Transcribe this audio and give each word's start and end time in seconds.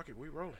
Fuck 0.00 0.08
it, 0.08 0.16
we 0.16 0.30
rolling. 0.30 0.56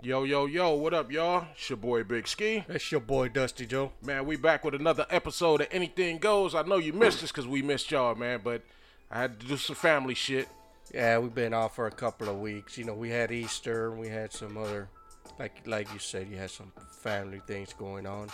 Yo, 0.00 0.22
yo, 0.22 0.46
yo, 0.46 0.74
what 0.74 0.94
up, 0.94 1.10
y'all? 1.10 1.48
It's 1.56 1.68
your 1.68 1.76
boy 1.76 2.04
Big 2.04 2.28
Ski. 2.28 2.64
That's 2.68 2.92
your 2.92 3.00
boy 3.00 3.30
Dusty 3.30 3.66
Joe. 3.66 3.90
Man, 4.00 4.26
we 4.26 4.36
back 4.36 4.64
with 4.64 4.76
another 4.76 5.04
episode 5.10 5.60
of 5.60 5.66
Anything 5.72 6.18
Goes. 6.18 6.54
I 6.54 6.62
know 6.62 6.76
you 6.76 6.92
missed 6.92 7.24
us 7.24 7.32
because 7.32 7.48
we 7.48 7.62
missed 7.62 7.90
y'all, 7.90 8.14
man, 8.14 8.40
but 8.44 8.62
I 9.10 9.22
had 9.22 9.40
to 9.40 9.46
do 9.46 9.56
some 9.56 9.74
family 9.74 10.14
shit. 10.14 10.48
Yeah, 10.94 11.18
we've 11.18 11.34
been 11.34 11.52
off 11.52 11.74
for 11.74 11.88
a 11.88 11.90
couple 11.90 12.28
of 12.28 12.38
weeks. 12.38 12.78
You 12.78 12.84
know, 12.84 12.94
we 12.94 13.10
had 13.10 13.32
Easter, 13.32 13.90
we 13.90 14.06
had 14.06 14.32
some 14.32 14.56
other, 14.56 14.88
like 15.36 15.66
like 15.66 15.92
you 15.92 15.98
said, 15.98 16.28
you 16.30 16.36
had 16.36 16.50
some 16.50 16.70
family 17.02 17.42
things 17.48 17.72
going 17.72 18.06
on. 18.06 18.28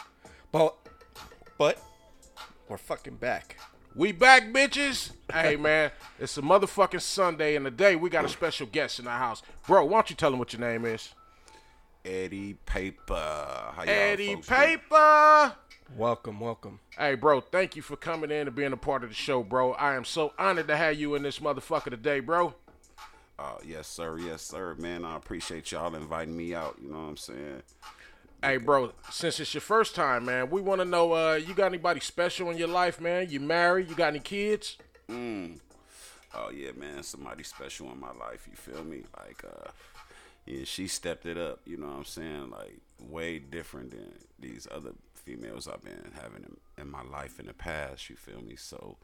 But, 0.53 0.77
but, 1.57 1.83
we're 2.69 2.77
fucking 2.77 3.17
back. 3.17 3.57
We 3.97 4.13
back, 4.13 4.53
bitches. 4.53 5.13
hey, 5.33 5.57
man, 5.61 5.93
it's 6.19 6.37
a 6.37 6.43
motherfucking 6.43 7.01
Sunday, 7.01 7.57
and 7.57 7.65
today 7.65 7.97
we 7.97 8.11
got 8.11 8.27
a 8.27 8.29
special 8.29 8.67
guest 8.67 8.99
in 8.99 9.07
the 9.07 9.13
house. 9.13 9.43
Bro, 9.67 9.87
why 9.87 9.93
don't 9.93 10.11
you 10.11 10.17
tell 10.17 10.31
him 10.31 10.39
what 10.39 10.53
your 10.53 10.61
name 10.61 10.85
is? 10.85 11.15
Eddie 12.05 12.55
Paper. 12.67 13.15
How 13.15 13.83
y'all 13.85 13.89
Eddie 13.89 14.35
folks 14.35 14.49
doing? 14.49 14.61
Paper. 14.61 15.57
Welcome, 15.97 16.41
welcome. 16.41 16.81
Hey, 16.99 17.15
bro, 17.15 17.41
thank 17.41 17.77
you 17.77 17.83
for 17.83 17.97
coming 17.97 18.31
in 18.31 18.47
and 18.47 18.55
being 18.55 18.73
a 18.73 18.77
part 18.77 19.05
of 19.05 19.11
the 19.11 19.15
show, 19.15 19.43
bro. 19.43 19.73
I 19.73 19.95
am 19.95 20.05
so 20.05 20.33
honored 20.39 20.69
to 20.69 20.77
have 20.77 20.99
you 20.99 21.15
in 21.15 21.23
this 21.23 21.39
motherfucker 21.39 21.91
today, 21.91 22.21
bro. 22.21 22.55
Uh, 23.39 23.57
yes, 23.65 23.87
sir. 23.89 24.19
Yes, 24.19 24.43
sir. 24.43 24.75
Man, 24.79 25.05
I 25.05 25.17
appreciate 25.17 25.73
y'all 25.73 25.95
inviting 25.95 26.37
me 26.37 26.55
out. 26.55 26.77
You 26.81 26.91
know 26.91 26.99
what 26.99 27.09
I'm 27.09 27.17
saying? 27.17 27.63
Hey, 28.43 28.59
bro, 28.59 28.93
since 29.11 29.41
it's 29.41 29.55
your 29.55 29.63
first 29.63 29.95
time, 29.95 30.27
man, 30.27 30.51
we 30.51 30.61
want 30.61 30.81
to 30.81 30.85
know, 30.85 31.13
uh, 31.13 31.35
you 31.35 31.55
got 31.55 31.67
anybody 31.67 32.01
special 32.01 32.51
in 32.51 32.59
your 32.59 32.69
life, 32.69 33.01
man? 33.01 33.31
You 33.31 33.41
married? 33.41 33.89
You 33.89 33.95
got 33.95 34.09
any 34.09 34.21
kids? 34.21 34.77
Mm. 35.09 35.59
Oh 36.35 36.51
yeah, 36.51 36.73
man. 36.77 37.03
Somebody 37.03 37.45
special 37.45 37.91
in 37.93 38.01
my 38.01 38.13
life. 38.13 38.47
You 38.51 38.57
feel 38.57 38.85
me? 38.85 39.05
Like, 39.19 39.43
uh, 39.45 39.71
yeah, 40.47 40.65
she 40.65 40.87
stepped 40.89 41.27
it 41.27 41.39
up. 41.39 41.61
You 41.67 41.77
know 41.77 41.87
what 41.89 41.97
I'm 41.99 42.05
saying? 42.05 42.51
Like, 42.51 42.79
way 43.01 43.39
different 43.39 43.91
than 43.91 44.13
these 44.39 44.67
other 44.71 44.91
females 45.15 45.67
I've 45.69 45.83
been 45.83 46.13
having 46.21 46.45
in, 46.45 46.57
in 46.83 46.91
my 46.91 47.03
life 47.03 47.41
in 47.41 47.47
the 47.47 47.55
past. 47.55 48.11
You 48.11 48.17
feel 48.17 48.41
me? 48.43 48.57
So, 48.57 48.97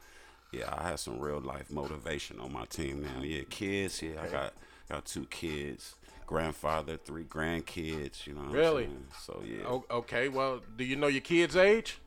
yeah, 0.51 0.73
I 0.75 0.87
have 0.89 0.99
some 0.99 1.19
real 1.19 1.39
life 1.39 1.71
motivation 1.71 2.39
on 2.39 2.53
my 2.53 2.65
team 2.65 3.01
now. 3.01 3.21
Yeah, 3.23 3.41
kids. 3.49 4.01
Yeah, 4.01 4.21
I 4.23 4.27
got 4.27 4.53
got 4.89 5.05
two 5.05 5.25
kids. 5.25 5.95
Grandfather, 6.27 6.95
three 6.97 7.23
grandkids. 7.25 8.25
You 8.27 8.33
know. 8.35 8.41
What 8.41 8.53
Really? 8.53 8.83
I'm 8.85 8.89
saying? 8.89 9.05
So 9.25 9.43
yeah. 9.45 9.63
Oh, 9.67 9.83
okay, 9.91 10.29
well, 10.29 10.61
do 10.77 10.83
you 10.83 10.95
know 10.95 11.07
your 11.07 11.21
kid's 11.21 11.55
age? 11.55 11.97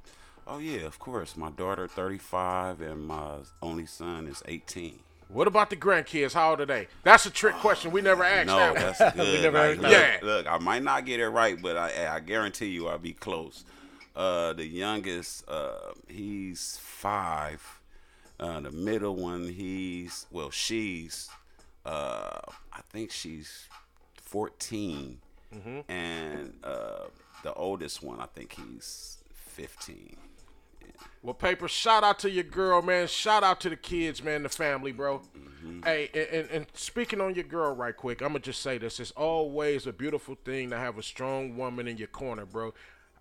Oh 0.46 0.58
yeah, 0.58 0.82
of 0.82 0.98
course. 0.98 1.36
My 1.36 1.50
daughter 1.50 1.88
35 1.88 2.80
and 2.82 3.06
my 3.06 3.38
only 3.62 3.86
son 3.86 4.26
is 4.26 4.42
18. 4.46 4.98
What 5.34 5.48
about 5.48 5.68
the 5.68 5.76
grandkids? 5.76 6.32
How 6.32 6.50
old 6.50 6.60
are 6.60 6.66
they? 6.66 6.86
That's 7.02 7.26
a 7.26 7.30
trick 7.30 7.56
question. 7.56 7.90
We 7.90 8.00
never 8.02 8.22
asked 8.22 8.46
No, 8.46 8.56
that. 8.56 8.74
one. 8.74 8.82
that's 8.82 9.16
good. 9.16 9.42
never 9.42 9.68
Like, 9.70 9.80
look, 9.80 9.90
that. 9.90 10.22
look, 10.22 10.46
I 10.46 10.58
might 10.58 10.82
not 10.84 11.04
get 11.04 11.18
it 11.18 11.28
right, 11.28 11.60
but 11.60 11.76
I, 11.76 12.14
I 12.16 12.20
guarantee 12.20 12.66
you 12.68 12.86
I'll 12.86 12.98
be 12.98 13.12
close. 13.14 13.64
Uh, 14.14 14.52
the 14.52 14.64
youngest, 14.64 15.48
uh, 15.48 15.92
he's 16.06 16.78
five. 16.80 17.80
Uh, 18.38 18.60
the 18.60 18.70
middle 18.70 19.16
one, 19.16 19.48
he's 19.48 20.26
well, 20.30 20.50
she's, 20.50 21.28
uh, 21.84 22.38
I 22.72 22.80
think 22.90 23.10
she's 23.10 23.68
14, 24.22 25.18
Mm-hmm. 25.54 25.80
and 25.88 26.52
uh, 26.64 27.04
the 27.44 27.52
oldest 27.54 28.02
one, 28.02 28.18
I 28.20 28.26
think 28.26 28.52
he's 28.54 29.18
15. 29.54 30.16
Well, 31.22 31.34
paper. 31.34 31.68
Shout 31.68 32.04
out 32.04 32.18
to 32.20 32.30
your 32.30 32.44
girl, 32.44 32.82
man. 32.82 33.06
Shout 33.06 33.42
out 33.42 33.60
to 33.60 33.70
the 33.70 33.76
kids, 33.76 34.22
man. 34.22 34.42
The 34.42 34.48
family, 34.48 34.92
bro. 34.92 35.20
Mm-hmm. 35.20 35.80
Hey, 35.84 36.10
and, 36.12 36.28
and, 36.28 36.50
and 36.50 36.66
speaking 36.74 37.20
on 37.20 37.34
your 37.34 37.44
girl, 37.44 37.74
right 37.74 37.96
quick, 37.96 38.20
I'm 38.20 38.28
gonna 38.28 38.40
just 38.40 38.60
say 38.62 38.76
this: 38.78 39.00
it's 39.00 39.10
always 39.12 39.86
a 39.86 39.92
beautiful 39.92 40.36
thing 40.44 40.70
to 40.70 40.76
have 40.76 40.98
a 40.98 41.02
strong 41.02 41.56
woman 41.56 41.88
in 41.88 41.96
your 41.96 42.08
corner, 42.08 42.44
bro. 42.44 42.74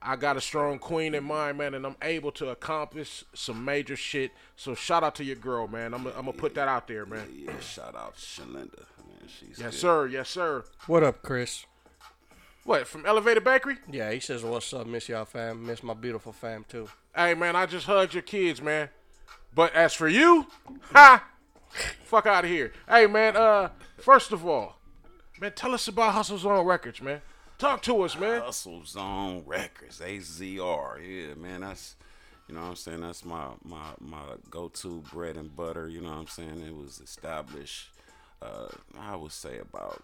I 0.05 0.17
got 0.17 0.35
a 0.35 0.41
strong 0.41 0.79
queen 0.79 1.15
in 1.15 1.23
mind, 1.23 1.57
man, 1.59 1.73
and 1.73 1.85
I'm 1.85 1.95
able 2.01 2.33
to 2.33 2.49
accomplish 2.49 3.23
some 3.33 3.63
major 3.63 3.95
shit. 3.95 4.31
So 4.57 4.75
shout 4.75 5.01
out 5.01 5.15
to 5.15 5.23
your 5.23 5.37
girl, 5.37 5.69
man. 5.69 5.93
I'm, 5.93 6.05
I'm 6.07 6.13
gonna 6.25 6.33
put 6.33 6.55
that 6.55 6.67
out 6.67 6.89
there, 6.89 7.05
man. 7.05 7.29
Yeah, 7.33 7.57
shout 7.61 7.95
out 7.95 8.17
to 8.17 8.21
Shalinda. 8.21 8.79
Man, 9.07 9.27
she's 9.27 9.57
Yes, 9.59 9.71
good. 9.71 9.73
sir. 9.75 10.07
Yes, 10.07 10.29
sir. 10.29 10.65
What 10.87 11.03
up, 11.03 11.21
Chris? 11.21 11.65
What 12.65 12.87
from 12.87 13.05
Elevator 13.05 13.41
Bakery? 13.41 13.77
Yeah, 13.91 14.11
he 14.11 14.19
says, 14.19 14.43
"What's 14.43 14.73
up? 14.73 14.87
Miss 14.87 15.09
y'all, 15.09 15.25
fam. 15.25 15.65
Miss 15.65 15.83
my 15.83 15.93
beautiful 15.93 16.31
fam 16.31 16.65
too." 16.67 16.87
Hey, 17.15 17.33
man, 17.33 17.55
I 17.55 17.65
just 17.65 17.85
hugged 17.85 18.13
your 18.13 18.23
kids, 18.23 18.61
man. 18.61 18.89
But 19.53 19.73
as 19.73 19.93
for 19.93 20.07
you, 20.07 20.47
ha, 20.93 21.25
fuck 22.03 22.25
out 22.25 22.45
of 22.45 22.49
here. 22.49 22.71
Hey, 22.87 23.05
man. 23.07 23.35
Uh, 23.35 23.69
first 23.97 24.31
of 24.31 24.45
all, 24.45 24.77
man, 25.41 25.51
tell 25.53 25.73
us 25.73 25.87
about 25.87 26.13
Hustle 26.13 26.37
Zone 26.37 26.65
Records, 26.65 27.01
man. 27.01 27.21
Talk 27.57 27.81
to 27.83 28.01
us, 28.01 28.17
man. 28.17 28.41
Hustle 28.41 28.83
Zone 28.85 29.43
Records, 29.45 29.99
HZR. 29.99 30.99
Yeah, 31.01 31.33
man, 31.35 31.61
that's 31.61 31.95
you 32.47 32.55
know 32.55 32.61
what 32.61 32.69
I'm 32.69 32.75
saying. 32.75 33.01
That's 33.01 33.25
my 33.25 33.47
my 33.63 33.91
my 33.99 34.23
go-to 34.49 35.03
bread 35.11 35.35
and 35.35 35.53
butter. 35.55 35.89
You 35.89 36.01
know 36.01 36.11
what 36.11 36.17
I'm 36.19 36.27
saying. 36.27 36.63
It 36.65 36.75
was 36.75 37.01
established, 37.01 37.89
uh, 38.41 38.67
I 38.97 39.15
would 39.15 39.31
say 39.33 39.59
about 39.59 40.01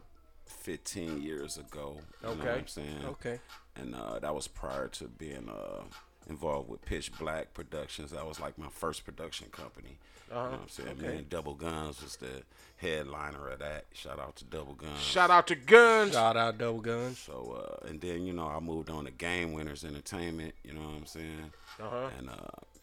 15 0.50 1.22
years 1.22 1.58
ago. 1.58 1.98
You 2.22 2.30
know 2.30 2.36
what 2.36 2.48
I'm 2.48 2.68
saying. 2.68 3.06
Okay. 3.06 3.40
And 3.76 3.96
uh, 3.96 4.20
that 4.20 4.34
was 4.34 4.48
prior 4.48 4.88
to 4.90 5.06
being 5.08 5.50
uh, 5.50 5.84
involved 6.30 6.70
with 6.70 6.84
Pitch 6.86 7.12
Black 7.18 7.54
Productions. 7.54 8.12
That 8.12 8.26
was 8.26 8.40
like 8.40 8.58
my 8.58 8.70
first 8.70 9.06
production 9.06 9.48
company. 9.52 9.98
You 10.30 10.36
know 10.36 10.44
what 10.44 10.54
I'm 10.62 10.70
saying? 10.70 10.90
Okay. 10.90 11.08
Man, 11.08 11.26
Double 11.30 11.56
Guns 11.56 12.04
was 12.04 12.18
the 12.18 12.44
headliner 12.78 13.50
of 13.50 13.60
that. 13.60 13.86
Shout 13.94 14.20
out 14.20 14.36
to 14.38 14.46
Double 14.46 14.74
Guns. 14.74 15.02
Shout 15.02 15.32
out 15.32 15.48
to 15.48 15.56
Guns. 15.56 16.14
Shout 16.14 16.38
out 16.38 16.58
Double 16.58 16.82
Guns. 16.82 17.18
So 17.18 17.80
uh, 17.84 17.88
and 17.88 18.00
then 18.00 18.26
you 18.26 18.34
know 18.34 18.48
I 18.48 18.60
moved 18.60 18.90
on 18.90 19.06
to 19.06 19.12
Game 19.12 19.54
Winners 19.54 19.84
Entertainment. 19.84 20.54
You 20.64 20.74
know 20.74 20.82
what 20.82 20.96
I'm 20.98 21.06
saying? 21.06 21.52
Uh-huh. 21.82 22.10
And 22.18 22.30
uh, 22.30 22.34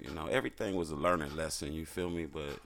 you 0.00 0.10
know 0.10 0.26
everything 0.26 0.75
was 0.75 0.91
a 0.91 0.97
learning 0.97 1.37
lesson. 1.37 1.72
You 1.72 1.87
feel 1.87 2.10
me? 2.10 2.26
But 2.26 2.59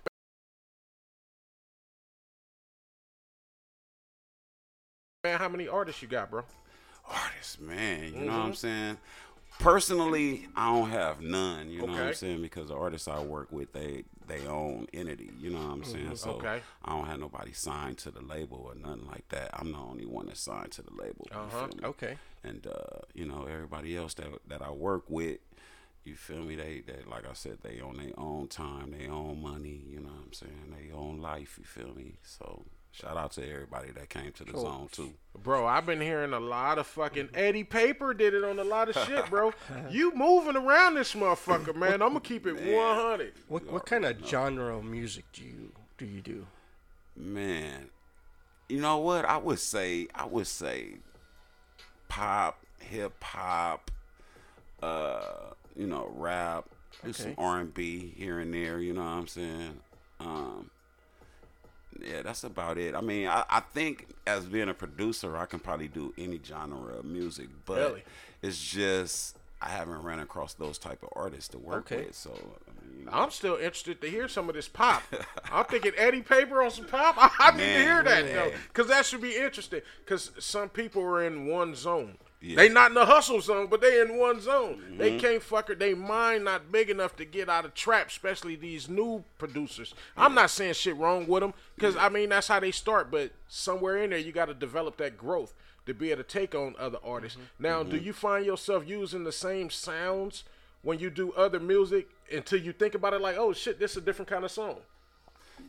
Man, 5.23 5.39
how 5.39 5.49
many 5.51 5.69
artists 5.69 6.01
you 6.01 6.09
got, 6.09 6.31
bro? 6.31 6.45
artists, 7.07 7.59
man, 7.61 8.05
you 8.05 8.21
know 8.21 8.27
what 8.27 8.29
Mm-hmm. 8.29 8.43
I'm 8.47 8.55
saying? 8.55 8.97
Personally, 9.59 10.47
I 10.57 10.73
don't 10.73 10.89
have 10.91 11.21
none. 11.21 11.69
You 11.71 11.81
know 11.83 11.93
what 11.93 12.01
I'm 12.03 12.15
saying? 12.15 12.41
Because 12.41 12.69
the 12.69 12.77
artists 12.77 13.07
I 13.09 13.21
work 13.21 13.49
with, 13.53 13.73
they 13.73 14.05
they 14.27 14.47
own 14.47 14.87
entity. 14.95 15.31
You 15.39 15.51
know 15.51 15.59
what 15.59 15.73
I'm 15.73 15.85
saying? 15.85 16.17
So 16.17 16.31
Mm-hmm. 16.35 16.47
Okay. 16.47 16.61
I 16.85 16.91
don't 16.93 17.07
have 17.07 17.19
nobody 17.21 17.53
signed 17.53 17.99
to 17.99 18.11
the 18.11 18.23
label 18.23 18.59
or 18.65 18.75
nothing 18.77 19.07
like 19.09 19.29
that. 19.31 19.51
I'm 19.53 19.73
the 19.73 19.79
only 19.79 20.07
one 20.07 20.27
that's 20.27 20.41
signed 20.41 20.71
to 20.73 20.83
the 20.83 20.93
label. 20.95 21.27
Uh-huh. 21.35 21.67
Okay. 21.85 22.17
and 22.45 22.67
uh, 22.67 23.01
you 23.13 23.27
know 23.27 23.47
everybody 23.51 23.97
else 23.97 24.15
that 24.15 24.29
that 24.49 24.63
I 24.63 24.71
work 24.71 25.05
with, 25.11 25.39
you 26.05 26.15
feel 26.15 26.43
me? 26.43 26.55
They 26.55 26.81
they 26.87 27.03
like 27.11 27.29
I 27.29 27.35
said, 27.35 27.59
they 27.63 27.81
own 27.83 27.99
their 27.99 28.13
own 28.17 28.47
time, 28.49 28.93
their 28.97 29.11
own 29.11 29.43
money. 29.43 29.83
You 29.87 30.01
know 30.01 30.11
what 30.11 30.25
I'm 30.27 30.33
saying? 30.33 30.75
They 30.79 30.93
own 30.95 31.19
life. 31.21 31.59
You 31.59 31.65
feel 31.65 31.93
me? 31.95 32.15
So 32.23 32.65
Shout 32.93 33.17
out 33.17 33.33
to 33.33 33.49
everybody 33.49 33.93
that 33.93 34.09
came 34.09 34.33
to 34.33 34.45
the 34.45 34.51
Sure. 34.53 34.61
zone 34.63 34.89
too. 34.91 35.15
Bro, 35.39 35.67
I've 35.67 35.87
been 35.87 36.01
hearing 36.01 36.33
a 36.33 36.41
lot 36.41 36.79
of 36.79 36.87
fucking 36.89 37.31
Eddie 37.35 37.63
Paper 37.65 38.13
did 38.15 38.35
it 38.35 38.43
on 38.45 38.59
a 38.59 38.65
lot 38.65 38.89
of 38.89 38.97
shit, 39.07 39.31
bro. 39.31 39.53
you 39.91 40.13
moving 40.15 40.57
around 40.57 40.95
this 40.95 41.15
motherfucker, 41.15 41.75
man. 41.75 41.95
I'm 42.03 42.09
gonna 42.11 42.21
keep 42.21 42.47
it 42.47 42.55
100. 42.55 43.33
What 43.49 43.67
what 43.67 43.87
kind 43.87 44.05
of 44.05 44.19
genre 44.27 44.77
of 44.77 44.85
music 44.85 45.25
do 45.33 45.43
you 45.45 45.73
do 45.99 46.05
you 46.05 46.21
do? 46.21 46.47
Man, 47.17 47.91
you 48.69 48.81
know 48.81 48.99
what? 48.99 49.25
I 49.25 49.37
would 49.37 49.61
say 49.61 50.09
I 50.15 50.27
would 50.27 50.47
say 50.49 50.95
pop, 52.09 52.61
hip 52.81 53.23
hop, 53.23 53.91
uh, 54.83 55.53
you 55.77 55.87
know, 55.87 56.11
rap, 56.17 56.65
do 57.05 57.13
some 57.13 57.35
R 57.39 57.61
and 57.61 57.73
B 57.73 58.13
here 58.17 58.41
and 58.41 58.53
there. 58.53 58.81
You 58.81 58.95
know 58.95 59.03
what 59.03 59.11
I'm 59.11 59.27
saying? 59.29 59.81
Um, 60.19 60.71
yeah, 62.11 62.23
that's 62.23 62.45
about 62.45 62.79
it. 62.79 62.95
I 62.95 63.01
mean, 63.01 63.27
I, 63.29 63.45
I 63.49 63.61
think 63.61 64.09
as 64.27 64.45
being 64.47 64.69
a 64.69 64.75
producer, 64.75 65.37
I 65.37 65.47
can 65.47 65.61
probably 65.61 65.89
do 65.89 66.13
any 66.19 66.41
genre 66.45 66.95
of 66.99 67.05
music, 67.05 67.49
but 67.65 67.79
Really? 67.79 68.05
it's 68.43 68.61
just 68.63 69.37
I 69.63 69.69
haven't 69.69 70.03
ran 70.03 70.21
across 70.21 70.55
those 70.55 70.79
type 70.79 71.03
of 71.03 71.11
artists 71.15 71.49
to 71.49 71.59
work 71.59 71.93
Okay. 71.93 72.07
with. 72.07 72.15
So 72.15 72.31
I 72.33 72.97
mean, 72.97 73.09
I'm 73.13 73.31
still 73.31 73.57
interested 73.57 74.01
to 74.01 74.09
hear 74.09 74.27
some 74.29 74.49
of 74.49 74.55
this 74.55 74.69
pop. 74.69 75.03
I'm 75.53 75.67
thinking 75.67 75.93
Eddie 75.97 76.23
Paper 76.23 76.63
on 76.63 76.71
some 76.71 76.87
pop. 76.87 77.15
I, 77.19 77.31
I 77.39 77.51
need 77.53 77.59
to 77.65 77.83
hear 77.83 78.03
that 78.03 78.25
man. 78.25 78.35
though, 78.35 78.53
because 78.69 78.89
that 78.89 79.05
should 79.07 79.21
be 79.21 79.37
interesting. 79.37 79.83
Because 80.05 80.31
some 80.39 80.69
people 80.71 81.03
are 81.03 81.23
in 81.23 81.47
one 81.47 81.75
zone. 81.75 82.17
Yeah. 82.43 82.57
They 82.57 82.69
not 82.71 82.91
in 82.91 82.95
the 82.95 83.05
hustle 83.05 83.41
zone, 83.43 83.67
but 83.67 83.83
they 83.83 84.01
in 84.01 84.17
one 84.17 84.41
zone. 84.41 84.97
They 84.97 85.11
Mm-hmm. 85.11 85.19
can't 85.19 85.43
fucker. 85.43 85.79
They 85.79 85.93
mind 85.93 86.45
not 86.45 86.73
big 86.73 86.89
enough 86.89 87.15
to 87.17 87.27
get 87.27 87.51
out 87.51 87.67
of 87.67 87.75
trap, 87.75 88.09
especially 88.09 88.57
these 88.57 88.89
new 88.89 89.25
producers. 89.37 89.95
I'm 90.17 90.35
not 90.35 90.49
saying 90.51 90.73
shit 90.75 90.97
wrong 90.97 91.27
with 91.27 91.43
them, 91.43 91.53
because 91.75 91.97
I 91.97 92.09
mean 92.09 92.31
that's 92.31 92.49
how 92.49 92.59
they 92.61 92.71
start. 92.71 93.11
But 93.11 93.33
somewhere 93.49 93.99
in 93.99 94.11
there, 94.11 94.19
you 94.19 94.33
got 94.33 94.47
to 94.47 94.55
develop 94.55 94.97
that 94.99 95.19
growth 95.19 95.53
to 95.85 95.93
be 95.93 96.11
able 96.13 96.23
to 96.23 96.29
take 96.29 96.55
on 96.55 96.75
other 96.79 96.99
artists. 97.05 97.37
Mm-hmm. 97.39 97.63
Now, 97.63 97.83
do 97.83 97.99
you 97.99 98.13
find 98.15 98.47
yourself 98.47 98.89
using 98.89 99.25
the 99.25 99.33
same 99.33 99.69
sounds 99.69 100.45
when 100.83 100.99
you 100.99 101.11
do 101.11 101.33
other 101.33 101.61
music 101.61 102.09
until 102.33 102.59
you 102.61 102.73
think 102.73 102.95
about 102.95 103.13
it 103.13 103.21
like, 103.21 103.37
oh 103.37 103.53
shit, 103.53 103.79
this 103.79 103.91
is 103.93 103.97
a 103.99 104.01
different 104.01 104.31
kind 104.31 104.45
of 104.47 104.51
song? 104.51 104.77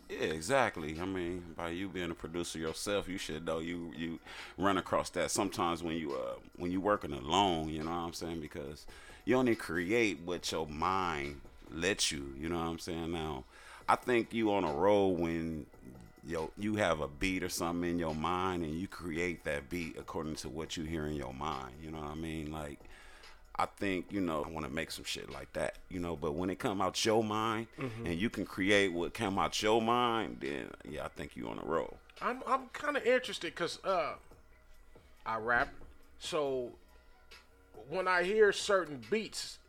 Yeah, 0.10 0.28
exactly. 0.28 1.00
I 1.00 1.06
mean, 1.06 1.44
by 1.56 1.70
you 1.70 1.88
being 1.88 2.12
a 2.12 2.16
producer 2.16 2.60
yourself, 2.60 3.08
you 3.08 3.18
should 3.18 3.46
know 3.46 3.60
you 3.60 3.92
you 3.98 4.20
run 4.58 4.78
across 4.78 5.10
that 5.12 5.32
sometimes 5.32 5.82
when 5.84 5.96
you 5.96 6.14
uh 6.14 6.36
when 6.58 6.72
you 6.72 6.82
working 6.82 7.14
alone. 7.14 7.70
You 7.70 7.84
know 7.84 7.92
what 7.92 7.98
I'm 7.98 8.14
saying? 8.14 8.42
Because 8.42 8.86
you 9.26 9.36
only 9.36 9.56
create 9.56 10.20
what 10.26 10.52
your 10.52 10.68
mind 10.68 11.42
lets 11.74 12.12
you. 12.12 12.34
You 12.38 12.50
know 12.50 12.58
what 12.58 12.68
I'm 12.68 12.80
saying? 12.80 13.12
Now, 13.12 13.46
I 13.88 13.96
think 13.96 14.34
you 14.34 14.52
on 14.54 14.64
a 14.64 14.74
roll 14.74 15.16
when 15.16 15.66
yo 16.28 16.52
you 16.58 16.76
have 16.76 17.00
a 17.00 17.08
beat 17.08 17.44
or 17.44 17.50
something 17.50 17.90
in 17.90 18.00
your 18.00 18.16
mind 18.16 18.64
and 18.64 18.74
you 18.80 18.88
create 18.88 19.44
that 19.46 19.70
beat 19.70 19.96
according 19.98 20.36
to 20.36 20.50
what 20.50 20.78
you 20.78 20.84
hear 20.84 21.06
in 21.08 21.16
your 21.16 21.34
mind. 21.34 21.74
You 21.84 21.92
know 21.92 22.00
what 22.00 22.12
I 22.12 22.16
mean? 22.16 22.52
Like. 22.52 22.80
I 23.62 23.68
think 23.78 24.08
you 24.10 24.22
know 24.22 24.44
I 24.44 24.50
want 24.50 24.66
to 24.66 24.72
make 24.72 24.90
some 24.90 25.06
shit 25.06 25.32
like 25.32 25.54
that, 25.54 25.76
you 25.88 26.00
know. 26.00 26.16
But 26.16 26.34
when 26.34 26.50
it 26.50 26.58
come 26.58 26.82
out 26.82 27.06
your 27.06 27.24
mind 27.24 27.68
and 27.78 28.20
you 28.20 28.28
can 28.28 28.44
create 28.44 28.92
what 28.92 29.14
come 29.14 29.38
out 29.38 29.62
your 29.62 29.80
mind, 29.80 30.38
then 30.40 30.72
yeah, 30.90 31.06
I 31.06 31.10
think 31.10 31.36
you 31.36 31.48
on 31.48 31.60
a 31.60 31.64
roll. 31.64 31.98
I'm 32.24 32.42
I'm 32.48 32.70
kind 32.74 32.98
of 32.98 33.06
interested 33.06 33.54
because 33.54 33.78
uh, 33.84 34.14
I 35.28 35.38
rap, 35.38 35.70
so 36.18 36.72
when 37.88 38.08
I 38.08 38.24
hear 38.24 38.52
certain 38.52 39.00
beats, 39.12 39.60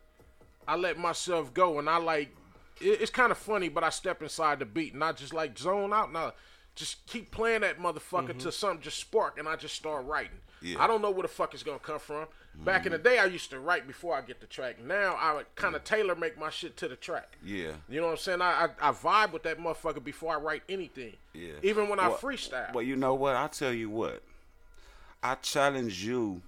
I 0.66 0.76
let 0.76 0.98
myself 0.98 1.52
go, 1.52 1.78
and 1.78 1.90
I 1.90 1.98
like. 1.98 2.34
It, 2.80 3.02
it's 3.02 3.10
kind 3.10 3.30
of 3.30 3.36
funny, 3.36 3.68
but 3.68 3.84
I 3.84 3.90
step 3.90 4.22
inside 4.22 4.58
the 4.60 4.64
beat, 4.64 4.94
and 4.94 5.04
I 5.04 5.12
just 5.12 5.34
like 5.34 5.58
zone 5.58 5.92
out, 5.92 6.08
and 6.08 6.16
I 6.16 6.32
just 6.74 7.04
keep 7.06 7.30
playing 7.30 7.60
that 7.60 7.78
motherfucker 7.78 8.38
till 8.38 8.52
something 8.52 8.80
just 8.80 8.98
spark, 8.98 9.38
and 9.38 9.46
I 9.46 9.56
just 9.56 9.74
start 9.74 10.06
writing. 10.06 10.38
Yeah. 10.62 10.82
I 10.82 10.86
don't 10.86 11.02
know 11.02 11.10
where 11.10 11.22
the 11.22 11.28
fuck 11.28 11.54
it's 11.54 11.62
gonna 11.62 11.78
come 11.78 11.98
from. 11.98 12.26
Back 12.54 12.84
in 12.84 12.92
the 12.92 12.98
day, 12.98 13.18
I 13.18 13.24
used 13.24 13.48
to 13.50 13.58
write 13.58 13.86
before 13.86 14.14
I 14.14 14.20
get 14.20 14.40
the 14.40 14.46
track. 14.46 14.76
Now 14.78 15.16
I 15.18 15.32
would 15.32 15.54
kind 15.54 15.74
of 15.74 15.84
tailor 15.84 16.14
make 16.14 16.38
my 16.38 16.50
shit 16.50 16.76
to 16.78 16.88
the 16.88 16.96
track. 16.96 17.36
Yeah, 17.42 17.72
You 17.88 18.00
know 18.00 18.08
what 18.08 18.12
I'm 18.12 18.18
saying? 18.18 18.42
I, 18.42 18.68
I 18.80 18.90
I 18.90 18.92
vibe 18.92 19.32
with 19.32 19.42
that 19.44 19.58
motherfucker 19.58 20.04
before 20.04 20.34
I 20.34 20.38
write 20.38 20.62
anything. 20.68 21.14
yeah. 21.32 21.52
Even 21.62 21.88
when 21.88 21.98
I 21.98 22.10
freestyle. 22.10 22.72
Well, 22.74 22.84
you 22.84 22.94
know 22.94 23.14
what? 23.14 23.36
I 23.36 23.48
tell 23.48 23.72
you 23.72 23.88
what. 23.88 24.22
I 25.22 25.36
challenge 25.36 26.04
you 26.04 26.42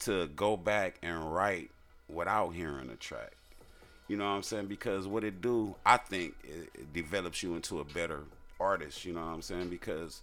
to 0.00 0.28
go 0.28 0.56
back 0.56 0.98
and 1.02 1.32
write 1.34 1.70
without 2.08 2.50
hearing 2.50 2.88
the 2.88 2.96
track. 2.96 3.32
You 4.08 4.16
know 4.16 4.24
what 4.24 4.30
I'm 4.36 4.42
saying? 4.42 4.66
Because 4.66 5.06
what 5.06 5.24
it 5.24 5.40
do, 5.40 5.74
I 5.84 5.96
think 5.96 6.34
it, 6.44 6.70
it 6.74 6.92
develops 6.92 7.42
you 7.42 7.54
into 7.54 7.80
a 7.80 7.84
better 7.84 8.24
artist. 8.60 9.04
You 9.04 9.12
know 9.14 9.20
what 9.20 9.32
I'm 9.32 9.42
saying? 9.42 9.68
Because 9.68 10.22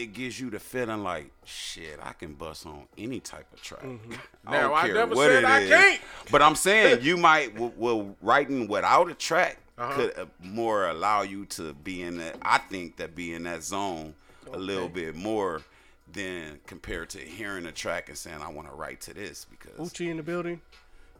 it 0.00 0.12
gives 0.14 0.40
you 0.40 0.48
the 0.50 0.58
feeling 0.58 1.02
like, 1.02 1.30
shit, 1.44 1.98
I 2.02 2.12
can 2.14 2.32
bust 2.34 2.64
on 2.66 2.84
any 2.96 3.20
type 3.20 3.46
of 3.52 3.60
track. 3.62 3.82
I 4.46 4.50
Now, 4.52 4.74
I 4.74 4.88
never 4.88 5.14
said 5.14 5.44
I 5.44 5.60
is. 5.60 5.68
can't. 5.70 6.00
But 6.30 6.40
I'm 6.42 6.54
saying 6.56 7.02
you 7.02 7.16
might, 7.28 7.58
well, 7.58 7.72
well 7.76 8.16
writing 8.22 8.66
without 8.66 9.10
a 9.10 9.14
track 9.14 9.58
Uh-huh. 9.76 9.94
could 9.94 10.18
uh, 10.18 10.26
more 10.42 10.88
allow 10.88 11.22
you 11.22 11.44
to 11.46 11.74
be 11.74 12.02
in 12.02 12.16
that. 12.18 12.36
I 12.42 12.58
think 12.58 12.96
that 12.96 13.14
be 13.14 13.34
in 13.34 13.42
that 13.42 13.62
zone 13.62 14.14
a 14.52 14.58
little 14.58 14.88
bit 14.88 15.14
more 15.14 15.62
than 16.12 16.58
compared 16.66 17.10
to 17.10 17.18
hearing 17.18 17.66
a 17.66 17.72
track 17.72 18.08
and 18.08 18.16
saying 18.16 18.40
I 18.42 18.48
want 18.50 18.68
to 18.68 18.74
write 18.74 19.00
to 19.02 19.14
this 19.14 19.44
because. 19.50 19.78
Uchi 19.92 20.08
in 20.10 20.16
the 20.16 20.22
building. 20.22 20.60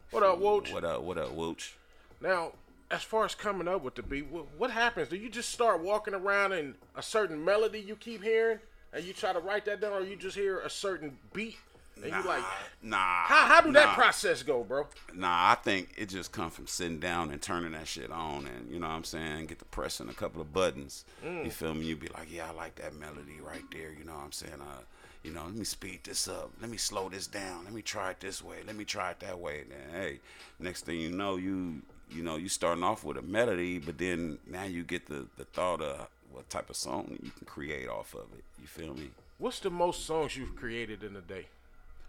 What 0.09 0.23
up, 0.23 0.39
Woj? 0.39 0.73
What 0.73 0.83
up? 0.83 1.01
What 1.03 1.17
up, 1.17 1.31
Wooch? 1.33 1.75
Now, 2.19 2.51
as 2.89 3.01
far 3.03 3.23
as 3.23 3.33
coming 3.35 3.67
up 3.69 3.83
with 3.83 3.95
the 3.95 4.03
beat, 4.03 4.27
what, 4.29 4.45
what 4.57 4.69
happens? 4.71 5.07
Do 5.07 5.15
you 5.15 5.29
just 5.29 5.49
start 5.49 5.81
walking 5.81 6.13
around 6.13 6.51
and 6.51 6.75
a 6.95 7.01
certain 7.01 7.43
melody 7.45 7.79
you 7.79 7.95
keep 7.95 8.21
hearing, 8.21 8.59
and 8.93 9.03
you 9.03 9.13
try 9.13 9.33
to 9.33 9.39
write 9.39 9.65
that 9.65 9.81
down, 9.81 9.93
or 9.93 10.01
you 10.01 10.15
just 10.15 10.35
hear 10.35 10.59
a 10.59 10.69
certain 10.69 11.17
beat 11.33 11.57
and 12.03 12.11
you 12.11 12.23
like, 12.23 12.43
Nah, 12.81 12.97
how, 12.97 13.45
how 13.45 13.61
do 13.61 13.71
that 13.73 13.95
process 13.95 14.43
go, 14.43 14.63
bro? 14.63 14.87
Nah, 15.13 15.51
I 15.51 15.55
think 15.55 15.89
it 15.97 16.09
just 16.09 16.31
come 16.31 16.49
from 16.49 16.67
sitting 16.67 16.99
down 16.99 17.31
and 17.31 17.41
turning 17.41 17.73
that 17.73 17.87
shit 17.87 18.11
on, 18.11 18.47
and 18.47 18.71
you 18.71 18.79
know 18.79 18.87
what 18.87 18.95
I'm 18.95 19.03
saying, 19.03 19.47
get 19.47 19.59
to 19.59 19.65
pressing 19.65 20.09
a 20.09 20.13
couple 20.13 20.41
of 20.41 20.51
buttons. 20.51 21.05
Mm. 21.23 21.45
You 21.45 21.51
feel 21.51 21.73
me? 21.73 21.85
You 21.85 21.95
be 21.95 22.07
like, 22.07 22.31
yeah, 22.31 22.49
I 22.49 22.53
like 22.53 22.75
that 22.75 22.95
melody 22.95 23.39
right 23.45 23.63
there. 23.71 23.91
You 23.91 24.05
know 24.05 24.13
what 24.13 24.23
I'm 24.23 24.31
saying? 24.31 24.61
Uh, 24.61 24.81
you 25.23 25.31
know, 25.31 25.43
let 25.43 25.55
me 25.55 25.65
speed 25.65 25.99
this 26.03 26.27
up. 26.27 26.51
Let 26.59 26.71
me 26.71 26.77
slow 26.77 27.09
this 27.09 27.27
down. 27.27 27.65
Let 27.65 27.73
me 27.73 27.83
try 27.83 28.11
it 28.11 28.19
this 28.19 28.43
way. 28.43 28.57
Let 28.65 28.75
me 28.75 28.85
try 28.85 29.11
it 29.11 29.19
that 29.19 29.37
way. 29.37 29.61
And 29.61 29.71
then, 29.71 30.01
hey, 30.01 30.19
next 30.59 30.85
thing 30.85 30.99
you 30.99 31.11
know, 31.11 31.35
you 31.35 31.81
you 32.09 32.23
know, 32.23 32.35
you 32.35 32.49
starting 32.49 32.83
off 32.83 33.03
with 33.03 33.17
a 33.17 33.21
melody, 33.21 33.77
but 33.77 33.97
then 33.97 34.39
now 34.47 34.63
you 34.63 34.83
get 34.83 35.05
the 35.05 35.27
the 35.37 35.45
thought 35.45 35.81
of 35.81 36.07
what 36.31 36.49
type 36.49 36.69
of 36.69 36.75
song 36.75 37.17
you 37.21 37.31
can 37.31 37.45
create 37.45 37.87
off 37.87 38.13
of 38.13 38.27
it. 38.37 38.43
You 38.59 38.67
feel 38.67 38.93
me? 38.93 39.11
What's 39.37 39.59
the 39.59 39.69
most 39.69 40.05
songs 40.05 40.37
you've 40.37 40.55
created 40.55 41.03
in 41.03 41.15
a 41.15 41.21
day? 41.21 41.47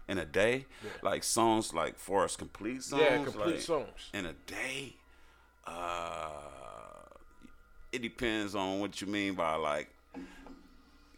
in 0.07 0.17
a 0.17 0.25
day, 0.25 0.65
like 1.01 1.23
songs 1.23 1.73
like 1.73 1.97
Forest 1.97 2.37
Complete 2.37 2.83
songs. 2.83 3.01
Yeah, 3.01 3.23
complete 3.23 3.55
like, 3.55 3.61
songs. 3.61 4.09
In 4.13 4.25
a 4.25 4.33
day, 4.45 4.95
uh, 5.65 6.29
it 7.91 8.01
depends 8.01 8.55
on 8.55 8.79
what 8.79 8.99
you 9.01 9.07
mean 9.07 9.33
by 9.35 9.55
like, 9.55 9.89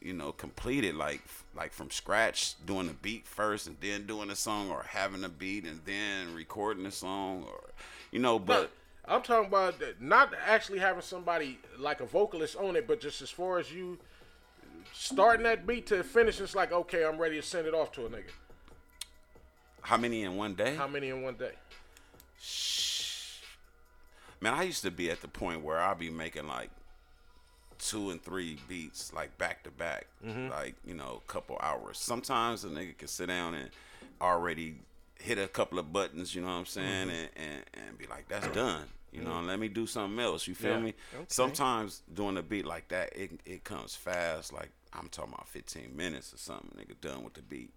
you 0.01 0.13
know, 0.13 0.31
completed 0.31 0.95
like 0.95 1.21
like 1.55 1.73
from 1.73 1.89
scratch, 1.89 2.55
doing 2.65 2.87
the 2.87 2.93
beat 2.93 3.27
first 3.27 3.67
and 3.67 3.77
then 3.81 4.05
doing 4.05 4.27
the 4.27 4.35
song, 4.35 4.69
or 4.69 4.83
having 4.83 5.23
a 5.23 5.29
beat 5.29 5.65
and 5.65 5.81
then 5.85 6.33
recording 6.35 6.83
the 6.83 6.91
song, 6.91 7.45
or 7.47 7.71
you 8.11 8.19
know, 8.19 8.39
but. 8.39 8.71
I'm 9.07 9.21
talking 9.21 9.47
about 9.47 9.75
not 9.99 10.33
actually 10.45 10.79
having 10.79 11.01
somebody 11.01 11.59
like 11.77 12.01
a 12.01 12.05
vocalist 12.05 12.55
on 12.55 12.75
it, 12.75 12.87
but 12.87 12.99
just 12.99 13.21
as 13.21 13.29
far 13.29 13.59
as 13.59 13.71
you 13.71 13.99
starting 14.93 15.43
that 15.43 15.67
beat 15.67 15.87
to 15.87 16.03
finish, 16.03 16.39
it's 16.39 16.55
like, 16.55 16.71
okay, 16.71 17.05
I'm 17.05 17.17
ready 17.17 17.35
to 17.35 17.41
send 17.41 17.67
it 17.67 17.73
off 17.73 17.91
to 17.93 18.05
a 18.05 18.09
nigga. 18.09 18.31
How 19.81 19.97
many 19.97 20.23
in 20.23 20.35
one 20.35 20.55
day? 20.55 20.75
How 20.75 20.87
many 20.87 21.09
in 21.09 21.21
one 21.21 21.35
day? 21.35 21.51
Man, 24.41 24.53
I 24.53 24.63
used 24.63 24.83
to 24.83 24.91
be 24.91 25.11
at 25.11 25.21
the 25.21 25.27
point 25.27 25.61
where 25.63 25.79
I'd 25.79 25.99
be 25.99 26.09
making 26.09 26.47
like 26.47 26.69
two 27.77 28.09
and 28.09 28.21
three 28.21 28.57
beats 28.67 29.13
like 29.13 29.37
back 29.37 29.63
to 29.63 29.71
back, 29.71 30.07
mm-hmm. 30.25 30.49
like 30.49 30.75
you 30.85 30.95
know, 30.95 31.21
a 31.23 31.31
couple 31.31 31.57
hours. 31.61 31.99
Sometimes 31.99 32.63
a 32.63 32.69
nigga 32.69 32.97
can 32.97 33.07
sit 33.07 33.27
down 33.27 33.53
and 33.53 33.69
already 34.21 34.75
hit 35.19 35.37
a 35.37 35.47
couple 35.47 35.79
of 35.79 35.91
buttons, 35.93 36.35
you 36.35 36.41
know 36.41 36.47
what 36.47 36.53
I'm 36.53 36.65
saying, 36.65 37.07
mm-hmm. 37.07 37.09
and, 37.09 37.29
and 37.35 37.63
and 37.87 37.97
be 37.97 38.05
like, 38.07 38.27
that's 38.27 38.47
done. 38.49 38.85
You 39.11 39.21
know, 39.21 39.37
and 39.37 39.47
let 39.47 39.59
me 39.59 39.69
do 39.69 39.87
something 39.87 40.19
else. 40.19 40.45
You 40.45 40.55
feel 40.55 40.71
Yeah. 40.71 40.79
me? 40.79 40.93
Sometimes 41.29 42.01
doing 42.13 42.35
a 42.37 42.41
beat 42.41 42.65
like 42.65 42.89
that, 42.89 43.15
it 43.15 43.39
it 43.45 43.63
comes 43.63 43.95
fast. 43.95 44.51
Like 44.51 44.71
I'm 44.91 45.07
talking 45.09 45.33
about 45.33 45.47
15 45.47 45.95
minutes 45.95 46.33
or 46.33 46.37
something. 46.37 46.71
Nigga 46.77 46.99
done 46.99 47.23
with 47.23 47.33
the 47.33 47.41
beat. 47.41 47.73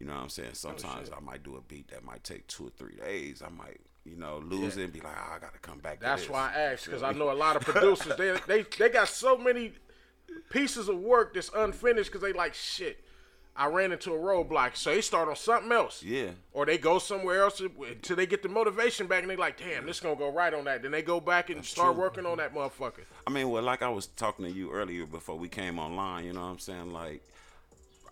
You 0.00 0.06
know 0.06 0.14
what 0.14 0.22
I'm 0.22 0.28
saying? 0.30 0.50
Oh, 0.52 0.54
Sometimes 0.54 1.10
I 1.16 1.20
might 1.20 1.42
do 1.44 1.56
a 1.56 1.60
beat 1.60 1.88
that 1.88 2.02
might 2.04 2.24
take 2.24 2.46
two 2.48 2.66
or 2.66 2.70
three 2.70 2.96
days. 2.96 3.42
I 3.44 3.50
might, 3.50 3.80
you 4.04 4.16
know, 4.16 4.38
lose 4.38 4.78
it 4.78 4.84
and 4.84 4.92
be 4.92 5.00
like, 5.00 5.14
oh, 5.16 5.34
I 5.36 5.38
gotta 5.38 5.58
come 5.60 5.78
back. 5.78 6.00
That's 6.00 6.22
to 6.22 6.28
this. 6.28 6.32
why 6.32 6.52
I 6.54 6.60
asked 6.72 6.86
because 6.86 7.02
I 7.02 7.12
know 7.12 7.30
a 7.30 7.34
lot 7.34 7.54
of 7.56 7.62
producers 7.66 8.16
they 8.16 8.36
they 8.48 8.64
they 8.78 8.88
got 8.88 9.08
so 9.08 9.36
many 9.38 9.74
pieces 10.50 10.88
of 10.88 10.98
work 10.98 11.34
that's 11.34 11.50
unfinished 11.54 12.10
because 12.10 12.22
they 12.22 12.32
like 12.32 12.54
shit. 12.54 13.04
I 13.60 13.66
ran 13.66 13.92
into 13.92 14.14
a 14.14 14.18
roadblock. 14.18 14.74
So 14.74 14.94
they 14.94 15.02
start 15.02 15.28
on 15.28 15.36
something 15.36 15.70
else. 15.70 16.02
Yeah. 16.02 16.30
Or 16.54 16.64
they 16.64 16.78
go 16.78 16.98
somewhere 16.98 17.42
else 17.42 17.60
until 17.60 18.16
they 18.16 18.24
get 18.24 18.42
the 18.42 18.48
motivation 18.48 19.06
back 19.06 19.20
and 19.20 19.28
they're 19.28 19.36
like, 19.36 19.58
damn, 19.58 19.84
this 19.84 20.00
gonna 20.00 20.16
go 20.16 20.32
right 20.32 20.54
on 20.54 20.64
that. 20.64 20.80
Then 20.80 20.92
they 20.92 21.02
go 21.02 21.20
back 21.20 21.50
and 21.50 21.62
start 21.62 21.92
true. 21.92 22.02
working 22.02 22.24
on 22.24 22.38
that 22.38 22.54
motherfucker. 22.54 23.04
I 23.26 23.30
mean, 23.30 23.50
well, 23.50 23.62
like 23.62 23.82
I 23.82 23.90
was 23.90 24.06
talking 24.06 24.46
to 24.46 24.50
you 24.50 24.72
earlier 24.72 25.04
before 25.04 25.36
we 25.36 25.50
came 25.50 25.78
online, 25.78 26.24
you 26.24 26.32
know 26.32 26.40
what 26.40 26.46
I'm 26.46 26.58
saying? 26.58 26.94
Like, 26.94 27.22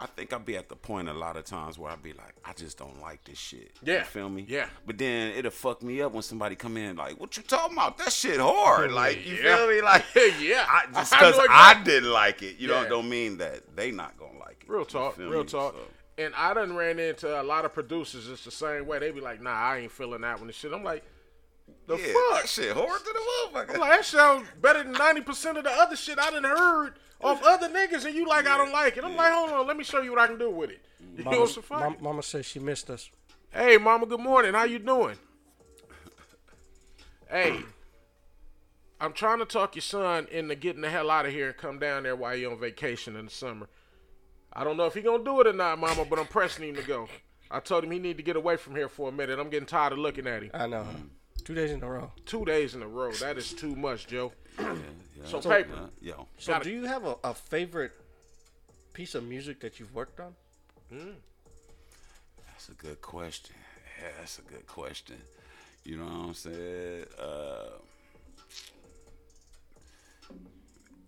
I 0.00 0.06
think 0.06 0.32
I'll 0.32 0.38
be 0.38 0.56
at 0.56 0.68
the 0.68 0.76
point 0.76 1.08
a 1.08 1.12
lot 1.12 1.36
of 1.36 1.44
times 1.44 1.76
where 1.78 1.90
I'll 1.90 1.96
be 1.96 2.12
like, 2.12 2.34
I 2.44 2.52
just 2.52 2.78
don't 2.78 3.00
like 3.00 3.24
this 3.24 3.36
shit. 3.38 3.72
Yeah. 3.82 3.98
You 3.98 4.04
feel 4.04 4.28
me? 4.28 4.46
Yeah. 4.48 4.68
But 4.86 4.96
then 4.98 5.32
it'll 5.36 5.50
fuck 5.50 5.82
me 5.82 6.00
up 6.02 6.12
when 6.12 6.22
somebody 6.22 6.54
come 6.54 6.76
in 6.76 6.94
like, 6.96 7.18
what 7.18 7.36
you 7.36 7.42
talking 7.42 7.76
about? 7.76 7.98
That 7.98 8.12
shit 8.12 8.38
hard. 8.38 8.92
Like, 8.92 9.26
you 9.26 9.34
Yeah. 9.34 9.56
feel 9.56 9.68
me? 9.68 9.82
Like, 9.82 10.04
Yeah. 10.40 10.64
I, 10.68 10.86
just 10.94 11.12
I 11.14 11.18
because 11.18 11.34
exactly- 11.34 11.46
I 11.50 11.82
didn't 11.84 12.10
like 12.12 12.42
it, 12.42 12.58
you 12.58 12.68
Yeah. 12.68 12.82
know, 12.84 12.88
don't 12.88 13.08
mean 13.08 13.38
that 13.38 13.74
they 13.74 13.90
not 13.90 14.16
gonna 14.18 14.38
like 14.38 14.62
it. 14.62 14.70
Real 14.70 14.84
talk, 14.84 15.18
real 15.18 15.30
me? 15.30 15.44
talk. 15.44 15.74
So, 15.74 15.80
And 16.16 16.32
I 16.36 16.54
done 16.54 16.76
ran 16.76 16.98
into 17.00 17.40
a 17.40 17.42
lot 17.42 17.64
of 17.64 17.72
producers. 17.74 18.28
It's 18.28 18.44
the 18.44 18.50
same 18.52 18.86
way. 18.86 18.98
They 19.00 19.10
be 19.10 19.20
like, 19.20 19.40
"Nah, 19.42 19.50
I 19.52 19.78
ain't 19.78 19.92
feeling 19.92 20.20
that 20.22 20.38
one." 20.38 20.48
And 20.48 20.54
shit. 20.54 20.72
I'm 20.72 20.82
like, 20.84 21.04
"The 21.86 21.96
yeah, 21.96 22.06
fuck?" 22.12 22.42
that 22.42 22.48
shit 22.48 22.72
hard 22.76 22.98
to 23.00 23.04
the 23.04 23.58
motherfucker. 23.58 23.74
I'm 23.74 23.80
like, 23.80 23.90
that 23.90 24.04
sounds 24.04 24.46
better 24.60 24.82
than 24.82 24.92
ninety 24.92 25.20
percent 25.22 25.58
of 25.58 25.64
the 25.64 25.70
other 25.70 25.94
shit 25.96 26.18
I 26.18 26.30
done 26.30 26.44
heard 26.44 26.94
off 27.20 27.42
other 27.44 27.68
niggas, 27.68 28.04
and 28.04 28.14
you 28.14 28.26
like, 28.26 28.46
I 28.46 28.56
don't 28.56 28.72
like 28.72 28.96
it. 28.96 29.04
I'm 29.04 29.16
like, 29.16 29.32
hold 29.32 29.50
on, 29.50 29.66
let 29.66 29.76
me 29.76 29.84
show 29.84 30.00
you 30.00 30.10
what 30.10 30.20
I 30.20 30.26
can 30.26 30.38
do 30.38 30.50
with 30.50 30.70
it. 30.70 30.84
You 31.16 31.24
know 31.24 31.30
Mama, 31.30 31.40
what's 31.40 31.54
the 31.54 31.62
fuck? 31.62 31.80
Mama, 31.80 31.96
Mama 32.00 32.22
says 32.22 32.46
she 32.46 32.58
missed 32.58 32.90
us. 32.90 33.10
Hey, 33.50 33.78
mama, 33.78 34.06
good 34.06 34.20
morning. 34.20 34.54
How 34.54 34.64
you 34.64 34.78
doing? 34.78 35.16
hey, 37.30 37.60
I'm 39.00 39.12
trying 39.12 39.38
to 39.38 39.46
talk 39.46 39.74
your 39.74 39.82
son 39.82 40.26
into 40.30 40.54
getting 40.54 40.82
the 40.82 40.90
hell 40.90 41.10
out 41.10 41.26
of 41.26 41.32
here 41.32 41.48
and 41.48 41.56
come 41.56 41.78
down 41.78 42.02
there 42.02 42.14
while 42.14 42.36
you're 42.36 42.52
on 42.52 42.58
vacation 42.58 43.16
in 43.16 43.24
the 43.26 43.30
summer. 43.30 43.68
I 44.52 44.64
don't 44.64 44.76
know 44.76 44.86
if 44.86 44.94
he 44.94 45.00
gonna 45.00 45.24
do 45.24 45.40
it 45.40 45.46
or 45.46 45.52
not, 45.52 45.78
mama, 45.78 46.04
but 46.04 46.18
I'm 46.18 46.26
pressing 46.26 46.68
him 46.68 46.76
to 46.76 46.82
go. 46.82 47.08
I 47.50 47.60
told 47.60 47.84
him 47.84 47.90
he 47.90 47.98
need 47.98 48.16
to 48.18 48.22
get 48.22 48.36
away 48.36 48.56
from 48.56 48.76
here 48.76 48.88
for 48.88 49.08
a 49.08 49.12
minute. 49.12 49.38
I'm 49.38 49.48
getting 49.48 49.66
tired 49.66 49.92
of 49.92 49.98
looking 49.98 50.26
at 50.26 50.42
him. 50.42 50.50
I 50.52 50.66
know. 50.66 50.86
Two 51.44 51.54
days 51.54 51.70
in 51.70 51.82
a 51.82 51.90
row. 51.90 52.12
Two 52.26 52.44
days 52.44 52.74
in 52.74 52.82
a 52.82 52.88
row. 52.88 53.10
That 53.12 53.38
is 53.38 53.52
too 53.52 53.74
much, 53.74 54.06
Joe. 54.06 54.32
yeah, 55.20 55.26
So, 55.28 55.40
yeah, 55.42 55.56
paper. 55.56 55.90
yo. 56.00 56.26
So, 56.38 56.52
Gotta- 56.52 56.64
do 56.64 56.70
you 56.70 56.84
have 56.84 57.04
a, 57.04 57.16
a 57.24 57.34
favorite 57.34 57.92
piece 58.92 59.14
of 59.14 59.24
music 59.24 59.60
that 59.60 59.78
you've 59.78 59.94
worked 59.94 60.20
on? 60.20 60.34
That's 60.90 62.68
a 62.68 62.72
good 62.72 63.00
question. 63.00 63.54
Yeah, 64.00 64.08
that's 64.18 64.38
a 64.38 64.42
good 64.42 64.66
question. 64.66 65.16
You 65.84 65.96
know 65.98 66.04
what 66.04 66.12
I'm 66.28 66.34
saying? 66.34 67.04
Uh, 67.18 67.78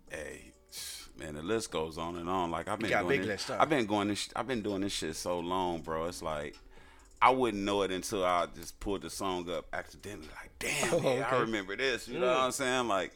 hey, 0.09 0.51
man, 1.19 1.35
the 1.35 1.41
list 1.43 1.71
goes 1.71 1.97
on 1.97 2.17
and 2.17 2.29
on. 2.29 2.51
Like 2.51 2.67
I've 2.67 2.79
been 2.79 2.89
doing 2.89 3.07
big 3.07 3.21
this, 3.21 3.49
list. 3.49 3.61
I've 3.61 3.69
been 3.69 3.85
going 3.85 4.07
this. 4.07 4.29
I've 4.35 4.47
been 4.47 4.61
doing 4.61 4.81
this 4.81 4.93
shit 4.93 5.15
so 5.15 5.39
long, 5.39 5.81
bro. 5.81 6.05
It's 6.05 6.21
like 6.21 6.55
I 7.21 7.29
wouldn't 7.29 7.63
know 7.63 7.83
it 7.83 7.91
until 7.91 8.23
I 8.25 8.47
just 8.55 8.79
pulled 8.79 9.01
the 9.03 9.09
song 9.09 9.49
up 9.49 9.65
accidentally. 9.73 10.29
Like, 10.41 10.51
damn, 10.59 10.93
Oh, 11.05 11.15
yeah, 11.15 11.27
I 11.31 11.39
remember 11.41 11.75
this. 11.75 12.07
You 12.07 12.19
know 12.19 12.27
what 12.27 12.37
I'm 12.37 12.51
saying? 12.51 12.87
Like. 12.87 13.13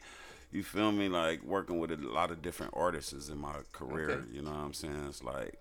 You 0.56 0.64
feel 0.64 0.92
me? 0.92 1.10
Like 1.10 1.44
working 1.44 1.80
with 1.80 1.92
a 1.92 1.98
lot 1.98 2.32
of 2.32 2.42
different 2.42 2.74
artists 2.76 3.30
in 3.30 3.38
my 3.38 3.56
career. 3.72 4.10
Okay. 4.12 4.22
You 4.34 4.42
know 4.42 4.52
what 4.52 4.60
I'm 4.60 4.74
saying? 4.74 5.06
It's 5.10 5.24
like 5.24 5.60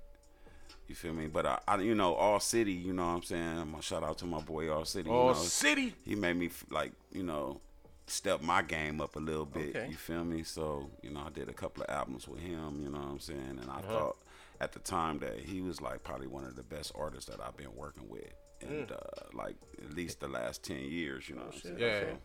you 0.89 0.95
feel 0.95 1.13
me? 1.15 1.27
But 1.27 1.47
I, 1.47 1.59
I, 1.67 1.77
you 1.81 1.95
know, 1.95 2.15
All 2.15 2.39
City. 2.41 2.73
You 2.73 2.93
know 2.93 3.07
what 3.07 3.15
I'm 3.15 3.23
saying? 3.23 3.69
My 3.73 3.81
shout 3.81 4.05
out 4.05 4.19
to 4.19 4.27
my 4.27 4.41
boy 4.41 4.73
All 4.73 4.85
City. 4.85 5.11
you 5.11 5.17
Oh, 5.17 5.29
know, 5.29 5.35
city. 5.35 5.95
he 6.05 6.15
made 6.15 6.37
me 6.37 6.51
like, 6.71 6.93
you 7.13 7.23
know, 7.23 7.61
step 8.07 8.43
my 8.43 8.63
game 8.63 9.01
up 9.01 9.17
a 9.17 9.19
little 9.19 9.47
bit. 9.47 9.75
Okay. 9.77 9.89
You 9.91 9.97
feel 9.97 10.25
me? 10.25 10.43
So, 10.43 10.91
you 11.03 11.11
know, 11.11 11.23
I 11.27 11.31
did 11.31 11.49
a 11.49 11.55
couple 11.55 11.83
of 11.83 11.91
albums 11.91 12.29
with 12.29 12.41
him. 12.41 12.83
You 12.83 12.91
know 12.91 12.99
what 12.99 13.09
I'm 13.09 13.21
saying? 13.21 13.59
And 13.61 13.71
I 13.71 13.79
Uh-huh. 13.79 13.93
thought 13.93 14.17
at 14.61 14.73
the 14.73 14.79
time 14.79 15.19
that 15.19 15.39
he 15.41 15.61
was 15.61 15.81
like 15.81 16.03
probably 16.05 16.27
one 16.29 16.45
of 16.45 16.55
the 16.55 16.63
best 16.63 16.93
artists 16.95 17.29
that 17.31 17.41
I've 17.41 17.57
been 17.57 17.75
working 17.75 18.09
with. 18.09 18.33
And 18.61 18.91
uh, 18.93 18.97
like 19.33 19.57
at 19.83 19.95
least 19.95 20.21
the 20.21 20.29
last 20.29 20.63
ten 20.63 20.81
years, 20.85 21.29
you 21.29 21.35
know. 21.35 21.43
What 21.47 21.55
I'm 21.57 21.61
saying? 21.63 21.77
Mm. 21.77 21.81
Yeah. 21.81 22.01
So, 22.01 22.19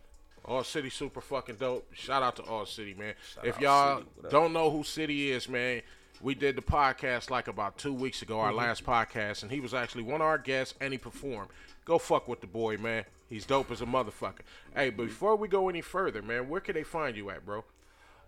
All 0.49 0.63
City 0.63 0.89
super 0.89 1.21
fucking 1.21 1.55
dope. 1.55 1.87
Shout 1.93 2.23
out 2.23 2.35
to 2.37 2.43
All 2.43 2.65
City, 2.65 2.93
man. 2.97 3.13
Shout 3.35 3.45
if 3.45 3.59
y'all 3.61 3.99
City. 3.99 4.27
Don't 4.31 4.51
know 4.51 4.69
who 4.71 4.83
City 4.83 5.31
is, 5.31 5.47
man, 5.47 5.81
we 6.21 6.35
did 6.35 6.55
the 6.57 6.61
podcast 6.61 7.29
like 7.29 7.47
about 7.47 7.77
two 7.77 7.93
weeks 7.93 8.21
ago, 8.21 8.35
Mm-hmm. 8.37 8.45
our 8.45 8.53
last 8.53 8.83
podcast, 8.85 9.43
and 9.43 9.51
he 9.51 9.59
was 9.59 9.73
actually 9.73 10.03
one 10.03 10.21
of 10.21 10.27
our 10.27 10.37
guests 10.39 10.73
and 10.81 10.91
he 10.91 10.97
performed. 10.97 11.49
Go 11.85 11.97
fuck 11.99 12.27
with 12.27 12.41
the 12.41 12.47
boy, 12.47 12.77
man. 12.77 13.05
He's 13.29 13.45
dope 13.45 13.69
as 13.71 13.81
a 13.81 13.85
motherfucker. 13.85 14.41
Hey, 14.75 14.89
before 14.89 15.35
we 15.35 15.47
go 15.47 15.69
any 15.69 15.81
further, 15.81 16.21
man, 16.21 16.49
where 16.49 16.59
can 16.61 16.73
they 16.73 16.83
find 16.83 17.15
you 17.15 17.29
at, 17.29 17.45
bro? 17.45 17.63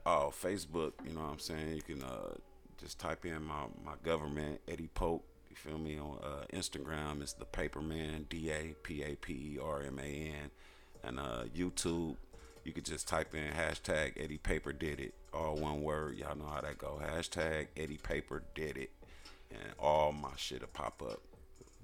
Oh, 0.05 0.31
Facebook, 0.31 0.93
you 1.05 1.13
know 1.13 1.21
what 1.21 1.31
I'm 1.31 1.39
saying? 1.39 1.75
You 1.75 1.81
can 1.81 2.03
uh, 2.03 2.35
just 2.79 2.99
type 2.99 3.25
in 3.25 3.43
my, 3.43 3.63
my 3.83 3.93
government, 4.03 4.61
Eddie 4.67 4.89
Pope. 4.93 5.25
You 5.49 5.55
feel 5.55 5.77
me? 5.77 5.99
On 5.99 6.17
uh, 6.23 6.45
Instagram, 6.55 7.21
it's 7.21 7.33
the 7.33 7.45
Paperman, 7.45 8.29
D 8.29 8.49
A 8.51 8.73
P 8.83 9.03
A 9.03 9.15
P 9.15 9.33
E 9.33 9.59
R 9.61 9.81
M 9.81 9.99
A 9.99 10.03
N. 10.03 10.51
And 11.03 11.19
uh, 11.19 11.43
YouTube, 11.55 12.15
you 12.63 12.71
could 12.71 12.85
just 12.85 13.07
type 13.07 13.33
in 13.33 13.51
hashtag 13.53 14.13
Eddie 14.21 14.37
Paper 14.37 14.73
did 14.73 14.99
it. 14.99 15.13
All 15.33 15.55
one 15.55 15.81
word. 15.81 16.17
Y'all 16.17 16.37
know 16.37 16.45
how 16.45 16.61
that 16.61 16.77
go. 16.77 17.01
Hashtag 17.03 17.67
Eddie 17.75 17.97
Paper 17.97 18.43
did 18.53 18.77
it. 18.77 18.91
And 19.49 19.73
all 19.79 20.11
my 20.11 20.29
shit'll 20.37 20.67
pop 20.67 21.01
up. 21.01 21.21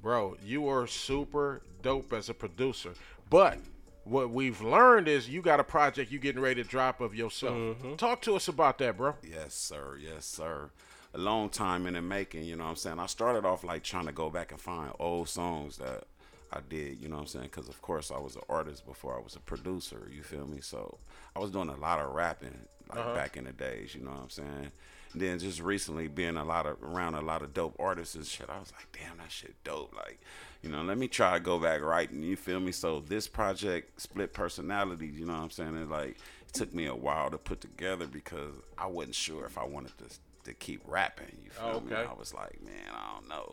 Bro, 0.01 0.37
you 0.43 0.69
are 0.69 0.87
super 0.87 1.61
dope 1.81 2.13
as 2.13 2.29
a 2.29 2.33
producer. 2.33 2.93
But 3.29 3.57
what 4.03 4.29
we've 4.29 4.61
learned 4.61 5.07
is 5.07 5.27
you 5.27 5.41
got 5.41 5.59
a 5.59 5.63
project 5.63 6.11
you 6.11 6.19
getting 6.19 6.41
ready 6.41 6.63
to 6.63 6.69
drop 6.69 7.01
of 7.01 7.15
yourself. 7.15 7.55
Mm-hmm. 7.55 7.95
Talk 7.95 8.21
to 8.23 8.35
us 8.35 8.47
about 8.47 8.77
that, 8.77 8.97
bro. 8.97 9.15
Yes, 9.23 9.53
sir. 9.53 9.97
Yes, 10.01 10.25
sir. 10.25 10.69
A 11.13 11.17
long 11.17 11.49
time 11.49 11.87
in 11.87 11.95
the 11.95 12.01
making, 12.01 12.43
you 12.43 12.55
know 12.55 12.65
what 12.65 12.71
I'm 12.71 12.75
saying? 12.75 12.99
I 12.99 13.07
started 13.07 13.45
off 13.45 13.63
like 13.63 13.83
trying 13.83 14.05
to 14.05 14.11
go 14.11 14.29
back 14.29 14.51
and 14.51 14.61
find 14.61 14.91
old 14.99 15.29
songs 15.29 15.77
that 15.77 16.03
I 16.51 16.59
did, 16.67 17.01
you 17.01 17.09
know 17.09 17.15
what 17.17 17.23
I'm 17.23 17.27
saying? 17.27 17.49
Because, 17.51 17.67
of 17.67 17.81
course, 17.81 18.11
I 18.11 18.19
was 18.19 18.35
an 18.35 18.43
artist 18.49 18.85
before 18.85 19.17
I 19.17 19.21
was 19.21 19.35
a 19.35 19.39
producer, 19.39 20.09
you 20.11 20.23
feel 20.23 20.47
me? 20.47 20.59
So 20.61 20.97
I 21.35 21.39
was 21.39 21.51
doing 21.51 21.69
a 21.69 21.75
lot 21.75 21.99
of 21.99 22.13
rapping 22.13 22.67
like 22.89 22.99
uh-huh. 22.99 23.13
back 23.13 23.37
in 23.37 23.45
the 23.45 23.51
days, 23.51 23.93
you 23.95 24.01
know 24.01 24.11
what 24.11 24.21
I'm 24.21 24.29
saying? 24.29 24.71
And 25.13 25.21
then 25.21 25.39
just 25.39 25.61
recently 25.61 26.07
being 26.07 26.37
a 26.37 26.43
lot 26.43 26.65
of 26.65 26.81
around 26.83 27.15
a 27.15 27.21
lot 27.21 27.41
of 27.41 27.53
dope 27.53 27.75
artists 27.79 28.15
and 28.15 28.25
shit, 28.25 28.49
I 28.49 28.59
was 28.59 28.71
like, 28.73 28.87
damn, 28.91 29.17
that 29.17 29.31
shit 29.31 29.55
dope. 29.63 29.93
Like, 29.95 30.19
you 30.61 30.69
know, 30.69 30.83
let 30.83 30.97
me 30.97 31.07
try 31.07 31.33
to 31.33 31.39
go 31.39 31.59
back 31.59 31.81
writing, 31.81 32.23
you 32.23 32.35
feel 32.35 32.59
me? 32.59 32.71
So 32.71 32.99
this 32.99 33.27
project, 33.27 34.01
Split 34.01 34.33
Personalities, 34.33 35.19
you 35.19 35.25
know 35.25 35.33
what 35.33 35.43
I'm 35.43 35.49
saying? 35.49 35.75
It 35.75 35.89
like 35.89 36.17
it 36.47 36.53
took 36.53 36.73
me 36.73 36.85
a 36.85 36.95
while 36.95 37.29
to 37.29 37.37
put 37.37 37.61
together 37.61 38.07
because 38.07 38.53
I 38.77 38.87
wasn't 38.87 39.15
sure 39.15 39.45
if 39.45 39.57
I 39.57 39.65
wanted 39.65 39.97
to 39.99 40.05
to 40.45 40.53
keep 40.53 40.81
rapping. 40.87 41.37
You 41.43 41.51
feel 41.51 41.81
me? 41.81 41.93
Okay. 41.93 42.09
I 42.09 42.13
was 42.13 42.33
like, 42.33 42.63
man, 42.63 42.93
I 42.93 43.13
don't 43.13 43.27
know. 43.27 43.51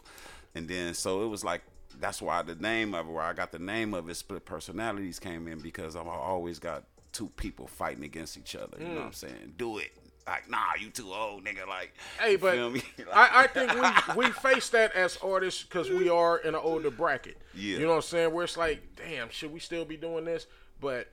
And 0.54 0.68
then 0.68 0.94
so 0.94 1.24
it 1.24 1.28
was 1.28 1.44
like 1.44 1.62
that's 2.00 2.20
why 2.22 2.42
the 2.42 2.54
name 2.54 2.94
of 2.94 3.06
it, 3.08 3.12
where 3.12 3.22
I 3.22 3.32
got 3.32 3.52
the 3.52 3.58
name 3.58 3.94
of 3.94 4.08
it, 4.08 4.14
Split 4.16 4.44
Personalities 4.44 5.18
came 5.18 5.46
in 5.48 5.58
because 5.60 5.96
I've 5.96 6.06
always 6.06 6.58
got 6.58 6.84
two 7.12 7.28
people 7.36 7.66
fighting 7.66 8.04
against 8.04 8.36
each 8.36 8.56
other. 8.56 8.76
You 8.78 8.86
know 8.86 8.90
Mm. 8.92 8.96
what 8.96 9.04
I'm 9.06 9.12
saying? 9.12 9.54
Do 9.56 9.78
it. 9.78 9.90
Like, 10.26 10.48
nah, 10.48 10.58
you 10.80 10.88
too 10.90 11.12
old, 11.12 11.44
nigga. 11.44 11.66
Like, 11.68 11.92
Hey, 12.18 12.36
but 12.36 12.72
me? 12.72 12.82
I, 13.12 13.42
I 13.42 13.46
think 13.46 13.72
we, 13.74 14.26
we 14.26 14.32
face 14.32 14.70
that 14.70 14.92
as 14.94 15.18
artists 15.22 15.62
because 15.62 15.90
we 15.90 16.08
are 16.08 16.38
in 16.38 16.54
an 16.54 16.60
older 16.62 16.90
bracket. 16.90 17.36
Yeah. 17.54 17.76
You 17.78 17.82
know 17.82 17.88
what 17.90 17.94
I'm 17.96 18.02
saying? 18.02 18.32
Where 18.32 18.44
it's 18.44 18.56
like, 18.56 18.82
damn, 18.96 19.28
should 19.30 19.52
we 19.52 19.60
still 19.60 19.84
be 19.84 19.96
doing 19.98 20.24
this? 20.24 20.46
But 20.80 21.08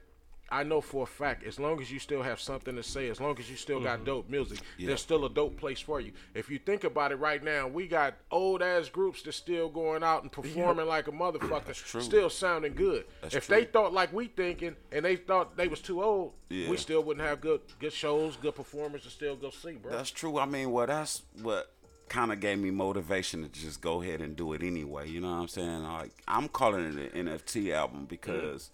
I 0.52 0.64
know 0.64 0.82
for 0.82 1.04
a 1.04 1.08
fact, 1.08 1.46
as 1.46 1.60
long 1.60 1.80
as 1.82 1.90
you 1.92 1.98
still 1.98 2.22
have 2.22 2.40
something 2.42 2.76
to 2.76 2.84
say, 2.84 3.10
as 3.10 3.22
long 3.22 3.40
as 3.40 3.50
you 3.50 3.56
still 3.56 3.80
got 3.80 4.04
dope 4.04 4.30
music, 4.30 4.58
Mm-hmm. 4.60 4.82
Yeah. 4.82 4.88
there's 4.90 5.02
still 5.02 5.24
a 5.26 5.30
dope 5.30 5.58
place 5.58 5.80
for 5.80 6.02
you. 6.02 6.12
If 6.36 6.50
you 6.50 6.60
think 6.60 6.84
about 6.84 7.12
it 7.14 7.16
right 7.16 7.42
now, 7.42 7.68
we 7.70 7.88
got 7.88 8.16
old 8.32 8.62
ass 8.62 8.90
groups 8.90 9.22
that's 9.24 9.38
still 9.38 9.70
going 9.70 10.04
out 10.04 10.24
and 10.24 10.32
performing 10.32 10.88
like 10.88 11.08
a 11.08 11.12
motherfucker, 11.12 11.74
still 12.04 12.30
sounding 12.30 12.74
good. 12.74 13.06
That's 13.22 13.36
if 13.36 13.46
true. 13.48 13.56
they 13.56 13.66
thought 13.66 13.94
like 13.94 14.12
we 14.12 14.28
thinking 14.28 14.76
and 14.92 15.06
they 15.06 15.16
thought 15.16 15.56
they 15.56 15.70
was 15.70 15.80
too 15.80 16.04
old, 16.04 16.34
Yeah. 16.50 16.70
we 16.70 16.76
still 16.78 17.02
wouldn't 17.04 17.26
have 17.26 17.40
good 17.40 17.62
good 17.80 17.94
shows, 17.94 18.36
good 18.36 18.56
performers 18.56 19.04
to 19.04 19.10
still 19.10 19.36
go 19.38 19.52
see, 19.52 19.74
bro. 19.74 19.92
That's 19.92 20.12
true. 20.12 20.38
I 20.38 20.46
mean, 20.46 20.72
well, 20.72 20.88
that's 20.88 21.22
what 21.42 21.72
kind 22.10 22.34
of 22.34 22.42
gave 22.42 22.60
me 22.60 22.72
motivation 22.72 23.42
to 23.42 23.50
just 23.50 23.80
go 23.80 24.02
ahead 24.02 24.20
and 24.20 24.36
do 24.36 24.52
it 24.52 24.62
anyway. 24.62 25.08
You 25.08 25.22
know 25.22 25.30
what 25.32 25.42
I'm 25.44 25.48
saying? 25.48 25.84
Like, 25.84 26.12
I'm 26.28 26.50
calling 26.50 26.98
it 27.00 27.14
an 27.14 27.28
NFT 27.28 27.72
album 27.74 28.04
because 28.06 28.70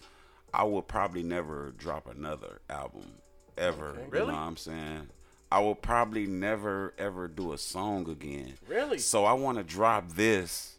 I 0.54 0.63
will 0.63 0.82
probably 0.82 1.24
never 1.24 1.74
drop 1.77 2.08
another 2.08 2.62
album 2.70 3.06
ever. 3.58 3.96
You 4.00 4.10
Really? 4.10 4.27
know 4.27 4.34
what 4.34 4.42
I'm 4.42 4.58
saying? 4.58 5.08
I 5.51 5.60
will 5.60 5.75
probably 5.75 6.25
never 6.27 6.94
ever 6.98 7.27
do 7.27 7.54
a 7.54 7.58
song 7.58 8.10
again. 8.10 8.54
Really? 8.68 8.98
So 9.00 9.25
I 9.25 9.34
want 9.34 9.58
to 9.58 9.63
drop 9.63 10.10
this. 10.13 10.77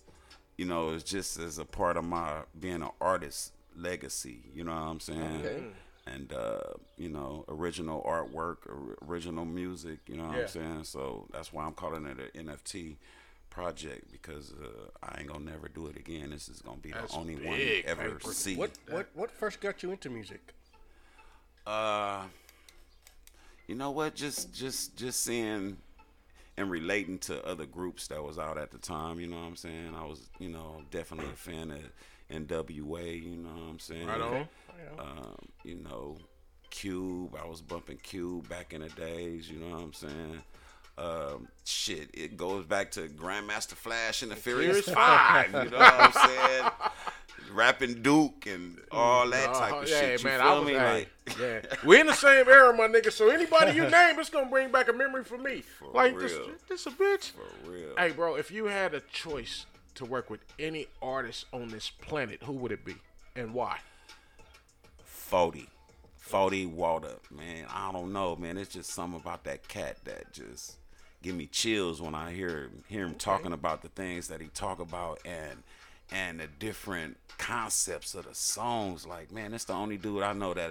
You 0.57 0.65
know, 0.67 0.91
it's 0.91 1.05
just 1.05 1.39
as 1.39 1.59
a 1.59 1.65
part 1.65 1.97
of 1.97 2.05
my 2.05 2.41
being 2.59 2.83
an 2.83 2.91
artist 3.01 3.53
legacy. 3.77 4.41
You 4.55 4.65
know 4.65 4.73
what 4.73 4.81
I'm 4.81 5.01
saying? 5.01 5.41
Okay. 5.47 5.63
and 6.07 6.33
uh, 6.33 6.61
you 6.97 7.09
know 7.09 7.45
original 7.49 8.03
artwork, 8.03 8.57
or 8.67 8.97
original 9.07 9.45
music. 9.45 10.01
You 10.07 10.17
know 10.17 10.25
what 10.29 10.37
Yeah. 10.37 10.43
I'm 10.43 10.49
saying? 10.49 10.85
So 10.85 11.27
that's 11.33 11.53
why 11.53 11.65
I'm 11.65 11.75
calling 11.75 12.07
it 12.07 12.19
an 12.35 12.47
NFT 12.49 12.97
project 13.51 14.11
because 14.13 14.53
uh, 14.53 14.89
I 15.03 15.21
ain't 15.21 15.29
gonna 15.29 15.51
never 15.51 15.69
do 15.69 15.87
it 15.87 15.97
again. 15.97 16.31
This 16.31 16.49
is 16.49 16.61
gonna 16.63 16.79
be 16.79 16.91
That's 16.91 17.13
the 17.13 17.19
only 17.19 17.37
one 17.37 17.59
you 17.59 17.65
big 17.67 17.85
ever 17.87 18.11
paper. 18.13 18.33
see. 18.33 18.57
What 18.57 18.71
what 18.91 19.09
what 19.15 19.31
first 19.31 19.61
got 19.61 19.83
you 19.83 19.91
into 19.91 20.11
music? 20.11 20.41
Uh, 21.67 22.25
you 23.67 23.75
know 23.75 23.91
what? 23.91 24.15
Just 24.15 24.55
just 24.55 24.97
just 24.97 25.23
seeing 25.23 25.77
and 26.59 26.71
relating 26.71 27.19
to 27.21 27.45
other 27.47 27.67
groups 27.67 28.09
that 28.09 28.23
was 28.23 28.39
out 28.39 28.59
at 28.59 28.71
the 28.71 28.79
time. 28.79 29.21
You 29.21 29.29
know 29.29 29.37
what 29.37 29.47
I'm 29.47 29.57
saying? 29.57 29.95
I 29.97 30.05
was, 30.05 30.29
you 30.41 30.49
know, 30.49 30.83
definitely 30.91 31.31
a 31.33 31.37
fan 31.37 31.71
of 31.71 31.79
NWA. 32.33 33.23
You 33.23 33.37
know 33.37 33.51
what 33.51 33.71
I'm 33.71 33.79
saying? 33.79 34.07
Right 34.07 34.21
on. 34.21 34.49
Um, 34.99 35.37
you 35.63 35.77
know, 35.77 36.17
Cube. 36.71 37.37
I 37.41 37.47
was 37.47 37.61
bumping 37.61 37.99
Cube 37.99 38.49
back 38.49 38.73
in 38.73 38.81
the 38.81 38.89
days. 38.89 39.49
You 39.49 39.61
know 39.61 39.71
what 39.71 39.83
I'm 39.83 39.93
saying? 39.93 40.43
Um, 40.99 41.49
shit, 41.65 42.11
it 42.13 42.37
goes 42.37 42.65
back 42.67 42.91
to 42.93 43.03
Grandmaster 43.09 43.75
Flash 43.75 44.23
and 44.23 44.33
the 44.33 44.37
Furious 44.37 44.89
Five. 44.89 45.47
You 45.53 45.71
know 45.71 45.79
what 45.79 45.95
I'm 46.17 46.29
saying? 46.29 46.71
Rapping 47.53 48.03
Duke 48.03 48.47
and 48.47 48.79
all 48.91 49.29
that 49.31 49.55
type 49.55 49.73
Uh, 49.73 49.77
of 49.79 49.89
yeah, 49.89 50.01
shit. 50.01 50.21
You 50.23 50.29
man, 50.29 50.41
feel 50.41 50.49
I 50.49 50.59
was, 50.59 50.67
me? 50.69 50.77
like, 50.77 51.09
yeah. 51.41 51.61
We 51.87 51.99
in 52.01 52.07
the 52.07 52.13
same 52.15 52.47
era, 52.49 52.77
my 52.77 52.89
nigga. 52.89 53.11
So 53.13 53.31
anybody 53.31 53.73
you 53.77 53.83
name, 53.89 54.19
it's 54.19 54.29
gonna 54.29 54.51
bring 54.51 54.71
back 54.71 54.89
a 54.89 54.93
memory 54.93 55.25
for 55.25 55.39
me. 55.39 55.63
like 55.95 56.19
this, 56.19 56.33
real. 56.33 56.51
this 56.69 56.87
a 56.87 56.91
bitch. 56.91 57.31
for 57.31 57.71
real. 57.71 57.95
Hey, 57.97 58.11
bro, 58.11 58.35
if 58.35 58.51
you 58.51 58.67
had 58.67 58.93
a 58.93 59.01
choice 59.01 59.65
to 59.95 60.05
work 60.05 60.29
with 60.31 60.41
any 60.59 60.89
artist 61.01 61.47
on 61.53 61.69
this 61.69 61.89
planet, 61.91 62.43
who 62.43 62.53
would 62.55 62.73
it 62.73 62.85
be 62.85 62.97
and 63.35 63.55
why? 63.55 63.79
40. 65.05 65.69
40 66.19 66.67
Water, 66.67 67.15
man. 67.31 67.65
I 67.73 67.91
don't 67.93 68.13
know, 68.13 68.37
man. 68.37 68.59
It's 68.59 68.73
just 68.75 68.91
something 68.91 69.21
about 69.21 69.45
that 69.45 69.67
cat 69.69 69.97
that 70.05 70.33
just 70.33 70.77
give 71.23 71.35
me 71.35 71.47
chills 71.47 72.01
when 72.01 72.15
I 72.15 72.33
hear 72.33 72.71
hear 72.89 73.05
him 73.07 73.15
talking 73.15 73.53
about 73.53 73.83
the 73.83 73.89
things 73.89 74.29
that 74.29 74.41
he 74.41 74.49
talk 74.49 74.81
about 74.81 75.19
and 75.25 75.63
and 76.11 76.41
the 76.41 76.47
different 76.47 77.17
concepts 77.39 78.15
of 78.15 78.27
the 78.27 78.35
songs. 78.35 79.07
Like, 79.07 79.31
man, 79.33 79.51
that's 79.51 79.65
the 79.65 79.75
only 79.75 79.97
dude 79.99 80.23
I 80.23 80.33
know 80.33 80.55
that 80.55 80.71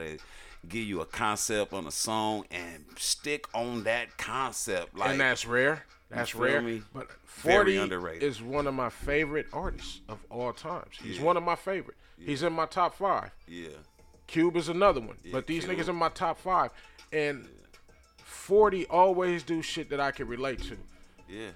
give 0.68 0.84
you 0.88 1.02
a 1.02 1.06
concept 1.06 1.74
on 1.74 1.86
a 1.86 1.92
song 1.92 2.46
and 2.52 2.86
stick 2.98 3.46
on 3.54 3.84
that 3.84 4.18
concept. 4.18 4.98
Like 4.98 5.12
and 5.12 5.20
that's 5.20 5.46
rare. 5.46 5.84
That's 6.10 6.34
rare. 6.34 6.62
me? 6.62 6.82
But 6.94 7.08
Very 7.44 7.56
40 7.76 7.78
underrated. 7.78 8.24
is 8.24 8.42
one 8.42 8.66
of 8.66 8.74
my 8.74 8.90
favorite 8.90 9.46
artists 9.54 10.00
of 10.10 10.18
all 10.30 10.54
times. 10.54 10.96
He's 11.04 11.18
Yeah. 11.18 11.24
one 11.26 11.38
of 11.38 11.44
my 11.44 11.56
favorite. 11.56 11.98
He's 12.18 12.42
in 12.44 12.54
my 12.54 12.66
top 12.66 12.96
five. 12.96 13.32
yeah. 13.48 13.68
Cube 14.26 14.58
is 14.58 14.68
another 14.70 15.00
one. 15.02 15.16
but 15.32 15.48
these 15.48 15.66
Cube. 15.66 15.78
niggas 15.78 15.88
in 15.90 15.96
my 15.96 16.10
top 16.10 16.38
five. 16.40 16.72
And 17.14 17.48
40 18.28 18.86
always 18.88 19.42
do 19.44 19.62
shit 19.62 19.90
that 19.90 20.00
I 20.00 20.12
can 20.12 20.28
relate 20.28 20.62
to. 20.64 20.78
Yeah. 21.30 21.50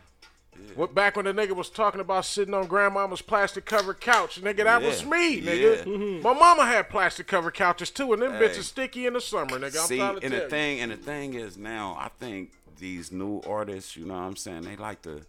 What 0.75 0.93
back 0.93 1.15
when 1.15 1.25
the 1.25 1.33
nigga 1.33 1.51
was 1.55 1.69
talking 1.69 1.99
about 2.01 2.23
sitting 2.25 2.53
on 2.53 2.67
grandmama's 2.67 3.21
plastic 3.21 3.65
covered 3.65 3.99
couch, 3.99 4.41
nigga, 4.41 4.63
that 4.63 4.81
was 4.81 5.03
me, 5.05 5.41
nigga. 5.41 5.85
Yeah. 5.85 6.21
My 6.21 6.33
mama 6.33 6.65
had 6.65 6.89
plastic 6.89 7.27
covered 7.27 7.53
couches 7.55 7.89
too, 7.89 8.13
and 8.13 8.21
them 8.21 8.33
Hey. 8.33 8.47
bitches 8.47 8.63
sticky 8.63 9.05
in 9.05 9.13
the 9.13 9.21
summer, 9.21 9.59
nigga. 9.59 9.79
I'm 9.81 9.87
See, 9.87 9.99
and 9.99 10.21
tell 10.21 10.29
the 10.29 10.43
you. 10.43 10.49
thing, 10.49 10.79
and 10.81 10.91
the 10.91 10.97
thing 10.97 11.33
is 11.33 11.57
now, 11.57 11.97
I 11.99 12.09
think 12.19 12.51
these 12.77 13.11
new 13.11 13.41
artists, 13.47 13.95
you 13.97 14.05
know 14.05 14.13
what 14.13 14.21
I'm 14.21 14.35
saying, 14.35 14.61
they 14.63 14.75
like 14.75 15.01
to, 15.03 15.21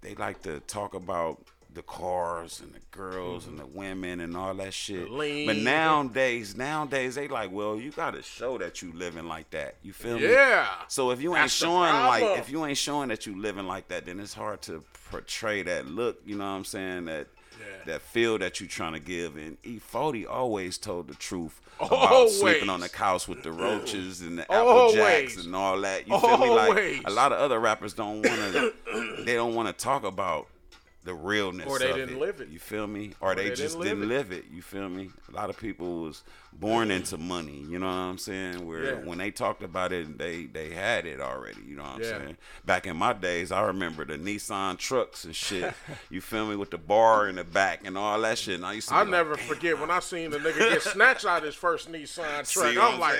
they 0.00 0.14
like 0.14 0.42
to 0.42 0.60
talk 0.60 0.94
about 0.94 1.42
the 1.74 1.82
cars 1.82 2.60
and 2.60 2.72
the 2.72 2.80
girls 2.90 3.46
and 3.46 3.58
the 3.58 3.66
women 3.66 4.20
and 4.20 4.36
all 4.36 4.54
that 4.54 4.74
shit. 4.74 5.06
Mm-hmm. 5.06 5.16
lean. 5.16 5.46
But 5.46 5.56
nowadays, 5.56 6.56
nowadays 6.56 7.14
they 7.14 7.28
like, 7.28 7.52
well, 7.52 7.76
you 7.76 7.90
got 7.90 8.14
to 8.14 8.22
show 8.22 8.58
that 8.58 8.82
you 8.82 8.92
living 8.92 9.26
like 9.26 9.50
that. 9.50 9.76
You 9.82 9.92
feel 9.92 10.18
me? 10.18 10.30
Yeah. 10.30 10.66
So 10.88 11.10
if 11.10 11.22
you 11.22 11.30
ain't 11.30 11.44
That's 11.44 11.52
showing 11.52 11.92
like, 11.92 12.38
if 12.38 12.50
you 12.50 12.64
ain't 12.64 12.78
showing 12.78 13.08
that 13.08 13.26
you 13.26 13.40
living 13.40 13.66
like 13.66 13.88
that, 13.88 14.06
then 14.06 14.18
it's 14.20 14.34
hard 14.34 14.62
to 14.62 14.82
portray 15.10 15.62
that 15.62 15.86
look. 15.86 16.20
You 16.24 16.36
know 16.36 16.44
what 16.44 16.50
I'm 16.50 16.64
saying? 16.64 17.06
That. 17.06 17.28
Yeah. 17.58 17.92
That 17.92 18.00
feel 18.00 18.38
that 18.38 18.58
you 18.58 18.66
trying 18.66 18.94
to 18.94 19.00
give, 19.00 19.36
and 19.36 19.60
E40 19.62 20.26
always 20.26 20.78
told 20.78 21.08
the 21.08 21.14
truth 21.14 21.60
about 21.78 21.92
Always. 21.92 22.40
sleeping 22.40 22.70
on 22.70 22.80
the 22.80 22.88
couch 22.88 23.28
with 23.28 23.42
the 23.42 23.52
roaches 23.52 24.22
and 24.22 24.38
the 24.38 24.50
apple 24.50 24.92
jacks 24.92 25.44
and 25.44 25.54
all 25.54 25.78
that. 25.82 26.08
You 26.08 26.18
feel 26.18 26.38
me? 26.38 26.48
Like 26.48 27.02
a 27.04 27.10
lot 27.10 27.32
of 27.32 27.38
other 27.38 27.58
rappers 27.58 27.92
don't 27.92 28.22
want 28.22 28.52
to. 28.52 28.72
they 29.24 29.34
don't 29.34 29.54
want 29.54 29.68
to 29.68 29.74
talk 29.74 30.04
about 30.04 30.46
the 31.04 31.14
realness. 31.14 31.66
Or 31.66 31.78
they 31.78 31.90
of 31.90 31.96
didn't 31.96 32.16
it. 32.16 32.20
live 32.20 32.40
it. 32.40 32.48
You 32.48 32.58
feel 32.58 32.86
me? 32.86 33.12
Or, 33.20 33.34
they, 33.34 33.48
they 33.48 33.54
just 33.54 33.78
didn't 33.78 34.00
didn't 34.00 34.08
live 34.08 34.30
live 34.30 34.38
it. 34.38 34.44
You 34.52 34.62
feel 34.62 34.88
me? 34.88 35.10
A 35.28 35.32
lot 35.32 35.50
of 35.50 35.58
people 35.58 36.02
was 36.02 36.22
born 36.52 36.90
into 36.90 37.16
money. 37.16 37.64
You 37.68 37.78
know 37.78 37.86
what 37.86 37.92
I'm 37.92 38.18
saying? 38.18 38.66
Where 38.66 38.84
Yeah. 38.84 38.94
when 38.96 39.18
they 39.18 39.30
talked 39.30 39.62
about 39.62 39.92
it, 39.92 40.18
they 40.18 40.44
they 40.46 40.70
had 40.70 41.06
it 41.06 41.20
already. 41.20 41.62
You 41.66 41.76
know 41.76 41.82
what 41.84 41.92
I'm 41.96 42.02
Yeah. 42.02 42.18
saying? 42.18 42.36
Back 42.66 42.86
in 42.86 42.96
my 42.96 43.12
days, 43.12 43.50
I 43.52 43.62
remember 43.62 44.04
the 44.04 44.18
Nissan 44.18 44.76
trucks 44.78 45.24
and 45.24 45.34
shit. 45.34 45.72
you 46.10 46.20
feel 46.20 46.46
me? 46.46 46.56
With 46.56 46.70
the 46.70 46.78
bar 46.78 47.28
in 47.28 47.36
the 47.36 47.44
back 47.44 47.86
and 47.86 47.96
all 47.96 48.20
that 48.20 48.36
shit. 48.38 48.56
And 48.56 48.66
I 48.66 48.74
used 48.74 48.88
to. 48.88 48.94
Like, 48.94 49.08
never 49.08 49.36
"Damn, 49.36 49.46
forget 49.46 49.78
when 49.78 49.90
I 49.90 50.00
seen 50.00 50.30
the 50.30 50.38
nigga 50.38 50.58
get 50.70 50.82
snatched 50.82 51.24
out 51.24 51.42
his 51.42 51.54
first 51.54 51.90
Nissan 51.90 52.50
truck. 52.50 52.76
I'm 52.76 52.94
I'm 52.94 53.00
like, 53.00 53.16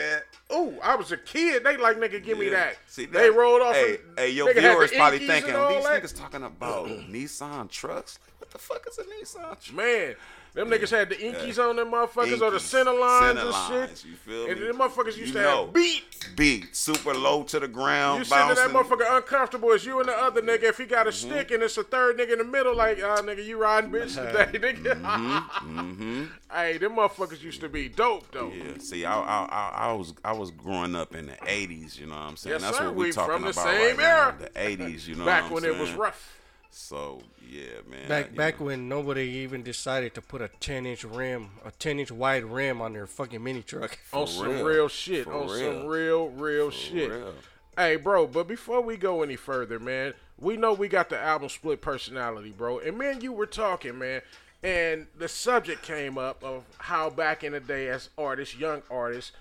ooh, 0.52 0.78
I 0.82 0.96
was 0.96 1.12
a 1.12 1.16
kid. 1.16 1.64
They 1.64 1.76
like, 1.76 1.96
nigga, 1.98 2.22
give 2.22 2.38
me 2.38 2.48
that. 2.50 2.76
See, 2.86 3.06
they 3.06 3.30
rolled 3.30 3.62
off. 3.62 3.74
Hey, 3.74 3.94
and 4.08 4.18
hey, 4.18 4.30
your 4.30 4.48
nigga 4.48 4.54
had 4.54 4.56
the 4.56 4.60
viewers 4.70 4.92
probably 4.92 5.18
thinking 5.20 5.52
these 5.54 5.84
that. 5.84 6.02
niggas 6.02 6.16
talking 6.18 6.42
about 6.42 6.88
Nissan 6.88 7.70
trucks. 7.70 8.18
Like, 8.26 8.40
what 8.40 8.50
the 8.50 8.58
fuck 8.58 8.86
is 8.88 8.98
a 8.98 9.04
Nissan 9.04 9.60
truck? 9.62 9.74
Man, 9.74 10.14
them 10.54 10.68
niggas 10.68 10.90
had 10.90 11.08
the 11.08 11.14
Enkeis 11.16 11.58
on 11.58 11.76
them 11.76 11.92
motherfuckers 11.92 12.40
or 12.40 12.50
the 12.50 12.58
center 12.60 12.92
lines 12.92 13.26
center 13.38 13.40
and 13.42 13.50
lines, 13.50 14.00
shit. 14.02 14.10
you 14.10 14.16
feel 14.16 14.46
and 14.50 14.60
me? 14.60 14.66
them 14.66 14.78
motherfuckers 14.78 15.16
used 15.16 15.18
You 15.28 15.32
to 15.34 15.40
know. 15.42 15.64
have 15.66 15.72
beat. 15.74 16.04
Beat 16.36 16.74
super 16.76 17.14
low 17.14 17.42
to 17.44 17.60
the 17.60 17.68
ground, 17.68 18.18
You 18.20 18.24
sitting 18.24 18.48
in 18.50 18.54
that 18.56 18.72
bouncing. 18.72 18.96
motherfucker 18.98 19.16
uncomfortable 19.16 19.72
as 19.72 19.84
you 19.86 20.00
and 20.00 20.08
the 20.08 20.12
other 20.16 20.42
nigga. 20.42 20.64
If 20.64 20.78
he 20.78 20.84
got 20.86 21.06
a 21.06 21.10
Mm-hmm. 21.10 21.30
stick 21.30 21.50
and 21.50 21.62
it's 21.62 21.76
a 21.78 21.82
third 21.82 22.18
nigga 22.18 22.32
in 22.32 22.38
the 22.38 22.44
middle, 22.44 22.74
like, 22.74 22.98
ah, 23.02 23.16
nigga, 23.22 23.44
you 23.44 23.58
riding 23.58 23.90
bitch 23.92 24.14
today, 24.50 24.58
nigga. 24.58 25.00
Mm-hmm. 25.00 26.24
hey, 26.52 26.78
them 26.78 26.96
motherfuckers 26.96 27.42
used 27.42 27.60
to 27.60 27.68
be 27.68 27.88
dope, 27.88 28.30
though. 28.32 28.50
Yeah, 28.52 28.78
see, 28.78 29.04
I, 29.04 29.18
I, 29.20 29.44
I, 29.44 29.70
I 29.88 29.92
was, 29.92 30.14
I 30.24 30.32
was 30.32 30.50
growing 30.50 30.94
up 30.94 31.14
in 31.14 31.26
the 31.26 31.32
'80s. 31.32 31.98
You 31.98 32.06
know 32.06 32.14
what 32.14 32.20
I'm 32.22 32.36
saying? 32.36 32.54
Yes, 32.54 32.62
That's 32.62 32.78
sir. 32.78 32.84
what 32.86 32.94
we 32.96 33.04
We 33.06 33.12
talking 33.12 33.32
from 33.34 33.42
the 33.44 33.50
about 33.50 33.64
same 33.64 33.96
right 33.96 34.06
era. 34.06 34.36
now. 34.38 34.46
The 34.46 34.50
'80s. 34.60 35.06
You 35.08 35.14
know 35.16 35.24
Back 35.24 35.42
what 35.50 35.64
I'm 35.64 35.70
when 35.70 35.74
it 35.76 35.78
was 35.80 35.92
rough. 35.92 36.39
So 36.70 37.22
yeah, 37.48 37.80
man. 37.88 38.08
Back 38.08 38.30
you 38.30 38.36
back 38.36 38.60
know. 38.60 38.66
when 38.66 38.88
nobody 38.88 39.22
even 39.22 39.62
decided 39.62 40.14
to 40.14 40.22
put 40.22 40.40
a 40.40 40.48
10 40.60 40.86
inch 40.86 41.04
rim, 41.04 41.50
a 41.64 41.70
10 41.72 41.98
inch 41.98 42.12
wide 42.12 42.44
rim 42.44 42.80
on 42.80 42.92
their 42.92 43.06
fucking 43.06 43.42
mini 43.42 43.62
truck. 43.62 43.98
on 44.12 44.26
some 44.26 44.48
real. 44.48 44.64
real 44.64 44.88
shit. 44.88 45.24
For 45.24 45.34
on 45.34 45.48
some 45.48 45.86
real. 45.86 45.86
real, 45.86 46.28
real 46.28 46.70
shit. 46.70 47.10
real. 47.10 47.34
Hey, 47.76 47.96
bro, 47.96 48.26
but 48.26 48.46
before 48.46 48.80
we 48.80 48.96
go 48.96 49.22
any 49.22 49.36
further, 49.36 49.78
man, 49.78 50.14
we 50.38 50.56
know 50.56 50.72
we 50.72 50.88
got 50.88 51.08
the 51.08 51.18
album 51.18 51.48
Split 51.48 51.80
Personality, 51.80 52.50
bro. 52.56 52.78
And 52.78 52.98
man, 52.98 53.20
you 53.20 53.32
were 53.32 53.46
talking, 53.46 53.98
man, 53.98 54.22
and 54.62 55.06
the 55.16 55.28
subject 55.28 55.82
came 55.82 56.18
up 56.18 56.42
of 56.44 56.64
how 56.78 57.10
back 57.10 57.44
in 57.44 57.52
the 57.52 57.60
day 57.60 57.88
as 57.88 58.10
artists, 58.18 58.56
young 58.56 58.82
artists, 58.90 59.32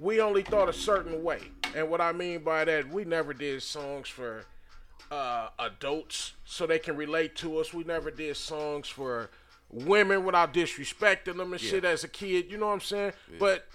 we 0.00 0.20
only 0.20 0.42
thought 0.42 0.68
a 0.68 0.72
certain 0.72 1.22
way. 1.22 1.40
And 1.74 1.90
what 1.90 2.00
I 2.00 2.12
mean 2.12 2.40
by 2.40 2.64
that, 2.64 2.88
we 2.88 3.04
never 3.04 3.34
did 3.34 3.62
songs 3.62 4.08
for 4.08 4.44
uh, 5.10 5.48
adults 5.58 6.32
so 6.44 6.66
they 6.66 6.78
can 6.78 6.96
relate 6.96 7.36
to 7.36 7.58
us. 7.58 7.72
We 7.72 7.84
never 7.84 8.10
did 8.10 8.36
songs 8.36 8.88
for 8.88 9.30
women 9.70 10.24
without 10.24 10.54
disrespecting 10.54 11.36
them 11.36 11.52
and 11.52 11.60
shit 11.60 11.84
as 11.84 12.04
a 12.04 12.08
kid. 12.08 12.50
You 12.50 12.58
know 12.58 12.66
what 12.66 12.74
I'm 12.74 12.80
saying? 12.80 13.12
But 13.38 13.66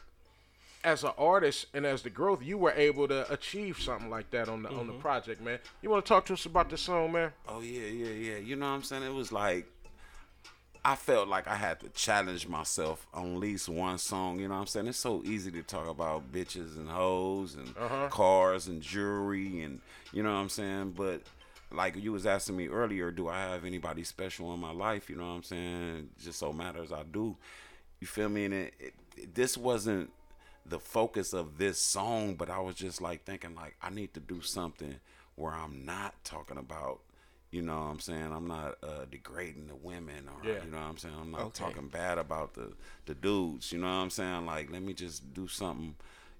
as 0.83 1.03
an 1.03 1.11
artist 1.17 1.67
and 1.73 1.85
as 1.85 2.01
the 2.01 2.09
growth, 2.09 2.41
you 2.43 2.57
were 2.57 2.71
able 2.71 3.07
to 3.07 3.31
achieve 3.31 3.79
something 3.79 4.09
like 4.09 4.31
that 4.31 4.49
on 4.49 4.63
the 4.63 4.69
on 4.69 4.87
the 4.87 4.93
project, 4.93 5.41
man. 5.41 5.59
You 5.81 5.89
want 5.89 6.05
to 6.05 6.09
talk 6.09 6.25
to 6.25 6.33
us 6.33 6.45
about 6.45 6.69
the 6.69 6.77
song, 6.77 7.11
man? 7.11 7.31
Oh 7.47 7.61
yeah, 7.61 7.87
yeah, 7.87 8.09
yeah. 8.09 8.37
You 8.37 8.55
know 8.55 8.67
what 8.69 8.75
I'm 8.75 8.83
saying? 8.83 9.03
It 9.03 9.13
was 9.13 9.31
like 9.31 9.67
I 10.83 10.95
felt 10.95 11.27
like 11.27 11.47
I 11.47 11.55
had 11.55 11.79
to 11.81 11.89
challenge 11.89 12.47
myself 12.47 13.05
on 13.13 13.33
at 13.35 13.39
least 13.39 13.69
one 13.69 13.97
song. 13.99 14.39
You 14.39 14.47
know 14.47 14.55
what 14.55 14.61
I'm 14.61 14.67
saying? 14.67 14.87
It's 14.87 14.97
so 14.97 15.21
easy 15.23 15.51
to 15.51 15.61
talk 15.61 15.87
about 15.87 16.31
bitches 16.31 16.75
and 16.77 16.89
hoes 16.89 17.53
and 17.55 17.75
Uh-huh. 17.77 18.07
cars 18.09 18.67
and 18.67 18.81
jewelry 18.81 19.61
and 19.61 19.79
you 20.11 20.23
know 20.23 20.31
what 20.33 20.39
I'm 20.39 20.49
saying. 20.49 20.91
But 20.97 21.21
like 21.71 21.95
you 21.95 22.11
was 22.11 22.25
asking 22.25 22.57
me 22.57 22.67
earlier, 22.67 23.11
do 23.11 23.27
I 23.27 23.41
have 23.41 23.63
anybody 23.63 24.03
special 24.03 24.53
in 24.55 24.59
my 24.59 24.71
life? 24.71 25.07
You 25.09 25.17
know 25.17 25.27
what 25.27 25.35
I'm 25.35 25.43
saying? 25.43 26.09
Just 26.19 26.39
so 26.39 26.51
matters 26.51 26.91
I 26.91 27.03
do. 27.03 27.37
You 27.99 28.07
feel 28.07 28.29
me? 28.29 28.45
And 28.45 28.53
it, 28.53 28.73
it, 28.79 28.93
it- 29.17 29.35
this 29.35 29.55
wasn't 29.57 30.11
the 30.65 30.79
focus 30.79 31.33
of 31.33 31.57
this 31.59 31.79
song, 31.79 32.33
but 32.35 32.49
I 32.49 32.59
was 32.59 32.75
just 32.75 33.01
like 33.01 33.23
thinking 33.23 33.53
like 33.55 33.75
I 33.83 33.89
need 33.91 34.13
to 34.15 34.19
do 34.19 34.41
something 34.41 34.95
where 35.35 35.53
I'm 35.53 35.85
not 35.85 36.15
talking 36.23 36.57
about, 36.57 36.99
you 37.51 37.61
know 37.61 37.75
what 37.75 37.85
I'm 37.87 37.99
saying? 37.99 38.31
I'm 38.33 38.47
not 38.47 38.77
uh, 38.81 39.05
degrading 39.09 39.67
the 39.67 39.75
women 39.75 40.27
or 40.29 40.47
Yeah. 40.47 40.63
you 40.63 40.71
know 40.71 40.77
what 40.77 40.83
I'm 40.85 40.97
saying? 40.97 41.15
I'm 41.19 41.31
not 41.31 41.41
Okay. 41.41 41.63
talking 41.65 41.87
bad 41.87 42.17
about 42.17 42.53
the 42.53 42.73
the 43.05 43.13
dudes, 43.13 43.71
you 43.71 43.79
know 43.79 43.87
what 43.87 44.03
I'm 44.03 44.09
saying? 44.09 44.45
Like 44.45 44.71
let 44.71 44.81
me 44.81 44.93
just 44.93 45.33
do 45.33 45.47
something 45.47 45.95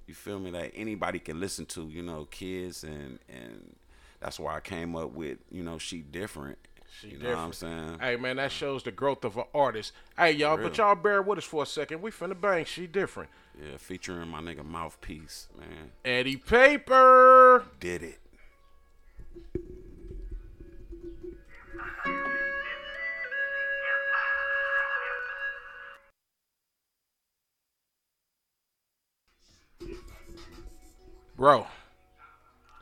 you 0.08 0.14
feel 0.16 0.40
me 0.40 0.52
that 0.52 0.72
anybody 0.76 1.20
can 1.20 1.40
listen 1.40 1.66
to, 1.68 1.84
you 1.88 2.02
know, 2.02 2.26
kids 2.26 2.84
and 2.84 3.20
and 3.30 3.76
that's 4.20 4.40
why 4.40 4.56
I 4.56 4.60
came 4.60 4.96
up 4.96 5.12
with, 5.12 5.40
you 5.52 5.64
know, 5.64 5.78
she 5.78 6.00
different. 6.02 6.58
She 7.00 7.10
you 7.12 7.18
know 7.20 7.30
what 7.30 7.38
I'm 7.38 7.54
saying? 7.54 8.00
Hey, 8.00 8.18
man, 8.18 8.36
that 8.36 8.52
shows 8.52 8.84
the 8.84 8.92
growth 8.92 9.24
of 9.24 9.38
an 9.38 9.46
artist. 9.56 9.94
Hey, 10.18 10.34
y'all, 10.34 10.58
but 10.58 10.78
y'all 10.78 10.94
bear 10.94 11.22
with 11.22 11.38
us 11.38 11.46
for 11.46 11.64
a 11.64 11.66
second. 11.66 12.02
We 12.02 12.12
finna 12.12 12.40
bang. 12.40 12.66
She 12.66 12.86
different. 12.86 13.30
Yeah, 13.60 13.78
featuring 13.78 14.28
my 14.28 14.42
nigga 14.42 14.64
Mouthpiece, 14.66 15.48
man. 15.58 15.92
Eddie 16.04 16.36
Paper. 16.36 17.66
Did 17.80 18.04
it. 18.04 18.20
Bro, 31.42 31.66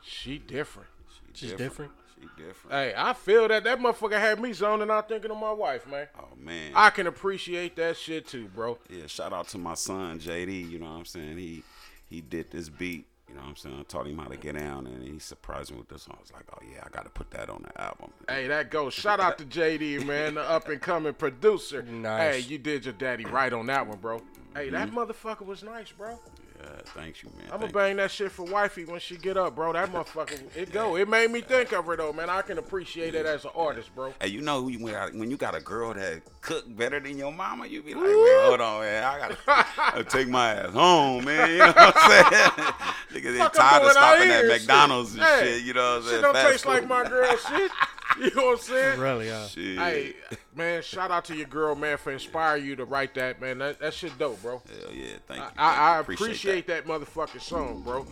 she 0.02 0.36
different. 0.36 0.90
She 1.32 1.46
She's 1.46 1.56
different. 1.56 1.92
She 2.14 2.28
different. 2.36 2.76
Hey, 2.76 2.92
I 2.94 3.14
feel 3.14 3.48
that 3.48 3.64
that 3.64 3.78
motherfucker 3.78 4.20
had 4.20 4.38
me 4.38 4.52
zoning 4.52 4.90
out 4.90 5.08
thinking 5.08 5.30
of 5.30 5.38
my 5.38 5.50
wife, 5.50 5.86
man. 5.86 6.08
Oh 6.18 6.28
man. 6.36 6.72
I 6.74 6.90
can 6.90 7.06
appreciate 7.06 7.74
that 7.76 7.96
shit 7.96 8.28
too, 8.28 8.48
bro. 8.54 8.76
Yeah, 8.90 9.06
shout 9.06 9.32
out 9.32 9.48
to 9.48 9.58
my 9.58 9.72
son 9.72 10.18
JD. 10.18 10.70
You 10.70 10.78
know 10.78 10.90
what 10.90 10.98
I'm 10.98 11.04
saying? 11.06 11.38
He 11.38 11.62
he 12.10 12.20
did 12.20 12.50
this 12.50 12.68
beat. 12.68 13.06
You 13.30 13.34
know 13.34 13.40
what 13.40 13.48
I'm 13.48 13.56
saying? 13.56 13.76
I 13.80 13.82
taught 13.84 14.06
him 14.06 14.18
how 14.18 14.28
to 14.28 14.36
get 14.36 14.58
down, 14.58 14.86
and 14.86 15.08
he 15.08 15.18
surprised 15.18 15.72
me 15.72 15.78
with 15.78 15.88
this 15.88 16.06
one. 16.06 16.18
I 16.18 16.20
was 16.20 16.30
like, 16.30 16.44
oh 16.52 16.58
yeah, 16.70 16.82
I 16.84 16.90
got 16.90 17.04
to 17.04 17.10
put 17.10 17.30
that 17.30 17.48
on 17.48 17.62
the 17.62 17.80
album. 17.80 18.10
Hey, 18.28 18.46
that 18.48 18.70
goes. 18.70 18.92
Shout 18.92 19.20
out 19.20 19.38
to 19.38 19.44
JD, 19.46 20.04
man, 20.04 20.34
the 20.34 20.42
up 20.42 20.68
and 20.68 20.82
coming 20.82 21.14
producer. 21.14 21.82
Nice. 21.90 22.34
Hey, 22.34 22.40
you 22.40 22.58
did 22.58 22.84
your 22.84 22.92
daddy 22.92 23.24
right 23.24 23.54
on 23.54 23.64
that 23.66 23.86
one, 23.86 23.96
bro. 23.96 24.20
Hey, 24.54 24.68
that 24.68 24.88
mm-hmm. 24.90 24.98
motherfucker 24.98 25.46
was 25.46 25.62
nice, 25.62 25.92
bro. 25.92 26.18
Yeah, 26.62 26.68
thank 26.94 27.22
you, 27.22 27.30
man. 27.38 27.46
I'm 27.50 27.60
gonna 27.60 27.72
bang 27.72 27.96
that 27.96 28.10
shit 28.10 28.30
for 28.30 28.44
wifey 28.44 28.84
when 28.84 29.00
she 29.00 29.16
get 29.16 29.36
up, 29.38 29.54
bro. 29.54 29.72
That 29.72 29.88
motherfucker, 29.92 30.40
it 30.54 30.72
go. 30.72 30.96
It 30.96 31.08
made 31.08 31.30
me 31.30 31.40
think 31.40 31.72
of 31.72 31.86
her 31.86 31.96
though, 31.96 32.12
man. 32.12 32.28
I 32.28 32.42
can 32.42 32.58
appreciate 32.58 33.14
it 33.14 33.24
as 33.24 33.44
an 33.44 33.52
artist, 33.54 33.94
bro. 33.94 34.12
Hey, 34.20 34.28
you 34.28 34.42
know 34.42 34.60
who 34.62 34.68
you 34.68 34.78
when, 34.84 34.94
I- 34.94 35.08
when 35.10 35.30
you 35.30 35.36
got 35.38 35.54
a 35.54 35.60
girl 35.60 35.94
that 35.94 36.20
cook 36.42 36.64
better 36.76 37.00
than 37.00 37.16
your 37.16 37.32
mama, 37.32 37.66
you 37.66 37.82
be 37.82 37.94
like, 37.94 38.04
man, 38.04 38.40
hold 38.42 38.60
on, 38.60 38.80
man, 38.82 39.04
I 39.04 39.18
gotta, 39.18 39.36
I 39.46 39.64
gotta 39.92 40.04
take 40.04 40.28
my 40.28 40.54
ass 40.54 40.72
home, 40.74 41.24
man. 41.24 41.50
You 41.50 41.58
know 41.58 41.66
what 41.68 41.94
I'm 41.96 42.10
saying? 42.10 42.72
Nigga, 43.10 43.32
they 43.32 43.58
tired 43.58 43.82
of 43.84 43.90
stopping 43.92 44.30
at 44.30 44.46
McDonald's 44.46 45.12
shit. 45.12 45.20
and 45.22 45.28
Hey, 45.46 45.52
shit. 45.56 45.62
You 45.64 45.74
know 45.74 45.80
what 45.80 45.96
I'm 45.96 46.02
Shit 46.02 46.10
saying? 46.10 46.22
don't 46.22 46.34
Fast 46.34 46.50
taste 46.52 46.66
like 46.66 46.86
my 46.88 47.08
girl 47.08 47.36
shit. 47.36 47.70
You 48.24 48.30
know 48.34 48.46
what 48.46 48.52
I'm 48.52 48.58
saying? 48.58 49.00
Really, 49.00 49.30
uh, 49.30 49.46
Shit. 49.46 49.78
Hey, 49.78 50.12
man, 50.54 50.82
shout 50.82 51.10
out 51.10 51.24
to 51.26 51.34
your 51.36 51.46
girl, 51.46 51.74
man, 51.74 51.96
for 51.96 52.12
inspiring 52.12 52.64
you 52.66 52.76
to 52.76 52.84
write 52.84 53.14
that, 53.14 53.40
man. 53.40 53.58
That, 53.58 53.80
that 53.80 53.94
shit 53.94 54.16
dope, 54.18 54.42
bro. 54.42 54.60
Hell 54.68 54.92
yeah, 54.92 55.06
thank 55.26 55.40
you. 55.40 55.46
I, 55.56 55.92
I 55.92 55.94
thank 56.02 56.08
you. 56.08 56.14
appreciate, 56.26 56.66
that. 56.66 56.86
motherfucking 56.86 57.40
song, 57.40 57.82
bro. 57.82 58.06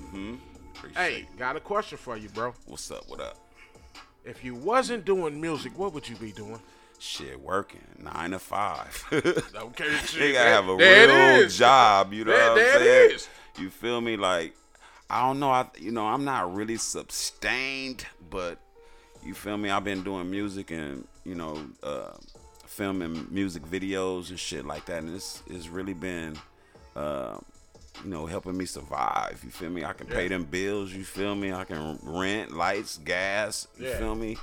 Appreciate 0.75 0.97
Hey, 0.97 1.29
got 1.37 1.57
a 1.57 1.61
question 1.61 1.99
for 1.99 2.16
you, 2.16 2.29
bro. 2.31 2.55
what's 2.66 2.90
up? 2.90 3.05
What 3.09 3.21
up? 3.21 3.37
If 4.25 4.42
you 4.44 4.55
wasn't 4.55 5.05
doing 5.05 5.38
music, 5.40 5.79
what 5.79 5.92
would 5.92 6.09
you 6.09 6.16
be 6.16 6.33
doing? 6.33 6.61
Shit, 6.99 7.38
working 7.40 7.85
nine 7.99 8.31
to 8.33 8.38
five. 8.38 9.05
Okay, 9.12 9.90
shit. 10.07 10.21
They 10.21 10.33
gotta 10.33 10.51
have 10.51 10.68
a 10.68 10.77
there 10.77 11.38
real 11.40 11.49
job, 11.49 12.12
you 12.12 12.25
know 12.25 12.33
There- 12.33 12.40
what 12.42 12.51
I'm 12.51 12.57
there 12.57 12.79
saying? 12.79 13.14
is. 13.14 13.29
You 13.59 13.71
feel 13.71 14.01
me? 14.01 14.16
Like, 14.16 14.55
I 15.11 15.21
don't 15.27 15.38
know, 15.40 15.51
I 15.51 15.66
you 15.79 15.90
know, 15.92 16.07
I'm 16.07 16.25
not 16.25 16.55
really 16.55 16.77
sustained, 16.77 18.07
but 18.31 18.59
you 19.24 19.35
feel 19.35 19.57
me? 19.57 19.70
I've 19.70 19.85
been 19.85 20.02
doing 20.02 20.31
music 20.31 20.70
and, 20.70 21.07
you 21.24 21.35
know, 21.35 21.61
uh 21.83 22.12
filming 22.66 23.26
music 23.31 23.62
videos 23.64 24.28
and 24.31 24.38
shit 24.38 24.64
like 24.64 24.85
that, 24.87 25.02
and 25.02 25.14
it's 25.14 25.42
it's 25.48 25.68
really 25.68 25.94
been 25.94 26.37
uh, 26.96 27.37
you 28.04 28.11
know, 28.11 28.26
helping 28.26 28.57
me 28.57 28.64
survive. 28.66 29.40
You 29.44 29.50
feel 29.50 29.70
me? 29.70 29.85
I 29.85 29.92
can 29.92 30.07
pay 30.07 30.28
them 30.28 30.44
bills. 30.44 30.92
You 30.92 31.04
feel 31.04 31.35
me? 31.35 31.52
I 31.52 31.64
can 31.64 31.98
rent, 32.02 32.52
lights, 32.52 32.98
gas. 32.98 33.66
You 33.78 33.87
Yeah. 33.88 33.98
feel 33.98 34.14
me? 34.14 34.37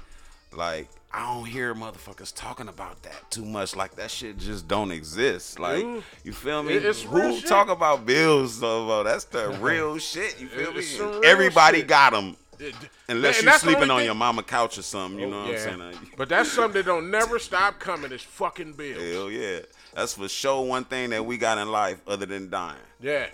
Like 0.52 0.88
I 1.14 1.34
don't 1.34 1.46
hear 1.46 1.74
motherfuckers 1.76 2.34
talking 2.36 2.68
about 2.70 3.02
that 3.04 3.30
too 3.32 3.46
much. 3.46 3.76
Like 3.76 3.96
that 3.96 4.10
shit 4.12 4.38
just 4.38 4.68
don't 4.68 4.92
exist. 4.92 5.60
Like 5.60 5.86
you 6.24 6.34
feel 6.34 6.64
me? 6.64 6.74
it- 6.74 6.86
it's 6.86 7.04
Who 7.04 7.38
shit. 7.40 7.48
talk 7.48 7.70
about 7.70 8.06
bills? 8.06 8.60
So 8.60 8.90
uh, 8.90 9.04
that's 9.04 9.26
the 9.26 9.50
real 9.62 9.98
shit. 9.98 10.40
You 10.40 10.48
feel 10.48 10.76
It's 10.78 11.00
me? 11.00 11.22
Everybody 11.24 11.80
shit. 11.80 11.88
got 11.88 12.12
them. 12.14 12.36
It- 12.60 12.76
Unless 13.10 13.38
and 13.40 13.46
you're 13.48 13.58
sleeping 13.60 13.90
on 13.92 13.98
thing- 14.00 14.06
your 14.06 14.16
mama 14.16 14.44
couch 14.44 14.78
or 14.78 14.82
something, 14.82 15.20
you 15.20 15.28
know 15.28 15.42
what 15.44 15.52
yeah. 15.54 15.58
I'm 15.58 15.64
saying? 15.64 15.82
Uh, 15.82 15.94
But 16.18 16.30
that's 16.30 16.52
something 16.52 16.74
that 16.82 16.86
don't 16.86 17.12
never 17.12 17.38
stop 17.40 17.80
coming 17.80 18.12
is 18.12 18.22
fucking 18.22 18.74
bills. 18.74 19.02
Hell 19.02 19.30
yeah. 19.32 19.60
That's 19.94 20.14
for 20.14 20.28
sure 20.30 20.66
one 20.66 20.86
thing 20.86 21.10
that 21.12 21.26
we 21.26 21.38
got 21.38 21.58
in 21.58 21.72
life 21.72 22.00
other 22.08 22.26
than 22.26 22.50
dying. 22.50 22.78
Yeah. 23.00 23.28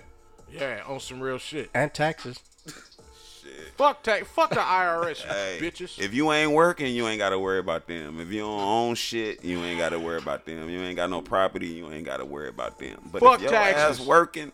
Yeah, 0.52 0.82
on 0.88 1.00
some 1.00 1.22
real 1.22 1.38
shit. 1.38 1.70
and 1.74 1.94
taxes. 1.94 2.40
Shit. 2.66 3.74
Fuck 3.78 4.04
tax, 4.04 4.28
fuck 4.28 4.50
the 4.52 4.58
IRS, 4.60 5.22
Hey, 5.24 5.58
bitches. 5.62 5.98
if 6.00 6.14
you 6.14 6.32
ain't 6.32 6.52
working, 6.52 6.94
you 6.94 7.08
ain't 7.08 7.18
gotta 7.18 7.40
worry 7.40 7.58
about 7.60 7.88
them. 7.88 8.20
If 8.20 8.28
you 8.28 8.42
don't 8.42 8.60
own 8.60 8.96
shit, 8.96 9.44
you 9.44 9.64
ain't 9.64 9.80
gotta 9.80 9.98
worry 10.00 10.18
about 10.20 10.46
them. 10.46 10.70
You 10.70 10.80
ain't 10.82 10.96
got 10.98 11.10
no 11.10 11.22
property, 11.22 11.68
you 11.68 11.92
ain't 11.92 12.06
gotta 12.06 12.26
worry 12.26 12.50
about 12.50 12.78
them. 12.78 13.00
But 13.12 13.22
Fuck 13.22 13.36
if 13.36 13.42
your 13.44 13.52
taxes. 13.52 14.00
ass 14.02 14.06
working, 14.06 14.52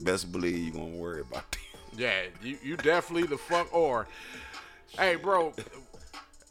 best 0.00 0.30
believe 0.32 0.56
you 0.58 0.70
gonna 0.70 0.86
worry 0.96 1.20
about 1.22 1.50
them. 1.52 1.60
Yeah, 1.96 2.22
you, 2.42 2.58
you 2.62 2.76
definitely 2.76 3.26
the 3.26 3.38
fuck 3.38 3.72
or. 3.74 4.06
Hey, 4.98 5.16
bro, 5.16 5.52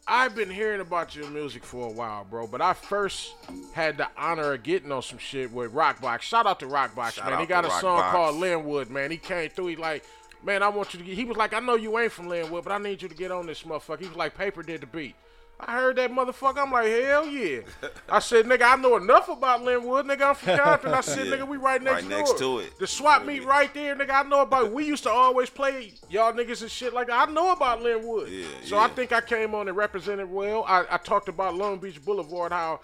I've 0.08 0.36
been 0.36 0.50
hearing 0.50 0.82
about 0.82 1.16
your 1.16 1.30
music 1.30 1.64
for 1.64 1.88
a 1.88 1.92
while, 1.92 2.26
bro. 2.26 2.46
But 2.48 2.62
I 2.62 2.74
first 2.74 3.34
had 3.74 3.98
the 3.98 4.08
honor 4.18 4.54
of 4.54 4.64
getting 4.64 4.92
on 4.92 5.02
some 5.02 5.18
shit 5.18 5.52
with 5.52 5.74
Rockbox. 5.74 6.22
Shout 6.22 6.46
out 6.46 6.60
to 6.60 6.68
Rockbox, 6.68 7.14
Shout 7.14 7.30
man. 7.30 7.40
He 7.40 7.46
got 7.46 7.66
a 7.66 7.72
song 7.72 8.02
Rockbox. 8.02 8.12
called 8.12 8.36
Lynwood, 8.36 8.90
man. 8.90 9.10
He 9.10 9.18
came 9.18 9.50
through. 9.50 9.68
He 9.68 9.76
like, 9.76 10.04
man, 10.44 10.62
I 10.62 10.70
want 10.70 10.94
you 10.94 11.00
to 11.00 11.06
get. 11.06 11.16
He 11.16 11.26
was 11.26 11.38
like, 11.38 11.54
I 11.54 11.60
know 11.60 11.76
you 11.76 11.98
ain't 11.98 12.12
from 12.12 12.28
Lynwood, 12.28 12.64
but 12.64 12.72
I 12.72 12.78
need 12.78 13.02
you 13.02 13.08
to 13.08 13.16
get 13.16 13.32
on 13.32 13.48
this 13.48 13.64
motherfucker. 13.64 14.02
He 14.02 14.08
was 14.08 14.18
like, 14.18 14.38
Paper 14.38 14.62
did 14.62 14.82
the 14.82 14.88
beat. 14.88 15.16
I 15.60 15.74
heard 15.74 15.96
that 15.96 16.12
motherfucker. 16.12 16.58
I'm 16.58 16.72
like, 16.72 16.88
hell 16.88 17.26
yeah. 17.26 17.62
I 18.10 18.20
said, 18.20 18.46
nigga, 18.46 18.64
I 18.64 18.76
know 18.76 18.98
enough 18.98 19.30
about 19.30 19.62
Lynwood. 19.62 20.04
Nigga, 20.06 20.28
I'm 20.30 20.36
from 20.36 20.58
Compton. 20.58 20.94
I 20.94 21.02
said, 21.02 21.28
Yeah. 21.28 21.38
nigga, 21.38 21.48
we 21.48 21.58
right 21.58 21.82
next, 21.82 22.04
Right 22.04 22.10
next 22.18 22.34
door. 22.34 22.60
to 22.60 22.66
it. 22.66 22.78
The 22.78 22.86
swap 22.88 23.26
meet 23.26 23.46
right 23.46 23.74
there, 23.74 23.96
nigga. 23.96 24.12
I 24.12 24.24
know 24.24 24.42
about. 24.42 24.72
We 24.74 24.86
used 24.86 25.04
to 25.04 25.10
always 25.10 25.50
play 25.50 25.94
y'all 26.10 26.34
niggas 26.34 26.62
and 26.62 26.70
shit 26.70 26.94
like 26.94 27.08
that. 27.08 27.30
I 27.30 27.32
know 27.32 27.52
about 27.54 27.80
Lynwood. 27.80 28.30
Yeah, 28.30 28.46
so 28.66 28.78
I 28.78 28.90
think 28.90 29.14
I 29.14 29.22
came 29.22 29.56
on 29.56 29.68
and 29.70 29.78
represented 29.78 30.30
well. 30.30 30.66
I, 30.68 30.86
I 30.92 30.98
talked 30.98 31.30
about 31.30 31.56
Long 31.56 31.78
Beach 31.80 32.04
Boulevard, 32.04 32.52
how 32.52 32.82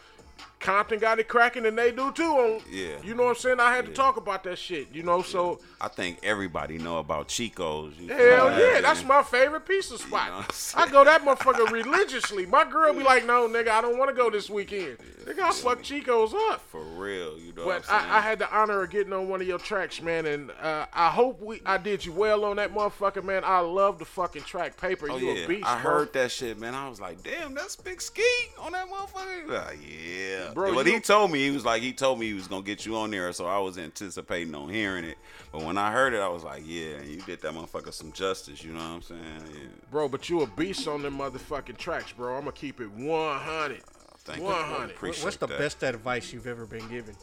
Compton 0.62 1.00
got 1.00 1.20
it 1.20 1.28
cracking, 1.28 1.66
and 1.66 1.78
they 1.78 1.92
do 1.92 2.12
too. 2.12 2.24
On 2.24 2.62
Yeah. 2.70 2.96
you 3.04 3.16
know 3.16 3.24
what 3.24 3.30
I'm 3.30 3.36
saying. 3.36 3.60
I 3.60 3.76
had 3.76 3.86
to 3.88 3.92
talk 3.94 4.18
about 4.18 4.44
that 4.46 4.58
shit. 4.58 4.88
You 4.94 5.04
know, 5.04 5.22
so 5.22 5.60
I 5.80 5.88
think 5.88 6.20
everybody 6.24 6.78
know 6.78 7.00
about 7.00 7.28
Chico's. 7.28 7.94
you 8.00 8.08
hell 8.08 8.50
me? 8.52 8.58
yeah, 8.62 8.82
that's 8.82 9.04
my 9.04 9.24
favorite 9.24 9.66
pizza 9.66 9.98
spot. 9.98 10.30
know 10.30 10.36
I'm 10.76 10.90
I 10.90 10.92
go 10.92 11.04
that 11.04 11.24
motherfucker 11.24 11.70
religiously. 11.72 12.46
My 12.46 12.64
girl 12.64 12.94
be 12.94 13.04
like, 13.04 13.26
no, 13.26 13.48
nigga, 13.48 13.70
I 13.70 13.82
don't 13.82 13.98
want 13.98 14.10
to 14.10 14.16
go 14.16 14.30
this 14.30 14.50
weekend. 14.50 14.98
Nigga, 15.26 15.40
I 15.42 15.52
fuck 15.52 15.82
Chico's 15.84 16.34
up. 16.34 16.62
For 16.70 16.82
real, 16.82 17.38
you 17.38 17.54
know 17.54 17.64
But 17.64 17.66
what 17.66 17.76
I'm 17.78 17.84
saying? 17.84 18.12
I, 18.12 18.18
I 18.18 18.22
had 18.22 18.40
the 18.40 18.52
honor 18.56 18.84
of 18.84 18.90
getting 18.90 19.14
on 19.14 19.28
one 19.30 19.42
of 19.42 19.48
your 19.48 19.60
tracks, 19.60 20.02
man, 20.02 20.26
and 20.26 20.52
uh, 20.62 20.86
I 20.94 21.10
hope 21.10 21.42
we 21.42 21.62
I 21.66 21.78
did 21.78 22.06
you 22.06 22.12
well 22.12 22.46
on 22.46 22.56
that 22.58 22.74
motherfucker, 22.74 23.24
man. 23.24 23.44
I 23.46 23.60
love 23.60 24.00
the 24.00 24.06
fucking 24.06 24.44
track 24.44 24.78
paper. 24.80 25.08
Oh 25.10 25.18
you 25.18 25.32
yeah, 25.32 25.44
a 25.44 25.48
beast, 25.48 25.66
I 25.68 25.82
bro. 25.82 25.92
heard 25.92 26.14
that 26.14 26.32
shit, 26.32 26.60
man. 26.60 26.74
I 26.76 26.90
was 26.90 27.00
like, 27.00 27.22
damn, 27.24 27.54
that's 27.54 27.76
Big 27.76 28.02
Ski 28.02 28.24
on 28.60 28.72
that 28.74 28.88
motherfucker. 28.90 29.48
Like, 29.48 29.80
yeah, 29.88 30.51
Bro, 30.54 30.74
But 30.76 30.86
you- 30.86 30.94
he 30.94 31.00
told 31.00 31.32
me 31.32 31.40
he 31.46 31.52
was 31.52 31.66
like, 31.66 31.82
he 31.82 31.94
told 31.94 32.20
me 32.20 32.28
he 32.28 32.34
was 32.34 32.48
gonna 32.48 32.62
get 32.64 32.86
you 32.86 32.96
on 32.98 33.12
there, 33.12 33.32
so 33.34 33.46
I 33.46 33.60
was 33.60 33.78
anticipating 33.78 34.54
on 34.56 34.70
hearing 34.70 35.04
it. 35.06 35.18
But 35.52 35.64
when 35.64 35.78
I 35.78 35.92
heard 35.92 36.14
it, 36.14 36.20
I 36.20 36.28
was 36.30 36.44
like, 36.44 36.64
yeah, 36.66 37.02
you 37.02 37.22
did 37.22 37.42
that 37.42 37.54
motherfucker 37.54 37.94
some 37.94 38.12
justice. 38.12 38.64
You 38.64 38.72
know 38.74 38.80
what 38.80 38.96
I'm 38.96 39.02
saying? 39.02 39.22
Yeah. 39.54 39.60
Bro, 39.92 40.10
but 40.10 40.30
you 40.30 40.42
a 40.42 40.48
beast 40.48 40.88
on 40.88 41.02
them 41.02 41.18
motherfucking 41.18 41.78
tracks, 41.78 42.12
bro. 42.12 42.36
I'm 42.36 42.42
gonna 42.42 42.52
keep 42.54 42.80
it 42.82 42.90
100. 42.92 43.82
Thank 44.24 44.44
100. 44.44 44.76
bro. 44.78 44.86
Appreciate 44.96 45.24
What's 45.24 45.38
the 45.38 45.48
that. 45.48 45.58
best 45.58 45.82
advice 45.84 46.32
you've 46.32 46.48
ever 46.48 46.66
been 46.66 46.88
given? 46.90 47.16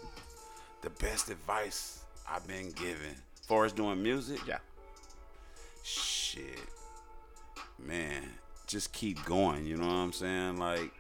The 0.83 0.91
best 0.91 1.31
advice 1.31 2.01
I've 2.29 2.47
been 2.47 2.71
given, 2.73 3.11
as 3.41 3.47
far 3.47 3.64
as 3.64 3.73
doing 3.73 4.03
music. 4.03 4.41
Yeah. 4.47 4.59
shit, 5.83 6.59
man, 7.79 8.23
just 8.67 8.93
keep 8.93 9.25
going. 9.25 9.64
You 9.67 9.77
know 9.77 9.87
what 9.87 9.95
I'm 9.95 10.12
saying? 10.12 10.59
Like, 10.59 10.91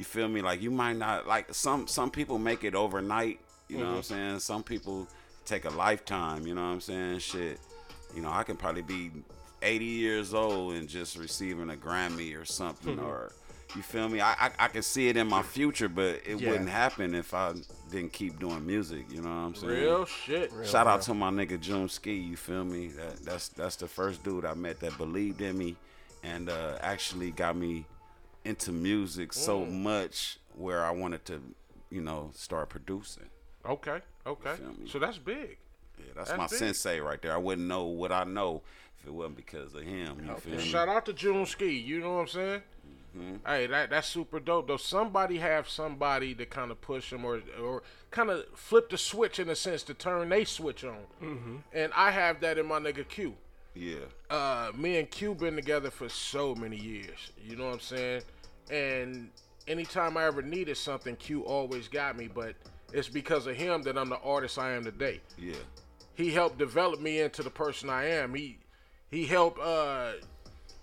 you 0.00 0.04
feel 0.04 0.28
me? 0.28 0.40
Like 0.40 0.62
you 0.62 0.70
might 0.70 0.96
not 0.96 1.26
like 1.28 1.52
some 1.54 1.86
some 1.86 2.10
people 2.10 2.38
make 2.38 2.64
it 2.64 2.74
overnight. 2.74 3.38
You 3.68 3.76
know 3.78 3.90
what 3.90 3.96
I'm 3.98 4.02
saying? 4.02 4.38
Some 4.40 4.62
people 4.62 5.06
take 5.44 5.66
a 5.66 5.70
lifetime. 5.70 6.46
You 6.46 6.54
know 6.54 6.62
what 6.62 6.72
I'm 6.72 6.80
saying? 6.80 7.18
Shit, 7.18 7.60
you 8.16 8.22
know 8.22 8.30
I 8.32 8.42
can 8.44 8.56
probably 8.56 8.80
be 8.80 9.10
80 9.60 9.84
years 9.84 10.32
old 10.32 10.72
and 10.72 10.88
just 10.88 11.18
receiving 11.18 11.68
a 11.70 11.74
Grammy 11.76 12.34
or 12.40 12.44
something 12.46 12.98
or. 12.98 13.30
You 13.76 13.82
feel 13.82 14.08
me? 14.08 14.20
I, 14.20 14.32
I 14.32 14.50
I 14.58 14.66
can 14.68 14.82
see 14.82 15.06
it 15.10 15.16
in 15.16 15.28
my 15.28 15.42
future, 15.42 15.88
but 15.88 16.22
it 16.26 16.40
Yeah. 16.40 16.50
wouldn't 16.50 16.68
happen 16.70 17.14
if 17.14 17.32
I 17.32 17.52
didn't 17.92 18.12
keep 18.12 18.40
doing 18.40 18.66
music. 18.66 19.04
You 19.12 19.22
know 19.22 19.28
what 19.28 19.46
I'm 19.46 19.54
saying? 19.54 19.72
Real 19.72 20.04
shit. 20.06 20.50
Shout 20.64 20.88
out 20.88 21.02
to 21.02 21.14
my 21.14 21.30
nigga 21.30 21.60
June 21.60 21.88
Ski, 21.88 22.14
you 22.14 22.36
feel 22.36 22.64
me? 22.64 22.88
That 22.88 23.22
that's 23.24 23.46
that's 23.50 23.76
the 23.76 23.86
first 23.86 24.24
dude 24.24 24.44
I 24.44 24.54
met 24.54 24.80
that 24.80 24.98
believed 24.98 25.40
in 25.40 25.56
me 25.56 25.76
and 26.24 26.48
uh, 26.50 26.78
actually 26.80 27.30
got 27.30 27.54
me 27.56 27.84
into 28.44 28.72
music 28.72 29.32
so 29.32 29.60
Mm. 29.64 29.82
much 29.82 30.38
where 30.54 30.84
I 30.84 30.90
wanted 30.90 31.24
to, 31.26 31.42
you 31.90 32.00
know, 32.00 32.30
start 32.34 32.68
producing. 32.70 33.28
Okay, 33.64 34.00
okay. 34.26 34.54
So 34.86 34.98
that's 34.98 35.18
big. 35.18 35.58
Yeah, 35.98 36.04
that's, 36.16 36.28
That's 36.30 36.38
my 36.38 36.46
big. 36.46 36.58
sensei 36.58 37.00
right 37.00 37.20
there. 37.20 37.32
I 37.32 37.36
wouldn't 37.36 37.68
know 37.68 37.84
what 37.84 38.10
I 38.10 38.24
know 38.24 38.62
if 38.98 39.06
it 39.06 39.12
wasn't 39.12 39.36
because 39.36 39.74
of 39.74 39.82
him. 39.82 40.24
You 40.26 40.34
feel 40.36 40.56
me? 40.56 40.62
Shout 40.64 40.88
out 40.88 41.04
to 41.06 41.12
June 41.12 41.44
Ski. 41.44 41.70
You 41.78 42.00
know 42.00 42.14
what 42.14 42.20
I'm 42.22 42.28
saying? 42.28 42.62
Mm-hmm. 43.16 43.36
Hey, 43.46 43.66
that 43.66 43.90
that's 43.90 44.06
super 44.08 44.38
dope. 44.40 44.68
Though 44.68 44.76
somebody 44.76 45.38
have 45.38 45.68
somebody 45.68 46.32
to 46.36 46.46
kind 46.46 46.70
of 46.70 46.80
push 46.80 47.10
them 47.10 47.24
or 47.24 47.42
or 47.60 47.82
kind 48.12 48.30
of 48.30 48.46
flip 48.54 48.88
the 48.88 48.96
switch 48.96 49.38
in 49.40 49.48
a 49.50 49.56
sense 49.56 49.82
to 49.84 49.94
turn 49.94 50.28
they 50.28 50.44
switch 50.44 50.84
on. 50.84 51.00
Mm-hmm. 51.20 51.56
And 51.72 51.92
I 51.94 52.12
have 52.12 52.40
that 52.40 52.56
in 52.56 52.66
my 52.66 52.78
nigga 52.78 53.06
Q. 53.06 53.34
Yeah. 53.74 53.96
uh, 54.30 54.72
me 54.76 54.98
and 54.98 55.10
Q 55.10 55.34
been 55.34 55.54
together 55.54 55.90
for 55.90 56.08
so 56.08 56.54
many 56.54 56.76
years. 56.76 57.30
You 57.42 57.56
know 57.56 57.66
what 57.66 57.74
I'm 57.74 57.80
saying? 57.80 58.22
And 58.70 59.30
anytime 59.68 60.16
I 60.16 60.24
ever 60.24 60.42
needed 60.42 60.76
something, 60.76 61.16
Q 61.16 61.42
always 61.42 61.88
got 61.88 62.16
me. 62.16 62.28
But 62.28 62.54
it's 62.92 63.08
because 63.08 63.46
of 63.46 63.56
him 63.56 63.82
that 63.82 63.96
I'm 63.96 64.08
the 64.08 64.18
artist 64.18 64.58
I 64.58 64.72
am 64.72 64.84
today. 64.84 65.20
Yeah. 65.38 65.54
He 66.14 66.30
helped 66.30 66.58
develop 66.58 67.00
me 67.00 67.20
into 67.20 67.42
the 67.42 67.50
person 67.50 67.88
I 67.88 68.06
am. 68.06 68.34
He 68.34 68.58
he 69.10 69.24
helped 69.24 69.58
uh, 69.60 70.12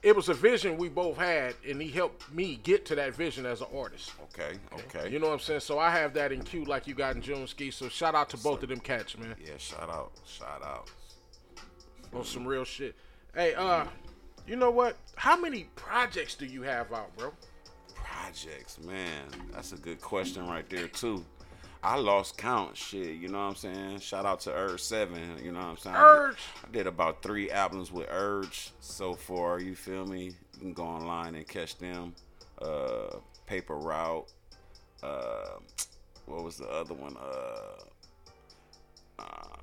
it 0.04 0.16
was 0.16 0.30
a 0.30 0.34
vision 0.34 0.78
we 0.78 0.90
both 0.90 1.18
had, 1.18 1.56
and 1.68 1.82
he 1.82 1.90
helped 1.90 2.32
me 2.34 2.60
get 2.64 2.86
to 2.86 2.96
that 2.96 3.16
vision 3.16 3.46
as 3.46 3.62
an 3.62 3.68
artist. 3.76 4.14
Okay, 4.24 4.58
okay. 4.74 5.12
You 5.12 5.20
know 5.20 5.28
what 5.28 5.34
I'm 5.34 5.40
saying? 5.40 5.60
So 5.62 5.80
I 5.80 5.90
have 5.92 6.14
that 6.14 6.32
in 6.32 6.42
Q 6.44 6.66
like 6.66 6.88
you 6.88 6.94
got 6.94 7.16
in 7.16 7.22
June 7.22 7.46
Ski. 7.48 7.72
So 7.72 7.90
shout 7.90 8.16
out 8.16 8.30
to 8.30 8.38
both 8.38 8.64
of 8.64 8.70
them 8.70 8.80
cats, 8.80 9.18
man. 9.18 9.36
yeah, 9.44 9.58
shout 9.58 9.90
out, 9.90 10.12
shout 10.26 10.64
out. 10.64 10.90
On 12.14 12.24
some 12.24 12.46
real 12.46 12.64
shit. 12.64 12.96
Hey, 13.36 13.54
uh, 13.54 13.86
you 14.48 14.56
know 14.56 14.72
what? 14.72 14.98
How 15.16 15.40
many 15.40 15.66
projects 15.76 16.36
do 16.36 16.46
you 16.46 16.62
have 16.64 16.92
out, 16.94 17.16
bro? 17.18 17.32
Projects, 17.94 18.80
man, 18.80 19.26
that's 19.52 19.74
a 19.74 19.78
good 19.78 20.02
question 20.02 20.48
right 20.48 20.68
there 20.70 20.88
too. 20.88 21.24
I 21.84 21.96
lost 21.98 22.38
count, 22.38 22.76
shit. 22.76 23.18
You 23.18 23.28
know 23.28 23.38
what 23.38 23.50
I'm 23.50 23.56
saying? 23.56 24.00
Shout 24.00 24.26
out 24.26 24.40
to 24.42 24.54
Urge 24.54 24.82
Seven. 24.82 25.22
You 25.44 25.52
know 25.52 25.60
what 25.60 25.68
I'm 25.68 25.78
saying? 25.78 25.96
I 25.96 26.00
did- 26.00 26.18
Urge. 26.20 26.38
I 26.66 26.72
did 26.72 26.88
about 26.88 27.22
three 27.22 27.52
albums 27.52 27.92
with 27.92 28.08
Urge 28.10 28.72
so 28.80 29.14
far. 29.14 29.60
You 29.60 29.76
feel 29.76 30.06
me? 30.06 30.26
You 30.26 30.60
can 30.60 30.74
go 30.74 30.84
online 30.84 31.36
and 31.36 31.48
catch 31.48 31.78
them. 31.78 32.16
Uh, 32.62 33.18
Paper 33.46 33.76
Route. 33.78 34.26
Uh, 35.04 35.60
what 36.26 36.44
was 36.44 36.58
the 36.58 36.68
other 36.68 36.96
one? 36.96 37.16
Uh, 37.18 37.84
uh, 39.20 39.57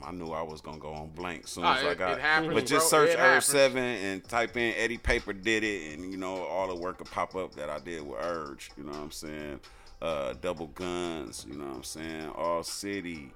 damn, 0.00 0.08
I 0.08 0.12
knew 0.12 0.32
I 0.32 0.42
was 0.42 0.60
gonna 0.60 0.78
go 0.78 0.92
on 0.92 1.08
blank 1.08 1.46
soon 1.48 1.64
Ah, 1.64 1.76
as 1.78 1.84
I 1.84 1.90
it- 1.90 1.98
got. 1.98 2.12
it 2.12 2.20
happens, 2.20 2.54
but 2.54 2.66
just 2.66 2.90
bro. 2.90 3.06
search 3.06 3.16
Urge. 3.18 3.42
Seven 3.42 3.82
and 3.82 4.28
type 4.28 4.56
in 4.56 4.74
Eddie 4.76 4.98
Paper 4.98 5.32
did 5.32 5.64
it, 5.64 5.92
and 5.98 6.10
you 6.10 6.16
know 6.18 6.42
all 6.44 6.68
the 6.68 6.74
work 6.74 6.98
will 6.98 7.06
pop 7.06 7.34
up 7.36 7.54
that 7.56 7.70
I 7.70 7.78
did 7.78 8.06
with 8.06 8.18
Urge. 8.20 8.70
You 8.76 8.84
know 8.84 8.92
what 8.92 9.00
I'm 9.00 9.10
saying? 9.10 9.60
Uh, 10.02 10.34
Double 10.40 10.66
Guns. 10.68 11.46
You 11.48 11.56
know 11.56 11.66
what 11.66 11.76
I'm 11.76 11.82
saying? 11.84 12.28
All 12.30 12.62
City. 12.62 13.32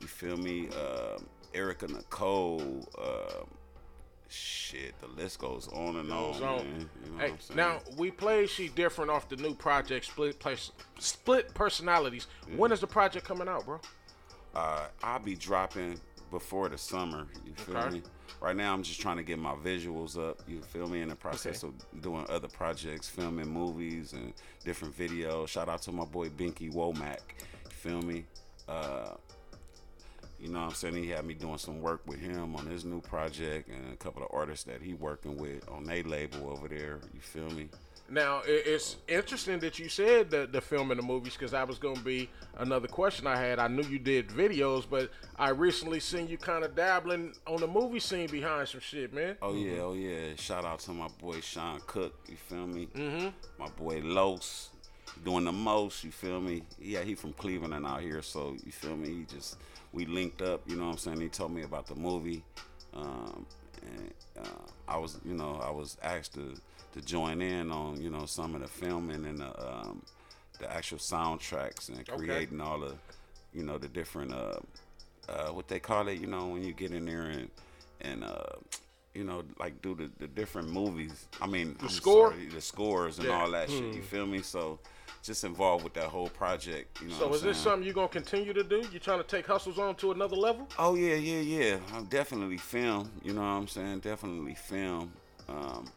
You 0.00 0.06
feel 0.06 0.36
me? 0.36 0.68
Um, 0.68 1.26
Erica 1.54 1.86
Nicole. 1.86 2.60
Um, 2.98 3.46
shit, 4.28 4.98
the 5.00 5.06
list 5.06 5.38
goes 5.38 5.68
on 5.68 5.96
and 5.96 6.10
on. 6.12 6.32
Goes 6.32 6.42
on. 6.42 6.56
Man. 6.58 6.90
You 7.04 7.12
know 7.12 7.18
Hey, 7.18 7.24
what 7.24 7.32
I'm 7.32 7.40
saying? 7.40 7.56
now 7.56 7.78
we 7.96 8.10
play 8.10 8.46
She 8.46 8.68
Different 8.68 9.10
off 9.10 9.28
the 9.28 9.36
new 9.36 9.54
project, 9.54 10.06
Split 10.06 10.38
Place, 10.38 10.70
Split 10.98 11.54
Personalities. 11.54 12.26
When 12.56 12.72
is 12.72 12.80
the 12.80 12.86
project 12.86 13.26
coming 13.26 13.48
out, 13.48 13.64
bro? 13.66 13.80
Uh, 14.54 14.86
I'll 15.02 15.18
be 15.18 15.34
dropping 15.34 16.00
before 16.30 16.68
the 16.68 16.78
summer. 16.78 17.26
You 17.44 17.52
feel 17.54 17.76
Okay. 17.76 17.94
me? 17.96 18.02
Right 18.40 18.56
now, 18.56 18.72
I'm 18.72 18.82
just 18.82 19.00
trying 19.00 19.18
to 19.18 19.22
get 19.22 19.38
my 19.38 19.54
visuals 19.54 20.18
up. 20.18 20.40
You 20.48 20.60
feel 20.62 20.88
me? 20.88 21.00
In 21.00 21.08
the 21.10 21.14
process 21.14 21.62
of 21.62 21.74
doing 22.00 22.26
other 22.28 22.48
projects, 22.48 23.08
filming 23.08 23.48
movies 23.48 24.14
and 24.14 24.32
different 24.64 24.96
videos. 24.98 25.48
Shout 25.48 25.68
out 25.68 25.82
to 25.82 25.92
my 25.92 26.04
boy 26.04 26.28
Binky 26.28 26.72
Womack. 26.72 27.20
You 27.64 27.70
feel 27.70 28.02
me? 28.02 28.24
Uh, 28.68 29.10
you 30.40 30.48
know 30.48 30.58
what 30.60 30.68
I'm 30.70 30.74
saying? 30.74 30.94
He 30.96 31.08
had 31.10 31.24
me 31.24 31.34
doing 31.34 31.58
some 31.58 31.80
work 31.80 32.02
with 32.06 32.18
him 32.18 32.56
on 32.56 32.66
his 32.66 32.84
new 32.84 33.00
project 33.00 33.68
and 33.68 33.92
a 33.92 33.96
couple 33.96 34.22
of 34.24 34.28
artists 34.32 34.64
that 34.64 34.82
he 34.82 34.94
working 34.94 35.36
with 35.36 35.68
on 35.68 35.84
their 35.84 36.02
label 36.02 36.50
over 36.50 36.66
there. 36.66 36.98
You 37.14 37.20
feel 37.20 37.48
me? 37.50 37.68
Now 38.12 38.42
it's 38.44 38.96
interesting 39.08 39.58
that 39.60 39.78
you 39.78 39.88
said 39.88 40.30
the 40.30 40.46
the 40.46 40.60
film 40.60 40.90
and 40.90 41.00
the 41.00 41.02
movies 41.02 41.32
because 41.32 41.52
that 41.52 41.66
was 41.66 41.78
going 41.78 41.96
to 41.96 42.04
be 42.04 42.28
another 42.58 42.86
question 42.86 43.26
I 43.26 43.36
had. 43.36 43.58
I 43.58 43.68
knew 43.68 43.84
you 43.84 43.98
did 43.98 44.28
videos, 44.28 44.84
but 44.88 45.10
I 45.38 45.48
recently 45.48 45.98
seen 45.98 46.28
you 46.28 46.36
kind 46.36 46.62
of 46.62 46.76
dabbling 46.76 47.32
on 47.46 47.60
the 47.60 47.66
movie 47.66 48.00
scene 48.00 48.28
behind 48.28 48.68
some 48.68 48.80
shit, 48.80 49.14
man. 49.14 49.38
Oh 49.40 49.54
yeah, 49.54 49.80
oh 49.80 49.94
yeah. 49.94 50.36
Shout 50.36 50.66
out 50.66 50.80
to 50.80 50.90
my 50.92 51.08
boy 51.22 51.40
Sean 51.40 51.80
Cook. 51.86 52.14
You 52.28 52.36
feel 52.36 52.66
me? 52.66 52.86
Mm-hmm. 52.94 53.28
My 53.58 53.70
boy 53.70 54.02
Los 54.04 54.68
doing 55.24 55.46
the 55.46 55.52
most. 55.52 56.04
You 56.04 56.10
feel 56.10 56.38
me? 56.38 56.64
Yeah, 56.78 57.00
he 57.04 57.14
from 57.14 57.32
Cleveland 57.32 57.72
and 57.72 57.86
out 57.86 58.02
here, 58.02 58.20
so 58.20 58.54
you 58.62 58.72
feel 58.72 58.94
me? 58.94 59.08
He 59.08 59.24
just 59.24 59.56
we 59.94 60.04
linked 60.04 60.42
up. 60.42 60.60
You 60.68 60.76
know 60.76 60.84
what 60.84 60.92
I'm 60.92 60.98
saying? 60.98 61.20
He 61.22 61.30
told 61.30 61.54
me 61.54 61.62
about 61.62 61.86
the 61.86 61.94
movie, 61.94 62.44
um, 62.92 63.46
and 63.86 64.12
uh, 64.38 64.66
I 64.86 64.98
was, 64.98 65.18
you 65.24 65.32
know, 65.32 65.58
I 65.66 65.70
was 65.70 65.96
asked 66.02 66.34
to 66.34 66.54
to 66.92 67.00
join 67.00 67.40
in 67.42 67.70
on, 67.70 68.00
you 68.00 68.10
know, 68.10 68.26
some 68.26 68.54
of 68.54 68.60
the 68.60 68.68
filming 68.68 69.24
and 69.26 69.38
the 69.38 69.68
um, 69.70 70.02
the 70.58 70.72
actual 70.72 70.98
soundtracks 70.98 71.88
and 71.88 72.06
creating 72.06 72.60
all 72.60 72.78
the, 72.78 72.94
you 73.52 73.64
know, 73.64 73.78
the 73.78 73.88
different 73.88 74.32
uh, 74.32 74.60
uh, 75.28 75.48
what 75.48 75.68
they 75.68 75.80
call 75.80 76.08
it, 76.08 76.20
you 76.20 76.26
know, 76.26 76.46
when 76.46 76.62
you 76.62 76.72
get 76.72 76.92
in 76.92 77.06
there 77.06 77.22
and 77.22 77.50
and 78.00 78.24
uh, 78.24 78.44
you 79.14 79.24
know, 79.24 79.42
like 79.58 79.80
do 79.82 79.94
the, 79.94 80.10
the 80.18 80.26
different 80.26 80.68
movies. 80.70 81.26
I 81.40 81.46
mean, 81.46 81.76
the 81.80 81.88
score? 81.88 82.34
the 82.52 82.60
scores, 82.60 83.18
and 83.18 83.28
Yeah. 83.28 83.34
all 83.34 83.50
that 83.50 83.70
shit. 83.70 83.94
You 83.94 84.02
feel 84.02 84.26
me? 84.26 84.40
So, 84.42 84.78
just 85.22 85.44
involved 85.44 85.84
with 85.84 85.94
that 85.94 86.08
whole 86.08 86.28
project. 86.28 87.00
You 87.02 87.08
know. 87.08 87.18
So 87.18 87.34
is 87.34 87.42
I'm 87.42 87.48
this 87.48 87.58
something 87.58 87.84
you're 87.84 87.94
gonna 87.94 88.08
continue 88.08 88.52
to 88.52 88.64
do? 88.64 88.84
You 88.92 88.98
trying 88.98 89.18
to 89.18 89.24
take 89.24 89.46
hustles 89.46 89.78
on 89.78 89.94
to 89.96 90.12
another 90.12 90.36
level? 90.36 90.66
Oh 90.78 90.94
yeah, 90.94 91.14
yeah, 91.14 91.40
yeah. 91.40 91.78
I'm 91.94 92.06
definitely 92.06 92.56
film. 92.56 93.10
You 93.22 93.34
know 93.34 93.42
what 93.42 93.46
I'm 93.48 93.68
saying? 93.68 94.00
Definitely 94.00 94.54
film. 94.54 95.12
Um, 95.48 95.90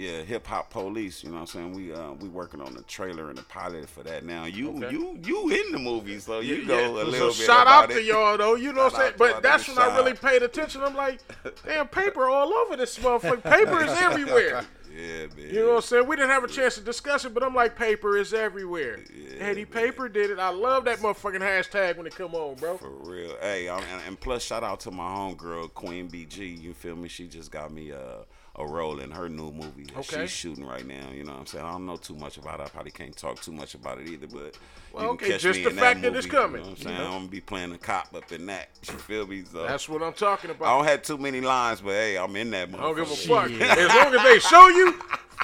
yeah, 0.00 0.22
hip 0.22 0.46
hop 0.46 0.70
police. 0.70 1.22
You 1.22 1.28
know 1.30 1.36
what 1.36 1.40
I'm 1.42 1.46
saying? 1.46 1.72
We 1.74 1.92
uh, 1.92 2.12
we 2.12 2.28
working 2.28 2.60
on 2.60 2.74
the 2.74 2.82
trailer 2.82 3.28
and 3.28 3.36
the 3.36 3.42
pilot 3.42 3.88
for 3.88 4.02
that 4.04 4.24
now. 4.24 4.44
You 4.46 4.70
Okay. 4.70 4.90
you 4.92 5.18
you 5.22 5.50
in 5.50 5.72
the 5.72 5.78
movie, 5.78 6.18
so 6.18 6.40
you 6.40 6.64
go 6.66 6.78
Yeah. 6.78 6.88
a 6.88 6.90
little 6.90 7.12
so 7.12 7.26
bit 7.28 7.34
shout 7.46 7.66
out 7.66 7.90
it. 7.90 7.94
to 7.94 8.02
y'all 8.02 8.38
though. 8.38 8.54
You 8.54 8.72
know 8.72 8.84
what 8.84 8.94
I'm 8.94 9.00
saying? 9.00 9.12
out 9.12 9.18
to 9.18 9.24
our 9.24 9.32
But 9.34 9.42
that's 9.42 9.68
when 9.68 9.78
I 9.78 9.94
really 9.96 10.14
paid 10.14 10.42
attention. 10.42 10.82
I'm 10.82 10.96
like, 10.96 11.20
damn, 11.66 11.86
paper 11.88 12.28
all 12.30 12.52
over 12.52 12.76
this 12.76 12.98
motherfucker. 12.98 13.42
Paper 13.42 13.84
is 13.84 13.92
everywhere. 13.98 14.64
Yeah, 14.92 15.26
man. 15.36 15.54
You 15.54 15.60
know 15.60 15.68
what 15.68 15.74
I'm 15.76 15.82
saying? 15.82 16.06
We 16.08 16.16
didn't 16.16 16.30
have 16.30 16.42
a 16.44 16.48
chance 16.48 16.74
to 16.74 16.80
discuss 16.80 17.24
it, 17.24 17.32
but 17.32 17.44
I'm 17.44 17.54
like, 17.54 17.76
paper 17.76 18.16
is 18.16 18.34
everywhere. 18.34 18.98
Yeah, 19.14 19.36
Eddie 19.38 19.64
man. 19.64 19.72
Paper 19.72 20.08
did 20.08 20.30
it. 20.30 20.38
I 20.40 20.48
love 20.48 20.84
that 20.86 20.98
motherfucking 20.98 21.40
hashtag 21.40 21.96
when 21.96 22.06
it 22.08 22.14
come 22.16 22.34
on, 22.34 22.56
bro. 22.56 22.76
For 22.76 22.88
real. 22.90 23.36
Hey, 23.40 23.68
I'm, 23.68 23.82
and, 23.84 24.02
and 24.08 24.18
plus, 24.20 24.42
shout 24.42 24.64
out 24.64 24.80
to 24.80 24.90
my 24.90 25.04
homegirl, 25.04 25.74
Queen 25.74 26.08
BG. 26.10 26.60
You 26.60 26.74
feel 26.74 26.96
me? 26.96 27.08
She 27.08 27.28
just 27.28 27.52
got 27.52 27.70
me 27.72 27.90
a, 27.90 28.24
a 28.56 28.66
role 28.66 28.98
in 29.00 29.10
her 29.12 29.28
new 29.28 29.50
movie 29.52 29.84
that 29.84 29.96
Okay. 29.98 30.22
she's 30.22 30.30
shooting 30.30 30.64
right 30.64 30.84
now. 30.86 31.10
You 31.12 31.24
know 31.24 31.32
what 31.32 31.40
I'm 31.40 31.46
saying? 31.46 31.64
I 31.64 31.70
don't 31.72 31.86
know 31.86 31.96
too 31.96 32.16
much 32.16 32.36
about 32.36 32.60
it. 32.60 32.64
I 32.64 32.68
probably 32.68 32.90
can't 32.90 33.16
talk 33.16 33.40
too 33.40 33.52
much 33.52 33.74
about 33.74 33.98
it 34.00 34.08
either, 34.08 34.26
but 34.26 34.56
Well, 34.92 35.02
you 35.02 35.08
can 35.10 35.14
okay, 35.14 35.28
catch 35.32 35.40
just 35.42 35.58
me 35.58 35.64
the 35.64 35.70
in 35.70 35.76
fact 35.76 36.02
that 36.02 36.12
that 36.12 36.18
it's 36.18 36.26
coming, 36.26 36.56
You 36.56 36.62
know 36.64 36.70
what 36.70 36.78
I'm 36.78 36.84
saying? 36.84 36.98
know? 36.98 37.04
I'm 37.06 37.10
gonna 37.12 37.28
be 37.28 37.40
playing 37.40 37.72
a 37.72 37.78
cop 37.78 38.14
up 38.14 38.30
in 38.32 38.46
that. 38.46 38.68
You 38.88 38.94
feel 38.94 39.26
me? 39.26 39.44
So 39.44 39.62
That's 39.62 39.88
what 39.88 40.02
I'm 40.02 40.12
talking 40.12 40.50
about. 40.50 40.66
I 40.68 40.76
don't 40.76 40.84
have 40.86 41.02
too 41.02 41.16
many 41.18 41.40
lines, 41.40 41.80
but 41.80 41.92
hey, 41.92 42.18
I'm 42.18 42.34
in 42.36 42.50
that 42.50 42.70
movie. 42.70 42.82
I 42.82 42.86
don't 42.86 42.96
give 42.96 43.10
a 43.10 43.14
fuck. 43.16 43.50
As 43.50 43.94
long 43.94 44.14
as 44.14 44.22
they 44.24 44.38
show 44.40 44.68
you, 44.68 44.92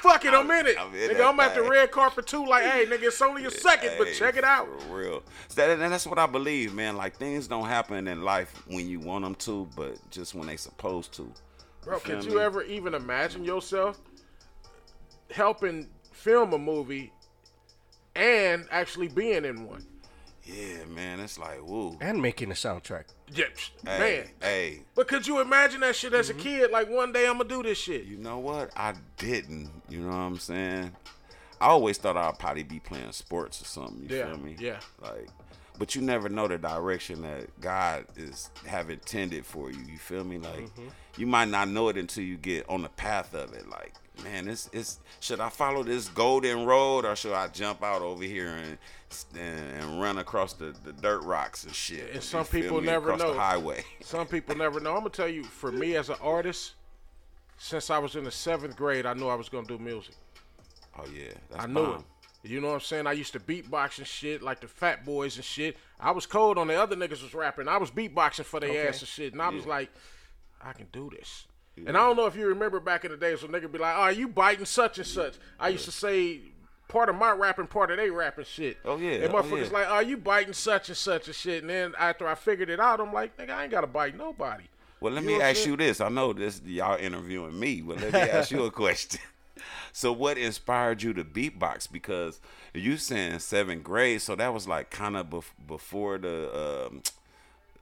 fuck 0.01 0.25
it, 0.25 0.35
I'm 0.35 0.51
in 0.51 0.67
it. 0.67 0.77
I'm 0.79 0.93
in 0.95 1.11
nigga, 1.11 1.29
I'm 1.29 1.39
at 1.41 1.55
the 1.55 1.63
red 1.63 1.91
carpet 1.93 2.27
too. 2.27 2.45
Like, 2.45 2.65
hey, 2.65 2.87
nigga, 2.87 3.05
it's 3.05 3.23
only 3.23 3.45
a 3.45 3.51
second, 3.53 3.93
but 3.99 4.13
check 4.15 4.37
it 4.37 4.45
out. 4.45 4.67
For 4.83 4.97
real. 4.97 5.23
That, 5.55 5.71
and 5.71 5.93
that's 5.93 6.07
what 6.09 6.19
I 6.19 6.27
believe, 6.27 6.75
man. 6.75 6.97
Like 6.97 7.17
things 7.17 7.47
don't 7.47 7.67
happen 7.67 8.09
in 8.09 8.23
life 8.23 8.53
when 8.67 8.89
you 8.89 8.99
want 8.99 9.25
them 9.25 9.37
to, 9.37 9.69
but 9.77 9.95
just 10.11 10.35
when 10.35 10.49
they 10.49 10.57
supposed 10.57 11.13
to. 11.15 11.33
Bro, 11.87 12.01
feel 12.01 12.17
could 12.17 12.27
me? 12.27 12.33
you 12.33 12.41
ever 12.41 12.63
even 12.65 12.93
imagine 12.95 13.45
yourself 13.45 13.99
helping 15.31 15.89
film 16.13 16.53
a 16.53 16.59
movie 16.59 17.13
and 18.15 18.67
actually 18.71 19.09
being 19.09 19.45
in 19.45 19.67
one? 19.67 19.87
Yeah, 20.45 20.85
man. 20.89 21.19
It's 21.21 21.39
like, 21.39 21.65
woo. 21.67 21.97
and 22.01 22.21
making 22.23 22.51
a 22.51 22.55
soundtrack. 22.55 23.05
Yeah, 23.33 23.47
Hey, 23.85 23.99
man. 23.99 24.27
hey, 24.41 24.83
But 24.95 25.09
could 25.09 25.27
you 25.27 25.41
imagine 25.41 25.81
that 25.81 25.97
shit 25.97 26.13
Mm-hmm. 26.13 26.21
as 26.21 26.31
a 26.31 26.35
kid? 26.35 26.71
Like 26.71 26.89
one 26.91 27.13
day 27.13 27.27
I'm 27.27 27.39
gonna 27.39 27.49
do 27.49 27.63
this 27.63 27.79
shit. 27.79 28.05
you 28.05 28.17
know 28.19 28.39
what? 28.39 28.71
I 28.77 28.95
didn't. 29.17 29.71
You 29.89 30.01
know 30.01 30.09
what 30.09 30.15
I'm 30.15 30.39
saying? 30.39 30.93
I 31.61 31.67
always 31.69 31.99
thought 31.99 32.17
I'd 32.17 32.39
probably 32.39 32.63
be 32.65 32.79
playing 32.81 33.11
sports 33.13 33.63
or 33.63 33.65
something. 33.65 34.07
You 34.09 34.17
Yeah, 34.17 34.27
feel 34.27 34.39
me? 34.39 34.57
yeah. 34.61 34.81
Like, 35.01 35.29
but 35.79 35.95
you 35.95 36.03
never 36.03 36.29
know 36.29 36.49
the 36.49 36.59
direction 36.59 37.23
that 37.23 37.61
God 37.61 38.05
is 38.17 38.51
have 38.67 38.91
intended 38.91 39.45
for 39.47 39.71
you. 39.71 39.79
You 39.91 39.99
feel 39.99 40.25
me? 40.25 40.39
Like, 40.39 40.65
Mm-hmm. 40.65 40.89
you 41.17 41.27
might 41.27 41.49
not 41.49 41.69
know 41.69 41.89
it 41.89 41.97
until 41.97 42.25
you 42.25 42.37
get 42.37 42.69
on 42.69 42.83
the 42.83 42.89
path 42.91 43.35
of 43.35 43.53
it. 43.53 43.69
Like, 43.69 43.95
man, 44.25 44.49
it's 44.49 44.69
it's 44.73 45.01
should 45.21 45.41
I 45.41 45.49
follow 45.49 45.83
this 45.83 46.09
golden 46.09 46.65
road 46.67 47.05
or 47.05 47.15
should 47.17 47.33
I 47.35 47.49
jump 47.49 47.83
out 47.83 48.03
over 48.03 48.25
here 48.25 48.49
and 48.49 48.79
and, 49.39 49.83
and 49.83 50.01
run 50.01 50.19
across 50.19 50.53
the, 50.55 50.75
the 50.85 50.93
dirt 50.93 51.23
rocks 51.23 51.65
and 51.65 51.75
shit? 51.75 52.11
And 52.15 52.23
some 52.23 52.45
people 52.47 52.81
me? 52.81 52.87
never 52.87 53.11
across 53.13 53.21
know. 53.21 53.35
the 53.35 53.41
highway. 53.41 53.85
Some 54.03 54.27
people 54.27 54.57
never 54.57 54.81
know. 54.81 54.91
I'm 54.93 54.99
gonna 55.01 55.11
tell 55.11 55.29
you, 55.29 55.45
for 55.45 55.71
me 55.73 55.97
as 55.97 56.09
an 56.11 56.17
artist, 56.23 56.73
since 57.59 57.89
I 57.91 57.99
was 57.99 58.17
in 58.17 58.25
the 58.25 58.31
seventh 58.31 58.77
grade, 58.77 59.07
I 59.07 59.15
knew 59.15 59.29
I 59.29 59.35
was 59.35 59.49
gonna 59.49 59.67
do 59.67 59.79
music. 59.79 60.15
Oh 60.99 61.05
yeah, 61.15 61.29
that's 61.51 61.65
I 61.65 61.67
knew 61.67 61.75
bomb. 61.75 62.01
it. 62.01 62.05
You 62.49 62.61
know 62.61 62.69
what 62.69 62.75
I'm 62.75 62.81
saying? 62.81 63.07
I 63.07 63.13
used 63.13 63.33
to 63.33 63.41
beatbox 63.41 63.99
and 63.99 64.07
shit, 64.07 64.43
like 64.43 64.61
the 64.61 64.69
Fat 64.69 65.05
Boys 65.05 65.37
and 65.37 65.45
shit. 65.45 65.77
I 66.01 66.11
was 66.13 66.27
cold 66.27 66.59
on 66.59 66.67
the 66.69 66.81
other 66.81 66.97
niggas 66.97 67.23
was 67.23 67.35
rapping. 67.35 67.69
I 67.69 67.77
was 67.79 67.91
beatboxing 67.91 68.45
for 68.45 68.61
their 68.61 68.71
Okay. 68.71 68.89
ass 68.89 69.01
and 69.01 69.09
shit, 69.09 69.33
and 69.33 69.43
I 69.43 69.49
was 69.49 69.67
like, 69.67 69.91
I 70.63 70.73
can 70.73 70.87
do 70.93 71.11
this. 71.17 71.47
And 71.77 71.91
I 71.97 72.01
don't 72.01 72.17
know 72.17 72.27
if 72.27 72.35
you 72.37 72.47
remember 72.47 72.81
back 72.81 73.05
in 73.05 73.11
the 73.11 73.17
days 73.19 73.43
when 73.43 73.53
nigga 73.53 73.71
be 73.71 73.79
like, 73.79 73.95
"Oh, 73.99 74.09
you 74.09 74.29
biting 74.29 74.65
such 74.65 74.97
and 74.97 75.07
such." 75.07 75.35
I 75.61 75.69
used 75.69 75.85
to 75.85 75.93
say 75.93 76.41
part 76.89 77.11
of 77.11 77.17
my 77.17 77.33
rapping, 77.33 77.67
part 77.67 77.91
of 77.91 77.99
they 77.99 78.09
rapping 78.09 78.47
shit. 78.47 78.79
Oh, 78.85 78.97
yeah. 78.97 79.11
And 79.25 79.35
Oh, 79.35 79.43
motherfuckers 79.43 79.67
yeah. 79.71 79.79
like, 79.79 79.87
"Oh, 79.91 79.99
you 80.01 80.17
biting 80.17 80.55
such 80.55 80.89
and 80.89 80.97
such 80.97 81.27
and 81.27 81.37
shit." 81.37 81.63
And 81.63 81.69
then 81.69 81.95
after 81.99 82.27
I 82.27 82.35
figured 82.35 82.71
it 82.71 82.81
out, 82.81 82.99
I'm 83.01 83.13
like, 83.13 83.37
"Nigga, 83.37 83.51
I 83.51 83.63
ain't 83.65 83.71
gotta 83.73 83.87
bite 83.87 84.17
nobody." 84.17 84.65
Well, 85.01 85.13
let 85.13 85.23
You 85.23 85.27
me 85.27 85.33
know 85.35 85.39
what 85.41 85.45
I'm 85.45 85.51
ask 85.51 85.67
you 85.67 85.77
this. 85.77 86.01
I 86.01 86.09
know 86.09 86.33
this 86.33 86.63
y'all 86.65 86.97
interviewing 86.99 87.61
me, 87.61 87.83
but 87.83 88.01
let 88.01 88.13
me 88.15 88.21
ask 88.21 88.51
you 88.51 88.65
a 88.65 88.71
question. 88.83 89.21
So, 89.93 90.13
what 90.13 90.39
inspired 90.39 91.03
you 91.03 91.13
to 91.15 91.25
beatbox? 91.25 91.91
Because 91.91 92.41
you 92.75 92.97
saying 92.97 93.39
seventh 93.41 93.83
grade, 93.83 94.23
so 94.23 94.35
that 94.37 94.53
was 94.53 94.69
like 94.69 94.91
kind 94.91 95.17
of 95.17 95.31
bef- 95.31 95.51
before 95.67 96.19
the 96.19 96.87
um, 96.91 97.03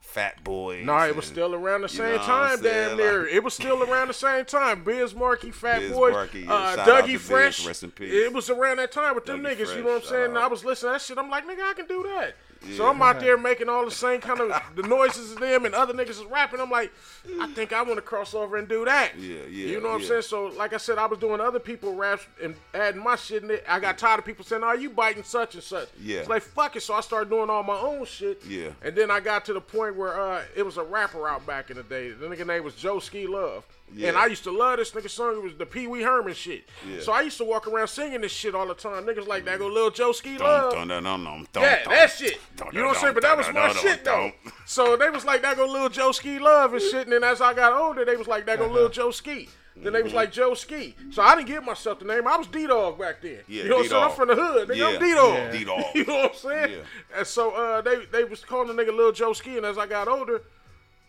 Fat 0.00 0.44
Boys. 0.44 0.84
No, 0.86 0.96
it 0.98 1.16
was 1.16 1.26
and- 1.26 1.34
still 1.34 1.54
around 1.54 1.82
the 1.82 1.88
same 1.88 2.18
time, 2.20 2.60
damn 2.62 2.96
near. 2.96 3.22
Like- 3.22 3.32
it 3.32 3.42
was 3.42 3.54
still 3.54 3.82
around 3.82 4.08
the 4.08 4.14
same 4.14 4.44
time. 4.44 4.84
Biz 4.84 5.14
Markie, 5.14 5.50
Fat 5.50 5.80
Biz 5.80 5.96
Markie, 5.96 6.46
uh, 6.46 6.76
Dougie 6.86 7.12
Biz, 7.14 7.22
Fresh. 7.22 7.66
rest 7.66 7.82
in 7.82 7.90
peace. 7.90 8.12
It 8.12 8.32
was 8.32 8.48
around 8.48 8.76
that 8.76 8.92
time 8.92 9.16
with 9.16 9.24
them 9.24 9.42
Dougie 9.42 9.56
niggas. 9.56 9.76
you 9.76 9.82
know 9.82 9.94
what 9.94 10.04
I'm 10.04 10.08
saying? 10.08 10.36
I 10.36 10.46
was 10.46 10.64
listening 10.64 10.90
to 10.90 10.92
that 10.94 11.02
shit. 11.02 11.18
I'm 11.18 11.30
like, 11.30 11.46
nigga, 11.46 11.62
I 11.62 11.72
can 11.74 11.86
do 11.86 12.02
that. 12.04 12.36
So 12.76 12.88
I'm 12.88 13.00
out 13.02 13.20
there 13.20 13.36
making 13.50 13.68
all 13.68 13.84
the 13.84 13.90
same 13.90 14.20
kind 14.20 14.40
of 14.40 14.62
the 14.74 14.82
noises 14.82 15.32
as 15.32 15.36
them, 15.36 15.64
and 15.64 15.74
other 15.74 15.92
niggas 15.92 16.10
is 16.10 16.24
rapping. 16.24 16.60
I'm 16.60 16.70
like, 16.70 16.92
I 17.40 17.46
think 17.48 17.72
I 17.72 17.82
want 17.82 17.96
to 17.96 18.02
cross 18.02 18.34
over 18.34 18.56
and 18.56 18.68
do 18.68 18.84
that. 18.84 19.18
Yeah, 19.18 19.38
yeah, 19.48 19.66
You 19.66 19.80
know 19.80 19.88
what 19.90 20.00
I'm 20.00 20.06
saying? 20.06 20.22
So, 20.22 20.46
like 20.46 20.72
I 20.72 20.78
said, 20.78 20.98
I 20.98 21.06
was 21.06 21.18
doing 21.18 21.40
other 21.40 21.58
people 21.58 21.94
raps 21.94 22.26
and 22.42 22.54
adding 22.72 23.02
my 23.02 23.16
shit 23.16 23.42
in 23.42 23.50
it. 23.50 23.64
I 23.68 23.80
got 23.80 23.98
tired 23.98 24.18
of 24.18 24.24
people 24.24 24.44
saying, 24.44 24.62
"Oh, 24.64 24.72
you 24.72 24.90
biting 24.90 25.22
such 25.22 25.54
and 25.54 25.62
such." 25.62 25.88
Yeah. 26.00 26.20
It's 26.20 26.28
like 26.28 26.42
fuck 26.42 26.76
it. 26.76 26.82
So 26.82 26.94
I 26.94 27.00
started 27.00 27.30
doing 27.30 27.50
all 27.50 27.62
my 27.62 27.78
own 27.78 28.04
shit. 28.04 28.44
Yeah. 28.46 28.70
And 28.82 28.94
then 28.94 29.10
I 29.10 29.20
got 29.20 29.44
to 29.46 29.52
the 29.52 29.60
point 29.60 29.96
where 29.96 30.20
uh, 30.20 30.42
it 30.56 30.62
was 30.62 30.76
a 30.76 30.84
rapper 30.84 31.28
out 31.28 31.46
back 31.46 31.70
in 31.70 31.76
the 31.76 31.82
day. 31.82 32.10
The 32.10 32.26
nigga 32.26 32.46
name 32.46 32.64
was 32.64 32.74
Joe 32.74 32.98
Ski 32.98 33.26
Love. 33.26 33.64
Yeah. 33.92 34.08
And 34.08 34.16
I 34.16 34.26
used 34.26 34.42
to 34.44 34.50
love 34.50 34.78
this 34.78 34.90
nigga 34.92 35.08
song. 35.10 35.36
It 35.36 35.42
was 35.42 35.54
the 35.56 35.66
Pee 35.66 35.86
Wee 35.86 36.02
Herman 36.02 36.34
shit. 36.34 36.64
Yeah. 36.88 37.00
So 37.00 37.12
I 37.12 37.20
used 37.22 37.38
to 37.38 37.44
walk 37.44 37.66
around 37.68 37.86
singing 37.88 38.22
this 38.22 38.32
shit 38.32 38.54
all 38.54 38.66
the 38.66 38.74
time. 38.74 39.04
Niggas 39.04 39.26
like 39.28 39.44
that 39.44 39.58
go 39.60 39.68
Lil 39.68 39.90
Joe 39.90 40.10
Ski 40.12 40.36
Love. 40.38 40.72
Dun, 40.72 40.88
dun, 40.88 41.04
dun, 41.04 41.22
dun, 41.24 41.46
dun, 41.52 41.62
Yeah, 41.62 41.84
dun, 41.84 41.92
that 41.92 42.10
shit. 42.10 42.40
dun, 42.56 42.68
You 42.72 42.80
know 42.80 42.88
what 42.88 42.96
I'm 42.96 43.02
saying? 43.02 43.14
But 43.14 43.22
that 43.22 43.36
was 43.36 43.46
dun, 43.46 43.54
my 43.54 43.68
dun, 43.68 43.76
shit 43.76 44.02
dun, 44.04 44.32
though. 44.44 44.50
So 44.66 44.96
they 44.96 45.10
was 45.10 45.24
like, 45.24 45.42
that 45.42 45.56
go 45.56 45.66
Lil 45.66 45.88
Joe 45.90 46.10
Ski 46.12 46.38
Love 46.40 46.72
and 46.72 46.82
shit. 46.82 47.02
And 47.06 47.12
then 47.12 47.22
as 47.24 47.40
I 47.40 47.54
got 47.54 47.72
older, 47.72 48.04
they 48.04 48.16
was 48.16 48.26
like, 48.26 48.46
that 48.46 48.58
go 48.58 48.66
Lil 48.68 48.88
Joe 48.88 49.10
Ski. 49.12 49.48
Then 49.76 49.92
they 49.92 50.02
was 50.02 50.10
Mm-hmm. 50.10 50.16
like 50.16 50.32
Joe 50.32 50.54
Ski. 50.54 50.94
So 51.10 51.20
I 51.22 51.34
didn't 51.34 51.48
give 51.48 51.64
myself 51.64 51.98
the 51.98 52.04
name. 52.04 52.26
I 52.28 52.36
was 52.36 52.46
D 52.46 52.66
Dog 52.66 52.96
back 52.98 53.20
then. 53.22 53.40
Yeah, 53.48 53.64
you 53.64 53.68
know 53.68 53.76
what 53.76 53.84
I'm 53.84 53.90
saying? 53.90 54.04
I'm 54.04 54.10
from 54.12 54.28
the 54.28 54.34
hood. 54.36 54.68
Nigga, 54.68 54.76
Yeah. 54.76 54.86
I'm 54.86 55.00
D 55.00 55.14
Dog. 55.14 55.34
Yeah. 55.34 55.50
D-Dog. 55.52 55.84
you 55.94 56.04
know 56.04 56.14
what 56.14 56.30
I'm 56.30 56.36
saying? 56.36 56.72
Yeah. 56.72 57.18
And 57.18 57.26
so 57.26 57.50
uh, 57.52 57.80
they 57.80 58.04
they 58.12 58.22
was 58.24 58.44
calling 58.44 58.74
the 58.74 58.82
nigga 58.82 58.96
Lil 58.96 59.10
Joe 59.12 59.32
Ski. 59.32 59.56
And 59.56 59.66
as 59.66 59.76
I 59.78 59.86
got 59.86 60.06
older, 60.06 60.42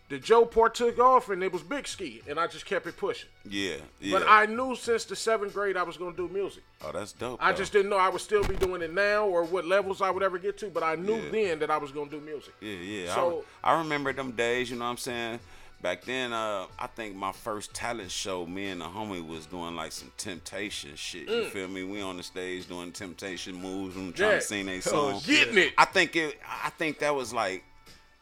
the 0.08 0.18
Joe 0.18 0.44
part 0.44 0.74
took 0.76 0.98
off 1.00 1.30
and 1.30 1.42
it 1.42 1.52
was 1.52 1.62
Big 1.62 1.88
Ski. 1.88 2.22
And 2.28 2.38
I 2.38 2.46
just 2.46 2.64
kept 2.64 2.86
it 2.86 2.96
pushing. 2.96 3.28
Yeah, 3.44 3.76
yeah. 4.00 4.18
But 4.18 4.28
I 4.28 4.46
knew 4.46 4.76
since 4.76 5.04
the 5.04 5.16
seventh 5.16 5.52
grade 5.54 5.76
I 5.76 5.82
was 5.82 5.96
gonna 5.96 6.16
do 6.16 6.28
music. 6.28 6.62
oh, 6.84 6.92
that's 6.92 7.12
dope. 7.12 7.38
I 7.42 7.50
though. 7.52 7.58
just 7.58 7.72
didn't 7.72 7.90
know 7.90 7.96
I 7.96 8.08
would 8.08 8.20
still 8.20 8.44
be 8.44 8.54
doing 8.56 8.82
it 8.82 8.92
now 8.92 9.26
or 9.26 9.42
what 9.44 9.64
levels 9.66 10.00
I 10.02 10.10
would 10.10 10.22
ever 10.22 10.38
get 10.38 10.58
to, 10.58 10.66
but 10.68 10.82
I 10.82 10.94
knew 10.94 11.16
Yeah. 11.16 11.30
then 11.30 11.58
that 11.58 11.70
I 11.70 11.78
was 11.78 11.90
gonna 11.90 12.10
do 12.10 12.20
music. 12.20 12.54
Yeah, 12.60 12.72
yeah. 12.74 13.14
So- 13.14 13.44
I, 13.64 13.72
I 13.74 13.78
remember 13.78 14.12
them 14.12 14.30
days, 14.32 14.70
you 14.70 14.76
know 14.76 14.84
what 14.84 14.92
I'm 14.92 14.96
saying? 14.98 15.40
Back 15.82 16.04
then, 16.06 16.32
uh, 16.32 16.66
I 16.78 16.86
think 16.86 17.14
my 17.16 17.32
first 17.32 17.74
talent 17.74 18.10
show, 18.10 18.46
me 18.46 18.68
and 18.68 18.80
the 18.80 18.86
homie 18.86 19.24
was 19.26 19.44
doing 19.44 19.76
like 19.76 19.92
some 19.92 20.10
temptation 20.16 20.96
shit. 20.96 21.28
You 21.28 21.44
feel 21.50 21.68
me? 21.68 21.84
We 21.84 22.00
on 22.00 22.16
the 22.16 22.22
stage 22.22 22.66
doing 22.66 22.92
temptation 22.92 23.54
moves 23.56 23.94
and 23.94 24.14
trying 24.14 24.30
Mm. 24.30 24.32
Yeah. 24.34 24.38
to 24.38 24.44
sing 24.46 24.66
their 24.66 24.76
Oh, 24.86 25.18
song. 25.18 25.22
getting 25.26 25.58
it. 25.58 25.74
I 25.76 25.84
think 25.84 26.16
it 26.16 26.38
I 26.64 26.70
think 26.70 27.00
that 27.00 27.14
was 27.14 27.32
like 27.34 27.62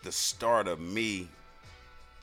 the 0.03 0.11
start 0.11 0.66
of 0.66 0.81
me 0.81 1.29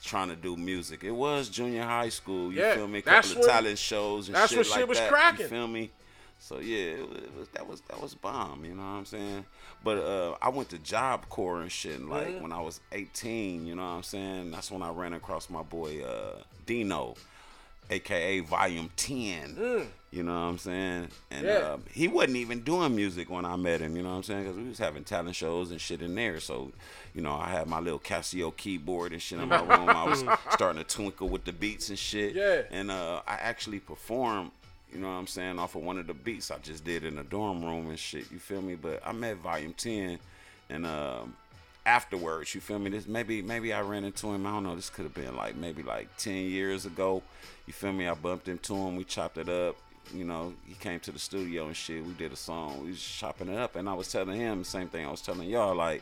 trying 0.03 0.29
to 0.29 0.35
do 0.35 0.55
music. 0.57 1.03
It 1.03 1.11
was 1.11 1.49
junior 1.49 1.83
high 1.83 2.09
school, 2.09 2.51
you 2.51 2.59
Yeah, 2.61 2.75
feel 2.75 2.87
me? 2.87 2.99
A 2.99 3.01
couple 3.03 3.31
of 3.31 3.37
when- 3.37 3.47
talent 3.47 3.77
shows 3.77 4.27
and 4.27 4.35
that's 4.35 4.49
shit 4.49 4.57
when 4.57 4.65
shit 4.65 4.75
like 4.77 4.87
was 4.87 4.97
that. 4.99 5.09
cracking. 5.09 5.41
You 5.41 5.47
feel 5.47 5.67
me? 5.67 5.91
So 6.39 6.59
yeah, 6.59 6.77
it 6.95 7.07
was, 7.09 7.17
it 7.19 7.35
was 7.37 7.47
that 7.49 7.67
was 7.67 7.81
that 7.81 8.01
was 8.01 8.15
bomb, 8.15 8.65
you 8.65 8.73
know 8.73 8.81
what 8.81 8.87
I'm 8.89 9.05
saying? 9.05 9.45
But 9.83 9.97
uh, 9.99 10.35
I 10.41 10.49
went 10.49 10.69
to 10.69 10.79
Job 10.79 11.29
Corps 11.29 11.61
and 11.61 11.71
shit. 11.71 11.99
and, 11.99 12.09
Like 12.09 12.27
Mm-hmm. 12.29 12.41
when 12.41 12.51
I 12.51 12.61
was 12.61 12.79
18, 12.91 13.67
you 13.67 13.75
know 13.75 13.83
what 13.83 13.87
I'm 13.89 14.03
saying? 14.03 14.49
That's 14.51 14.71
when 14.71 14.81
I 14.81 14.89
ran 14.89 15.13
across 15.13 15.49
my 15.51 15.61
boy 15.61 16.01
uh, 16.03 16.41
Dino, 16.65 17.13
aka 17.91 18.39
Volume 18.39 18.89
10. 18.95 19.87
You 20.13 20.23
know 20.23 20.33
what 20.33 20.39
I'm 20.47 20.57
saying? 20.57 21.07
And 21.29 21.45
Mm. 21.45 21.47
Yeah. 21.47 21.67
uh, 21.67 21.77
he 21.93 22.07
wasn't 22.09 22.35
even 22.37 22.61
doing 22.63 22.93
music 22.95 23.29
when 23.29 23.45
I 23.45 23.55
met 23.55 23.79
him. 23.79 23.95
You 23.95 24.03
know 24.03 24.09
what 24.09 24.15
I'm 24.17 24.23
saying? 24.23 24.43
Because 24.43 24.57
we 24.57 24.67
was 24.67 24.77
having 24.77 25.03
talent 25.05 25.35
shows 25.35 25.71
and 25.71 25.79
shit 25.79 26.01
in 26.01 26.15
there. 26.15 26.39
So, 26.41 26.71
you 27.15 27.21
know, 27.21 27.33
I 27.33 27.49
had 27.49 27.67
my 27.67 27.79
little 27.79 27.99
Casio 27.99 28.55
keyboard 28.55 29.13
and 29.13 29.21
shit 29.21 29.39
in 29.39 29.47
my 29.47 29.59
room. 29.61 29.87
I 29.89 30.03
was 30.03 30.23
starting 30.51 30.83
to 30.83 30.87
twinkle 30.87 31.29
with 31.29 31.45
the 31.45 31.53
beats 31.53 31.89
and 31.89 31.97
shit. 31.99 32.35
Yeah. 32.35 32.63
And 32.71 32.91
uh, 32.91 33.21
I 33.27 33.35
actually 33.35 33.79
performed. 33.79 34.51
You 34.93 34.99
know 34.99 35.07
what 35.07 35.13
I'm 35.13 35.27
saying? 35.27 35.57
Off 35.57 35.75
of 35.75 35.83
one 35.83 35.97
of 35.97 36.07
the 36.07 36.13
beats 36.13 36.51
I 36.51 36.57
just 36.57 36.83
did 36.83 37.05
in 37.05 37.15
the 37.15 37.23
dorm 37.23 37.63
room 37.63 37.87
and 37.89 37.97
shit. 37.97 38.29
You 38.29 38.39
feel 38.39 38.61
me? 38.61 38.75
But 38.75 39.01
I 39.05 39.13
met 39.13 39.37
Volume 39.37 39.73
10, 39.73 40.19
and 40.69 40.85
um, 40.85 41.33
afterwards, 41.85 42.53
you 42.53 42.61
feel 42.61 42.79
me? 42.79 42.89
This 42.89 43.07
maybe 43.07 43.41
maybe 43.41 43.73
I 43.73 43.81
ran 43.81 44.03
into 44.03 44.27
him. 44.27 44.45
I 44.45 44.51
don't 44.51 44.63
know. 44.63 44.75
This 44.75 44.89
could 44.89 45.03
have 45.03 45.13
been 45.13 45.35
like 45.35 45.55
maybe 45.55 45.83
like 45.83 46.15
10 46.17 46.33
years 46.35 46.85
ago. 46.85 47.23
You 47.65 47.73
feel 47.73 47.93
me? 47.93 48.07
I 48.07 48.13
bumped 48.13 48.47
into 48.47 48.75
him. 48.75 48.95
We 48.95 49.03
chopped 49.03 49.37
it 49.37 49.49
up. 49.49 49.75
You 50.13 50.25
know, 50.25 50.53
he 50.65 50.73
came 50.73 50.99
to 51.01 51.11
the 51.11 51.19
studio 51.19 51.67
and 51.67 51.75
shit. 51.75 52.03
We 52.03 52.11
did 52.13 52.33
a 52.33 52.35
song. 52.35 52.83
We 52.83 52.89
was 52.89 53.01
chopping 53.01 53.47
it 53.47 53.57
up, 53.57 53.77
and 53.77 53.87
I 53.87 53.93
was 53.93 54.11
telling 54.11 54.37
him 54.37 54.59
the 54.59 54.65
same 54.65 54.89
thing 54.89 55.05
I 55.05 55.11
was 55.11 55.21
telling 55.21 55.47
y'all. 55.47 55.75
Like, 55.75 56.01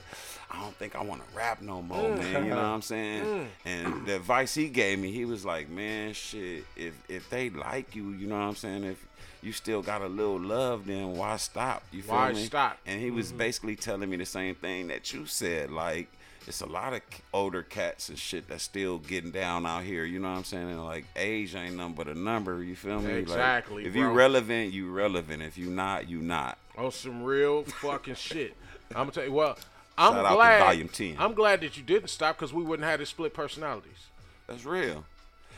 I 0.49 0.59
don't 0.59 0.73
think 0.75 0.95
I 0.95 1.03
want 1.03 1.21
to 1.21 1.37
rap 1.37 1.61
no 1.61 1.81
more, 1.81 2.09
mm. 2.09 2.17
man. 2.17 2.45
You 2.45 2.49
know 2.49 2.55
what 2.55 2.65
I'm 2.65 2.81
saying? 2.81 3.23
Mm. 3.23 3.47
And 3.65 4.05
the 4.07 4.15
advice 4.15 4.55
he 4.55 4.69
gave 4.69 4.97
me, 4.97 5.11
he 5.11 5.25
was 5.25 5.45
like, 5.45 5.69
man, 5.69 6.13
shit. 6.13 6.65
If 6.75 6.95
if 7.07 7.29
they 7.29 7.51
like 7.51 7.95
you, 7.95 8.11
you 8.11 8.25
know 8.25 8.35
what 8.35 8.45
I'm 8.45 8.55
saying? 8.55 8.83
If 8.83 9.05
you 9.41 9.53
still 9.53 9.81
got 9.81 10.01
a 10.01 10.07
little 10.07 10.39
love, 10.39 10.85
then 10.87 11.13
why 11.13 11.37
stop? 11.37 11.83
You 11.91 12.01
feel 12.01 12.15
Why 12.15 12.33
me? 12.33 12.43
stop? 12.43 12.77
And 12.85 12.99
he 13.01 13.11
was 13.11 13.29
mm-hmm. 13.29 13.37
basically 13.37 13.75
telling 13.75 14.09
me 14.09 14.17
the 14.17 14.25
same 14.25 14.55
thing 14.55 14.87
that 14.87 15.13
you 15.13 15.25
said. 15.25 15.71
Like, 15.71 16.09
it's 16.47 16.61
a 16.61 16.65
lot 16.65 16.93
of 16.93 17.01
older 17.33 17.61
cats 17.61 18.09
and 18.09 18.17
shit 18.17 18.47
that's 18.49 18.63
still 18.63 18.97
getting 18.97 19.31
down 19.31 19.65
out 19.65 19.83
here. 19.83 20.03
You 20.03 20.19
know 20.19 20.29
what 20.29 20.37
I'm 20.37 20.43
saying? 20.43 20.69
And 20.69 20.83
like, 20.83 21.05
age 21.15 21.55
ain't 21.55 21.75
nothing 21.75 21.93
but 21.93 22.07
a 22.07 22.15
number. 22.15 22.63
You 22.63 22.75
feel 22.75 22.99
me? 22.99 23.13
Like, 23.13 23.21
Exactly, 23.21 23.85
if 23.85 23.93
bro. 23.93 24.01
you 24.01 24.09
relevant, 24.09 24.73
you 24.73 24.91
relevant. 24.91 25.43
If 25.43 25.57
you 25.57 25.69
not, 25.69 26.09
you 26.09 26.21
not. 26.21 26.57
On 26.77 26.91
some 26.91 27.23
real 27.23 27.63
fucking 27.63 28.15
shit. 28.15 28.55
I'm 28.89 28.95
gonna 28.95 29.11
tell 29.11 29.25
you. 29.25 29.31
Well, 29.31 29.57
I'm 29.97 30.13
Shout 30.13 30.33
glad. 30.33 30.59
Volume 30.59 30.87
10. 30.87 31.15
I'm 31.19 31.33
glad 31.33 31.61
that 31.61 31.77
you 31.77 31.83
didn't 31.83 32.09
stop 32.09 32.37
because 32.37 32.53
we 32.53 32.63
wouldn't 32.63 32.87
have 32.87 32.99
the 32.99 33.05
split 33.05 33.33
personalities. 33.33 34.07
That's 34.47 34.65
real. 34.65 35.05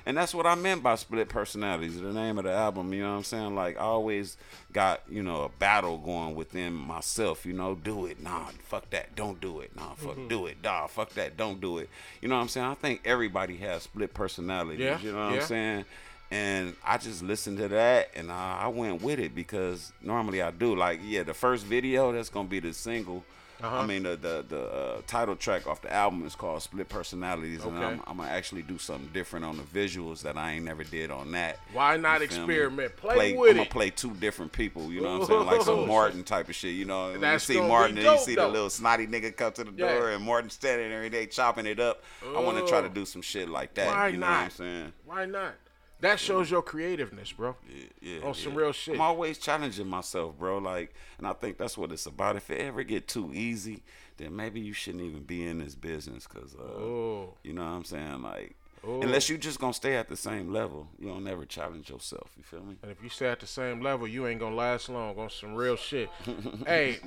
And 0.05 0.17
that's 0.17 0.33
what 0.33 0.47
I 0.47 0.55
meant 0.55 0.81
by 0.81 0.95
split 0.95 1.29
personalities, 1.29 1.99
the 2.01 2.11
name 2.11 2.37
of 2.37 2.45
the 2.45 2.51
album, 2.51 2.91
you 2.93 3.03
know 3.03 3.11
what 3.11 3.17
I'm 3.17 3.23
saying? 3.23 3.55
Like 3.55 3.77
I 3.77 3.81
always 3.81 4.35
got, 4.73 5.01
you 5.09 5.21
know, 5.21 5.43
a 5.43 5.49
battle 5.49 5.97
going 5.99 6.33
within 6.35 6.73
myself, 6.73 7.45
you 7.45 7.53
know, 7.53 7.75
do 7.75 8.07
it, 8.07 8.21
nah, 8.21 8.45
fuck 8.63 8.89
that, 8.89 9.15
don't 9.15 9.39
do 9.39 9.59
it, 9.59 9.75
nah, 9.75 9.93
fuck 9.93 10.11
Mm-hmm. 10.15 10.27
do 10.27 10.45
it, 10.47 10.57
nah, 10.63 10.87
fuck 10.87 11.09
that, 11.13 11.37
don't 11.37 11.61
do 11.61 11.77
it. 11.77 11.89
You 12.21 12.29
know 12.29 12.35
what 12.35 12.41
I'm 12.41 12.47
saying? 12.47 12.65
I 12.67 12.73
think 12.73 13.01
everybody 13.05 13.57
has 13.57 13.83
split 13.83 14.13
personalities, 14.13 14.79
Yeah, 14.79 14.99
you 15.01 15.11
know 15.11 15.25
what 15.25 15.33
yeah. 15.35 15.41
I'm 15.41 15.45
saying? 15.47 15.85
And 16.31 16.75
I 16.85 16.97
just 16.97 17.21
listened 17.21 17.57
to 17.57 17.67
that 17.67 18.09
and 18.15 18.31
I, 18.31 18.61
I 18.63 18.67
went 18.69 19.01
with 19.01 19.19
it 19.19 19.35
because 19.35 19.91
normally 20.01 20.41
I 20.41 20.49
do. 20.51 20.75
Like, 20.75 21.01
yeah, 21.03 21.23
the 21.23 21.33
first 21.33 21.65
video, 21.65 22.11
that's 22.13 22.29
gonna 22.29 22.47
be 22.47 22.59
the 22.61 22.73
single. 22.73 23.23
Uh-huh. 23.63 23.77
I 23.77 23.85
mean, 23.85 24.03
the 24.03 24.15
the, 24.15 24.45
the 24.47 24.61
uh, 24.65 25.01
title 25.07 25.35
track 25.35 25.67
off 25.67 25.81
the 25.81 25.91
album 25.93 26.25
is 26.25 26.35
called 26.35 26.61
"Split 26.61 26.89
Personalities," 26.89 27.63
and 27.63 27.77
Okay. 27.77 27.85
I'm, 27.85 28.01
I'm 28.07 28.17
gonna 28.17 28.29
actually 28.29 28.61
do 28.63 28.77
something 28.77 29.09
different 29.13 29.45
on 29.45 29.57
the 29.57 29.63
visuals 29.63 30.21
that 30.23 30.37
I 30.37 30.53
ain't 30.53 30.65
never 30.65 30.83
did 30.83 31.11
on 31.11 31.31
that. 31.33 31.59
Why 31.73 31.97
not 31.97 32.21
You 32.21 32.27
feel 32.27 32.37
me? 32.37 32.43
experiment? 32.53 32.97
Play 32.97 33.33
with 33.35 33.47
it. 33.49 33.51
I'm 33.51 33.57
gonna 33.57 33.69
play 33.69 33.89
two 33.89 34.11
different 34.11 34.51
people. 34.51 34.91
You 34.91 35.01
know 35.01 35.19
what 35.19 35.21
I'm 35.21 35.27
saying? 35.27 35.45
Like 35.45 35.61
some 35.61 35.87
Martin 35.87 36.23
type 36.23 36.49
of 36.49 36.55
shit. 36.55 36.73
You 36.75 36.85
know, 36.85 37.13
you 37.13 37.39
see 37.39 37.59
Martin 37.61 37.95
be 37.95 38.05
and 38.05 38.11
you 38.11 38.17
see 38.25 38.35
though. 38.35 38.47
the 38.47 38.53
little 38.53 38.69
snotty 38.69 39.07
nigga 39.07 39.35
come 39.35 39.51
to 39.53 39.63
the 39.63 39.71
Yeah. 39.75 39.93
door, 39.93 40.09
and 40.11 40.23
Martin 40.23 40.49
standing 40.49 40.89
there, 40.89 41.07
they 41.09 41.25
chopping 41.27 41.65
it 41.65 41.79
up. 41.79 42.03
I 42.35 42.39
want 42.39 42.57
to 42.57 42.67
try 42.67 42.81
to 42.81 42.89
do 42.89 43.05
some 43.05 43.21
shit 43.21 43.47
like 43.49 43.73
that. 43.75 43.87
Why 43.87 44.07
you 44.09 44.17
know 44.17 44.25
what 44.27 44.33
I'm 44.33 44.43
not? 44.43 44.51
saying? 44.53 44.93
Why 45.05 45.25
not? 45.25 45.53
That 46.01 46.19
shows 46.19 46.49
your 46.49 46.61
creativeness, 46.63 47.31
bro. 47.31 47.55
Yeah, 47.69 47.83
yeah 48.01 48.27
On 48.27 48.33
some 48.33 48.53
yeah. 48.53 48.59
real 48.59 48.71
shit. 48.71 48.95
I'm 48.95 49.01
always 49.01 49.37
challenging 49.37 49.87
myself, 49.87 50.37
bro. 50.37 50.57
Like, 50.57 50.93
and 51.19 51.27
I 51.27 51.33
think 51.33 51.57
that's 51.57 51.77
what 51.77 51.91
it's 51.91 52.07
about. 52.07 52.35
If 52.35 52.49
it 52.49 52.59
ever 52.59 52.81
get 52.83 53.07
too 53.07 53.31
easy, 53.33 53.83
then 54.17 54.35
maybe 54.35 54.59
you 54.59 54.73
shouldn't 54.73 55.03
even 55.03 55.21
be 55.23 55.45
in 55.45 55.59
this 55.59 55.75
business, 55.75 56.25
cause 56.27 56.55
uh, 56.59 56.63
Oh. 56.63 57.33
you 57.43 57.53
know 57.53 57.61
what 57.61 57.69
I'm 57.69 57.83
saying. 57.83 58.23
Like, 58.23 58.55
unless 58.83 59.29
you 59.29 59.37
just 59.37 59.59
gonna 59.59 59.73
stay 59.73 59.95
at 59.95 60.09
the 60.09 60.17
same 60.17 60.51
level, 60.51 60.87
you 60.99 61.07
don't 61.07 61.23
never 61.23 61.45
challenge 61.45 61.91
yourself. 61.91 62.31
You 62.35 62.43
feel 62.43 62.63
me? 62.63 62.77
And 62.81 62.91
if 62.91 63.01
you 63.03 63.09
stay 63.09 63.27
at 63.27 63.39
the 63.39 63.47
same 63.47 63.81
level, 63.81 64.07
you 64.07 64.25
ain't 64.25 64.39
gonna 64.39 64.55
last 64.55 64.89
long 64.89 65.17
on 65.19 65.29
some 65.29 65.53
real 65.53 65.75
shit. 65.75 66.09
hey, 66.65 66.97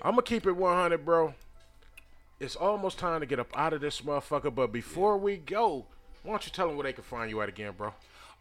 I'm 0.00 0.12
gonna 0.12 0.22
keep 0.22 0.46
it 0.46 0.52
100, 0.52 1.04
bro. 1.04 1.34
It's 2.40 2.56
almost 2.56 2.98
time 2.98 3.20
to 3.20 3.26
get 3.26 3.38
up 3.38 3.48
out 3.54 3.74
of 3.74 3.80
this 3.82 4.00
motherfucker. 4.00 4.54
But 4.54 4.72
before 4.72 5.16
we 5.18 5.36
go, 5.36 5.84
why 6.22 6.32
don't 6.32 6.44
you 6.46 6.52
tell 6.52 6.68
them 6.68 6.76
where 6.76 6.84
they 6.84 6.92
can 6.94 7.04
find 7.04 7.30
you 7.30 7.40
at 7.42 7.48
again, 7.50 7.72
bro? 7.76 7.92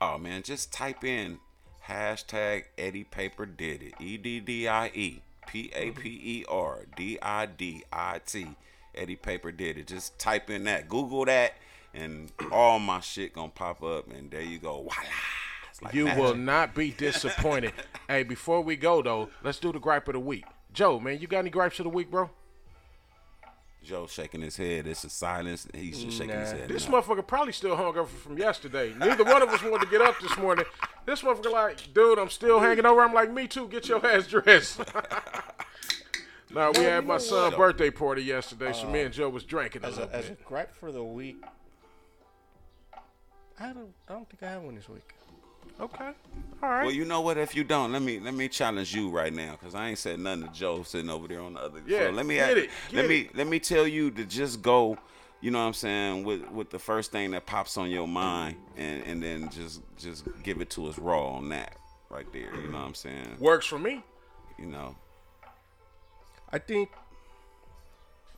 Oh 0.05 0.17
man, 0.17 0.43
just 0.43 0.73
type 0.73 1.05
in 1.05 1.39
hashtag 1.87 2.65
Eddie 2.77 3.05
Paper 3.05 3.45
did 3.45 3.81
it. 3.81 3.93
E 4.01 4.17
D 4.17 4.41
D 4.41 4.67
I 4.67 4.87
E 4.93 5.21
P 5.47 5.71
A 5.73 5.91
P 5.91 6.09
E 6.09 6.45
R 6.49 6.79
D 6.97 7.17
I 7.21 7.45
D 7.45 7.83
I 7.93 8.19
T. 8.25 8.47
Eddie 8.93 9.15
Paper 9.15 9.53
did 9.53 9.77
it. 9.77 9.87
Just 9.87 10.19
type 10.19 10.49
in 10.49 10.65
that. 10.65 10.89
Google 10.89 11.23
that, 11.25 11.53
and 11.93 12.29
all 12.51 12.79
my 12.79 12.99
shit 12.99 13.31
gonna 13.31 13.47
pop 13.47 13.81
up, 13.81 14.11
and 14.11 14.29
there 14.29 14.41
you 14.41 14.59
go. 14.59 14.81
Voila. 14.81 15.09
Like 15.81 15.93
You 15.93 16.05
magic. 16.05 16.21
will 16.21 16.35
not 16.35 16.75
be 16.75 16.91
disappointed. 16.91 17.71
hey, 18.09 18.23
before 18.23 18.59
we 18.59 18.75
go 18.75 19.01
though, 19.01 19.29
let's 19.41 19.59
do 19.59 19.71
the 19.71 19.79
gripe 19.79 20.09
of 20.09 20.15
the 20.15 20.19
week. 20.19 20.43
Joe, 20.73 20.99
man, 20.99 21.19
you 21.19 21.27
got 21.27 21.39
any 21.39 21.49
gripes 21.49 21.79
of 21.79 21.85
the 21.85 21.89
week, 21.89 22.11
bro? 22.11 22.29
Joe 23.83 24.07
shaking 24.07 24.41
his 24.41 24.55
head. 24.57 24.87
It's 24.87 25.03
a 25.03 25.09
silence. 25.09 25.67
He's 25.73 26.03
just 26.03 26.17
shaking 26.17 26.39
his 26.39 26.51
head. 26.51 26.69
This 26.69 26.87
no. 26.87 27.01
motherfucker 27.01 27.25
probably 27.27 27.53
still 27.53 27.75
hung 27.75 27.87
over 27.97 28.05
from 28.05 28.37
yesterday. 28.37 28.93
Neither 28.97 29.23
one 29.23 29.41
of 29.41 29.49
us 29.49 29.61
wanted 29.61 29.81
to 29.85 29.91
get 29.91 30.01
up 30.01 30.19
this 30.21 30.37
morning. 30.37 30.65
This 31.05 31.21
motherfucker 31.21 31.51
like, 31.51 31.93
dude, 31.93 32.17
I'm 32.17 32.29
still 32.29 32.59
hanging 32.59 32.85
over. 32.85 33.01
I'm 33.01 33.13
like, 33.13 33.31
me 33.31 33.47
too. 33.47 33.67
Get 33.67 33.87
your 33.87 34.05
ass 34.05 34.27
dressed. 34.27 34.79
No, 36.55 36.71
we 36.75 36.83
had 36.83 37.03
my 37.07 37.15
know 37.15 37.17
son's 37.17 37.51
what? 37.53 37.57
birthday 37.57 37.89
party 37.89 38.21
yesterday, 38.21 38.73
so 38.73 38.87
me 38.87 39.01
uh, 39.01 39.05
and 39.05 39.13
Joe 39.13 39.27
was 39.27 39.43
drinking 39.43 39.83
a 39.83 39.87
As 39.87 39.97
little 39.97 40.13
a, 40.13 40.17
as 40.17 40.25
a 40.25 40.29
bit. 40.29 40.45
gripe 40.45 40.75
for 40.75 40.91
the 40.91 41.03
week, 41.03 41.37
I 43.59 43.73
don't. 43.73 43.91
I 44.07 44.13
don't 44.13 44.29
think 44.29 44.43
I 44.43 44.51
have 44.51 44.61
one 44.61 44.75
this 44.75 44.87
week. 44.87 45.15
Okay, 45.79 46.11
all 46.61 46.69
right. 46.69 46.83
Well, 46.83 46.93
you 46.93 47.03
know 47.03 47.21
what? 47.21 47.37
If 47.37 47.55
you 47.55 47.63
don't, 47.63 47.91
let 47.91 48.01
me 48.01 48.19
let 48.19 48.33
me 48.33 48.47
challenge 48.47 48.93
you 48.95 49.09
right 49.09 49.33
now, 49.33 49.55
cause 49.61 49.75
I 49.75 49.89
ain't 49.89 49.97
said 49.97 50.19
nothing 50.19 50.47
to 50.47 50.53
Joe 50.53 50.83
sitting 50.83 51.09
over 51.09 51.27
there 51.27 51.41
on 51.41 51.55
the 51.55 51.59
other. 51.61 51.81
Yeah, 51.85 52.07
so 52.07 52.11
let 52.11 52.25
me 52.25 52.39
it, 52.39 52.69
let 52.91 53.07
me 53.07 53.21
it. 53.21 53.35
let 53.35 53.47
me 53.47 53.59
tell 53.59 53.87
you 53.87 54.11
to 54.11 54.25
just 54.25 54.61
go. 54.61 54.97
You 55.41 55.51
know 55.51 55.59
what 55.59 55.65
I'm 55.65 55.73
saying 55.73 56.23
with 56.23 56.49
with 56.51 56.69
the 56.69 56.79
first 56.79 57.11
thing 57.11 57.31
that 57.31 57.45
pops 57.45 57.75
on 57.77 57.89
your 57.89 58.07
mind, 58.07 58.55
and 58.77 59.03
and 59.03 59.21
then 59.21 59.49
just 59.49 59.81
just 59.97 60.25
give 60.43 60.61
it 60.61 60.69
to 60.71 60.87
us 60.87 60.97
raw 60.97 61.33
on 61.33 61.49
that 61.49 61.75
right 62.09 62.31
there. 62.31 62.55
You 62.55 62.69
know 62.69 62.77
what 62.77 62.87
I'm 62.87 62.93
saying? 62.93 63.37
Works 63.39 63.65
for 63.65 63.79
me. 63.79 64.03
You 64.57 64.67
know. 64.67 64.95
I 66.51 66.59
think 66.59 66.89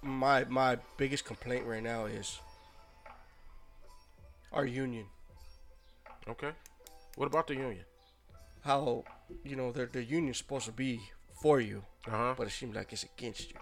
my 0.02 0.46
my 0.46 0.78
biggest 0.98 1.26
complaint 1.26 1.66
right 1.66 1.84
now 1.84 2.06
is 2.06 2.40
our 4.54 4.66
union. 4.66 5.06
Okay. 6.28 6.52
What 7.16 7.26
about 7.28 7.48
the 7.48 7.56
union? 7.56 7.86
How 8.62 9.04
you 9.44 9.56
know 9.56 9.72
the 9.72 9.86
the 9.86 10.04
union's 10.04 10.38
supposed 10.38 10.66
to 10.66 10.72
be 10.72 11.00
for 11.42 11.60
you, 11.62 11.84
Uh 12.08 12.12
huh. 12.12 12.34
but 12.38 12.48
it 12.48 12.52
seems 12.52 12.76
like 12.76 12.92
it's 12.94 13.04
against 13.04 13.52
you. 13.52 13.58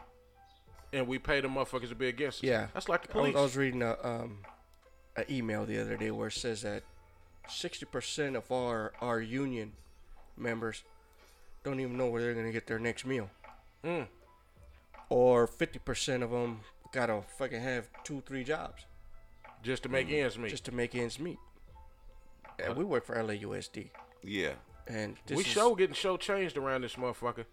And 0.94 1.08
we 1.08 1.18
pay 1.20 1.42
the 1.42 1.48
motherfuckers 1.48 1.90
to 1.90 1.96
be 1.96 2.08
against 2.08 2.40
us. 2.40 2.44
Yeah, 2.44 2.68
That's 2.74 2.88
like 2.88 3.08
the 3.08 3.14
I 3.14 3.18
was, 3.18 3.24
police. 3.32 3.38
I 3.38 3.42
was 3.42 3.58
reading 3.58 3.82
a 3.82 3.98
um 4.04 4.40
an 5.16 5.26
email 5.30 5.66
the 5.66 5.80
other 5.82 5.98
day 5.98 6.12
where 6.12 6.28
it 6.28 6.34
says 6.34 6.62
that 6.62 6.84
sixty 7.50 7.86
percent 7.86 8.36
of 8.36 8.52
our 8.52 8.94
our 9.02 9.20
union 9.20 9.74
members 10.38 10.84
don't 11.64 11.80
even 11.80 11.98
know 11.98 12.08
where 12.08 12.22
they're 12.22 12.34
gonna 12.34 12.52
get 12.52 12.68
their 12.68 12.80
next 12.80 13.06
meal, 13.06 13.30
Mm. 13.84 14.08
or 15.10 15.48
fifty 15.48 15.80
percent 15.80 16.24
of 16.24 16.32
them 16.32 16.62
gotta 16.92 17.22
fucking 17.38 17.62
have 17.62 17.88
two 18.04 18.22
three 18.26 18.44
jobs 18.44 18.86
just 19.64 19.84
to 19.84 19.90
make 19.90 20.10
ends 20.12 20.38
meet. 20.38 20.50
just 20.50 20.66
to 20.66 20.72
make 20.72 20.96
ends 20.96 21.20
meet. 21.20 21.40
And 22.60 22.72
uh, 22.72 22.74
we 22.74 22.84
work 22.84 23.06
for 23.06 23.16
LAUSD, 23.16 23.90
Yeah. 24.24 24.54
and 24.88 25.18
this 25.26 25.38
we 25.38 25.44
is, 25.44 25.50
show 25.50 25.76
getting 25.76 25.96
show 25.96 26.18
changed 26.18 26.58
around 26.58 26.82
this 26.82 26.96
motherfucker. 26.96 27.46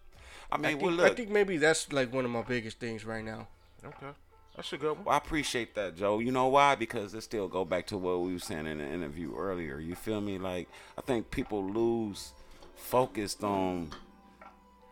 I 0.51 0.57
I 0.57 0.59
mean, 0.59 0.79
think, 0.79 0.83
well, 0.83 1.01
I 1.03 1.15
think 1.15 1.31
maybe 1.31 1.57
that's 1.57 1.93
like 1.93 2.13
one 2.13 2.25
of 2.25 2.31
my 2.31 2.43
biggest 2.43 2.79
things 2.79 3.05
right 3.05 3.25
now. 3.25 3.49
Okay. 3.85 4.13
That's 4.57 4.73
a 4.73 4.77
good 4.77 4.97
one. 4.97 5.05
Well, 5.05 5.15
I 5.15 5.19
appreciate 5.19 5.75
that, 5.77 5.97
Joe. 5.97 6.19
You 6.19 6.33
know 6.33 6.49
why? 6.49 6.75
Because 6.75 7.15
it 7.15 7.23
still 7.23 7.49
go 7.49 7.65
back 7.65 7.87
to 7.89 7.97
what 7.97 8.21
we 8.21 8.33
were 8.33 8.39
saying 8.39 8.67
in 8.67 8.79
the 8.79 8.87
interview 8.87 9.35
earlier. 9.37 9.79
You 9.79 9.95
feel 9.95 10.21
me? 10.21 10.39
Like 10.39 10.69
I 10.99 11.03
think 11.03 11.31
people 11.31 11.65
lose 11.65 12.33
focused 12.75 13.45
on, 13.45 13.91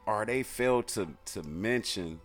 or 0.07 0.25
they 0.25 0.43
fail 0.43 0.83
to 0.85 1.09
to 1.27 1.43
mention 1.43 2.21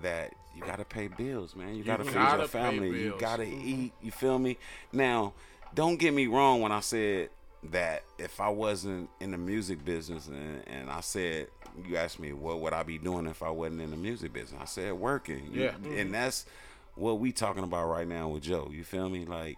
that 0.00 0.32
you 0.56 0.62
gotta 0.62 0.84
pay 0.84 1.08
bills, 1.08 1.54
man. 1.56 1.74
You 1.74 1.84
gotta 1.84 2.04
feed 2.04 2.14
gotta 2.14 2.38
your 2.38 2.48
family. 2.48 3.02
You 3.02 3.14
gotta 3.18 3.44
mm-hmm. 3.44 3.68
eat. 3.68 3.92
You 4.00 4.10
feel 4.10 4.38
me? 4.38 4.56
Now, 4.92 5.34
don't 5.74 5.98
get 5.98 6.12
me 6.14 6.26
wrong 6.26 6.60
when 6.60 6.72
I 6.72 6.80
said 6.80 7.30
that 7.70 8.02
if 8.18 8.40
I 8.40 8.48
wasn't 8.48 9.10
in 9.20 9.30
the 9.32 9.38
music 9.38 9.84
business 9.84 10.26
and, 10.28 10.62
and 10.66 10.90
I 10.90 11.00
said 11.00 11.48
you 11.86 11.96
asked 11.96 12.18
me 12.18 12.32
what 12.32 12.60
would 12.60 12.72
I 12.72 12.82
be 12.82 12.98
doing 12.98 13.26
if 13.26 13.42
I 13.42 13.50
wasn't 13.50 13.80
in 13.82 13.90
the 13.90 13.96
music 13.96 14.32
business, 14.32 14.60
I 14.60 14.64
said 14.64 14.92
working. 14.94 15.50
You- 15.52 15.62
Yeah. 15.64 15.90
and 16.00 16.12
that's 16.14 16.46
what 16.94 17.18
we 17.20 17.32
talking 17.32 17.62
about 17.64 17.86
right 17.88 18.08
now 18.08 18.28
with 18.28 18.42
Joe. 18.42 18.68
You 18.72 18.82
feel 18.84 19.08
me? 19.08 19.24
Like 19.26 19.56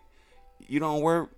you 0.67 0.81
don't 0.81 1.01
work, 1.01 1.31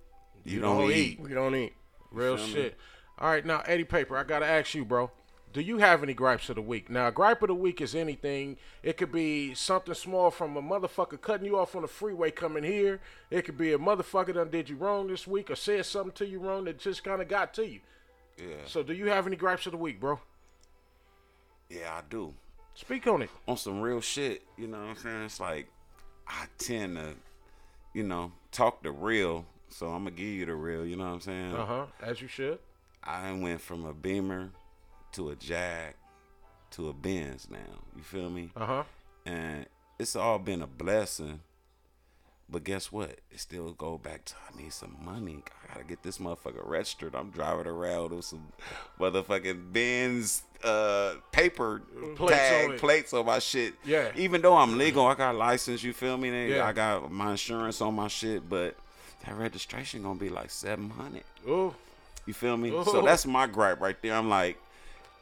you, 0.43 0.59
don't, 0.59 0.81
don't 0.81 0.91
eat. 0.91 1.19
We 1.19 1.33
don't 1.33 1.55
eat. 1.55 1.73
Real 2.11 2.37
feel 2.37 2.47
me? 2.47 2.53
shit. 2.53 2.77
All 3.17 3.29
right, 3.29 3.45
now 3.45 3.61
Eddie 3.65 3.85
Paper, 3.85 4.17
I 4.17 4.23
gotta 4.23 4.45
ask 4.45 4.73
you, 4.75 4.83
bro. 4.85 5.09
Do 5.55 5.61
you 5.61 5.77
have 5.77 6.03
any 6.03 6.13
gripes 6.13 6.49
of 6.49 6.57
the 6.57 6.61
week? 6.61 6.89
Now, 6.89 7.07
a 7.07 7.13
gripe 7.13 7.41
of 7.41 7.47
the 7.47 7.55
week 7.55 7.79
is 7.79 7.95
anything. 7.95 8.57
It 8.83 8.97
could 8.97 9.13
be 9.13 9.53
something 9.53 9.93
small 9.93 10.29
from 10.29 10.57
a 10.57 10.61
motherfucker 10.61 11.21
cutting 11.21 11.45
you 11.45 11.57
off 11.57 11.77
on 11.77 11.83
the 11.83 11.87
freeway 11.87 12.31
coming 12.31 12.65
here. 12.65 12.99
It 13.31 13.43
could 13.43 13.57
be 13.57 13.71
a 13.71 13.77
motherfucker 13.77 14.33
done 14.33 14.49
did 14.49 14.67
you 14.67 14.75
wrong 14.75 15.07
this 15.07 15.25
week 15.25 15.49
or 15.49 15.55
said 15.55 15.85
something 15.85 16.11
to 16.15 16.27
you 16.27 16.39
wrong 16.39 16.65
that 16.65 16.77
just 16.77 17.05
kind 17.05 17.21
of 17.21 17.29
got 17.29 17.53
to 17.53 17.65
you. 17.65 17.79
Yeah, 18.37 18.65
So, 18.65 18.83
do 18.83 18.91
you 18.93 19.05
have 19.05 19.27
any 19.27 19.37
gripes 19.37 19.65
of 19.65 19.71
the 19.71 19.77
week, 19.77 19.97
bro? 19.97 20.19
yeah, 21.69 21.93
I 21.93 22.01
do. 22.09 22.33
Speak 22.73 23.07
on 23.07 23.21
it. 23.21 23.29
on 23.47 23.55
some 23.55 23.79
real 23.79 24.01
shit. 24.01 24.43
You 24.57 24.67
know 24.67 24.77
what 24.79 24.89
I'm 24.89 24.95
saying? 24.97 25.23
It's 25.23 25.39
like 25.39 25.67
I 26.27 26.47
tend 26.57 26.97
to, 26.97 27.13
you 27.93 28.03
know, 28.03 28.33
talk 28.51 28.83
the 28.83 28.91
real. 28.91 29.45
So 29.69 29.87
I'm 29.87 30.03
gonna 30.03 30.11
give 30.11 30.27
you 30.27 30.45
the 30.47 30.55
real. 30.55 30.85
You 30.85 30.97
know 30.97 31.05
what 31.05 31.13
I'm 31.13 31.21
saying? 31.21 31.55
Uh 31.55 31.65
huh. 31.65 31.85
As 32.01 32.21
you 32.21 32.27
should. 32.27 32.59
I 33.01 33.31
went 33.31 33.61
from 33.61 33.85
a 33.85 33.93
Beamer 33.93 34.49
to 35.15 35.29
a 35.29 35.35
Jag 35.35 35.93
to 36.71 36.89
a 36.89 36.93
Benz 36.93 37.47
now. 37.49 37.57
You 37.95 38.03
feel 38.03 38.29
me? 38.29 38.49
Uh 38.55 38.65
huh. 38.65 38.83
And 39.25 39.65
it's 39.97 40.15
all 40.15 40.39
been 40.39 40.61
a 40.61 40.67
blessing. 40.67 41.39
But 42.47 42.63
guess 42.63 42.91
what? 42.91 43.09
It 43.31 43.39
still 43.39 43.71
go 43.71 43.97
back 43.97 44.25
to 44.25 44.35
I 44.35 44.61
need 44.61 44.71
some 44.71 44.97
money. 45.03 45.41
I 45.63 45.73
gotta 45.73 45.85
get 45.85 46.03
this 46.03 46.19
motherfucker 46.19 46.67
registered. 46.67 47.15
I'm 47.15 47.31
driving 47.31 47.65
around 47.65 48.11
with 48.11 48.25
some 48.25 48.49
motherfucking 48.99 49.73
Benz 49.73 50.43
uh 50.63 51.15
paper 51.31 51.81
Plates 52.15 52.37
tag 52.37 52.71
on 52.71 52.77
plates 52.77 53.13
on 53.13 53.25
my 53.25 53.39
shit. 53.39 53.73
Yeah. 53.83 54.11
Even 54.15 54.41
though 54.41 54.55
I'm 54.55 54.77
legal, 54.77 55.07
I 55.07 55.15
got 55.15 55.35
license, 55.35 55.81
you 55.81 55.93
feel 55.93 56.17
me? 56.17 56.29
Nigga? 56.29 56.57
Yeah. 56.57 56.67
I 56.67 56.73
got 56.73 57.11
my 57.11 57.31
insurance 57.31 57.81
on 57.81 57.95
my 57.95 58.09
shit, 58.09 58.47
but 58.47 58.75
that 59.25 59.35
registration 59.35 60.03
gonna 60.03 60.19
be 60.19 60.29
like 60.29 60.51
seven 60.51 60.91
hundred. 60.91 61.23
Ooh. 61.47 61.73
You 62.27 62.33
feel 62.33 62.57
me? 62.57 62.69
Ooh. 62.69 62.83
So 62.83 63.01
that's 63.01 63.25
my 63.25 63.47
gripe 63.47 63.81
right 63.81 63.99
there. 64.01 64.13
I'm 64.13 64.29
like, 64.29 64.59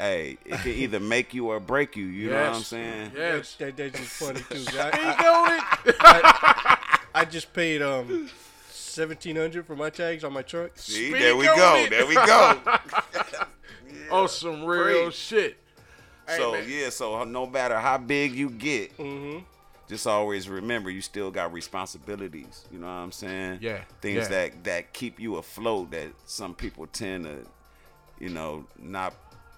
hey, 0.03 0.37
it 0.45 0.59
can 0.59 0.71
either 0.71 0.99
make 0.99 1.33
you 1.33 1.47
or 1.49 1.59
break 1.59 1.95
you. 1.95 2.05
You 2.05 2.29
know 2.31 2.41
what 2.47 2.55
I'm 2.55 2.61
saying? 2.63 3.11
Yes. 3.15 3.55
That, 3.55 3.77
that's 3.77 3.97
just 3.99 4.11
funny 4.11 4.41
too. 4.41 4.65
I, 4.77 5.77
Speak 5.79 5.95
I, 6.01 6.77
it. 6.93 6.99
I 7.15 7.25
just 7.25 7.53
paid 7.53 7.81
um 7.81 8.29
seventeen 8.69 9.35
hundred 9.35 9.65
for 9.65 9.75
my 9.75 9.89
tags 9.89 10.23
on 10.23 10.33
my 10.33 10.41
truck. 10.41 10.71
See, 10.75 11.09
Speak 11.09 11.21
there 11.21 11.35
we 11.35 11.45
go. 11.45 11.75
it. 11.77 11.89
There 11.89 12.05
we 12.05 12.15
go. 12.15 12.59
on 14.11 14.27
some 14.27 14.63
real 14.65 15.05
Preach. 15.05 15.15
shit. 15.15 15.57
So 16.37 16.53
man. 16.53 16.65
yeah, 16.67 16.89
so 16.89 17.23
no 17.25 17.45
matter 17.45 17.77
how 17.79 17.97
big 17.97 18.33
you 18.33 18.49
get, 18.49 18.97
Mm-hmm. 18.97 19.39
just 19.89 20.07
always 20.07 20.47
remember 20.47 20.89
you 20.89 21.01
still 21.01 21.31
got 21.31 21.51
responsibilities. 21.51 22.65
You 22.71 22.79
know 22.79 22.87
what 22.87 22.93
I'm 22.93 23.11
saying? 23.11 23.59
Yeah, 23.61 23.81
Things 24.01 24.23
yeah. 24.23 24.27
that 24.29 24.63
that 24.63 24.93
keep 24.93 25.19
you 25.19 25.35
afloat 25.35 25.91
that 25.91 26.07
some 26.25 26.53
people 26.55 26.87
tend 26.87 27.25
to, 27.25 27.45
you 28.19 28.29
know, 28.29 28.65
not 28.79 29.13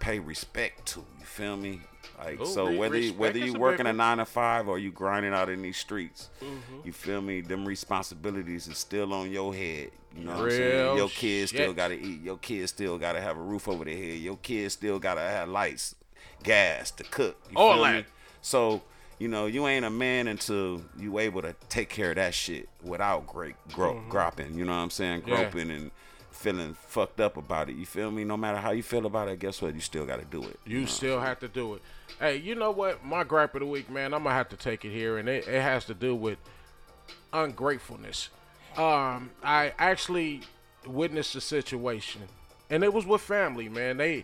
pay 0.05 0.19
respect 0.19 0.85
to. 0.85 0.99
You 1.19 1.25
feel 1.25 1.57
me? 1.57 1.81
Like 2.19 2.39
Ooh, 2.39 2.45
so 2.45 2.71
whether 2.77 2.97
you, 2.97 3.13
whether 3.13 3.39
you 3.39 3.53
working 3.53 3.87
a 3.87 3.93
nine 3.93 4.17
to 4.19 4.25
five 4.25 4.67
or 4.67 4.77
you 4.79 4.91
grinding 4.91 5.33
out 5.33 5.49
in 5.49 5.61
these 5.63 5.77
streets, 5.77 6.29
Mm-hmm. 6.41 6.85
you 6.85 6.93
feel 6.93 7.21
me? 7.21 7.41
Them 7.41 7.65
responsibilities 7.67 8.67
is 8.67 8.77
still 8.77 9.13
on 9.13 9.31
your 9.31 9.53
head. 9.53 9.89
You 10.15 10.23
know 10.25 10.31
what 10.35 10.43
I'm 10.45 10.51
saying? 10.51 10.97
Your 10.97 11.09
kids 11.09 11.49
still 11.51 11.73
gotta 11.73 11.95
eat. 11.95 12.21
Your 12.21 12.37
kids 12.37 12.69
still 12.71 12.97
gotta 12.97 13.19
have 13.19 13.35
a 13.35 13.41
roof 13.41 13.67
over 13.67 13.83
their 13.83 13.97
head. 13.97 14.19
Your 14.19 14.37
kids 14.37 14.73
still 14.75 14.99
gotta 14.99 15.21
have 15.21 15.49
lights, 15.49 15.95
gas 16.43 16.91
to 16.91 17.03
cook. 17.03 17.35
You 17.51 17.57
All 17.57 17.73
feel 17.73 17.83
that. 17.83 17.95
me? 17.97 18.05
So, 18.41 18.81
you 19.19 19.27
know, 19.27 19.47
you 19.47 19.67
ain't 19.67 19.83
a 19.85 19.89
man 19.89 20.27
until 20.27 20.83
you 20.97 21.19
able 21.19 21.41
to 21.41 21.53
take 21.67 21.89
care 21.89 22.11
of 22.11 22.15
that 22.17 22.33
shit 22.33 22.69
without 22.83 23.25
great 23.27 23.55
gro- 23.73 24.01
gropping. 24.07 24.53
You 24.57 24.63
know 24.65 24.71
what 24.73 24.83
I'm 24.83 24.89
saying? 24.91 25.23
Yeah. 25.25 25.35
Groping 25.43 25.71
and 25.71 25.91
feeling 26.45 26.75
fucked 26.75 27.19
up 27.19 27.37
about 27.37 27.69
it. 27.71 27.75
You 27.75 27.87
feel 27.87 28.11
me? 28.11 28.23
No 28.23 28.37
matter 28.37 28.59
how 28.59 28.69
you 28.69 28.83
feel 28.83 29.07
about 29.07 29.29
it, 29.29 29.39
guess 29.39 29.63
what? 29.63 29.73
You 29.73 29.81
still 29.81 30.05
got 30.05 30.19
to 30.19 30.25
do 30.25 30.43
it. 30.43 30.59
You 30.63 30.85
still 30.85 31.19
have 31.19 31.39
to 31.39 31.47
do 31.47 31.73
it. 31.73 31.81
Hey, 32.19 32.37
you 32.37 32.53
know 32.53 32.69
what? 32.69 33.03
My 33.03 33.23
gripe 33.23 33.55
of 33.55 33.61
the 33.61 33.65
week, 33.65 33.89
man, 33.89 34.13
I'm 34.13 34.23
gonna 34.23 34.35
have 34.35 34.49
to 34.49 34.55
take 34.55 34.85
it 34.85 34.91
here, 34.91 35.17
and 35.17 35.27
it, 35.27 35.47
it 35.47 35.61
has 35.61 35.85
to 35.85 35.95
do 35.95 36.13
with 36.15 36.37
ungratefulness. 37.33 38.29
Um, 38.77 39.31
I 39.43 39.73
actually 39.79 40.41
witnessed 40.85 41.35
a 41.35 41.41
situation, 41.41 42.21
and 42.69 42.83
it 42.83 42.93
was 42.93 43.07
with 43.07 43.21
family, 43.21 43.67
man. 43.67 43.97
They, 43.97 44.23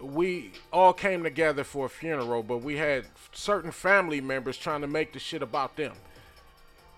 we 0.00 0.52
all 0.72 0.92
came 0.92 1.24
together 1.24 1.64
for 1.64 1.86
a 1.86 1.90
funeral, 1.90 2.44
but 2.44 2.58
we 2.58 2.76
had 2.76 3.04
certain 3.32 3.72
family 3.72 4.20
members 4.20 4.56
trying 4.56 4.82
to 4.82 4.86
make 4.86 5.12
the 5.12 5.18
shit 5.18 5.42
about 5.42 5.76
them, 5.76 5.94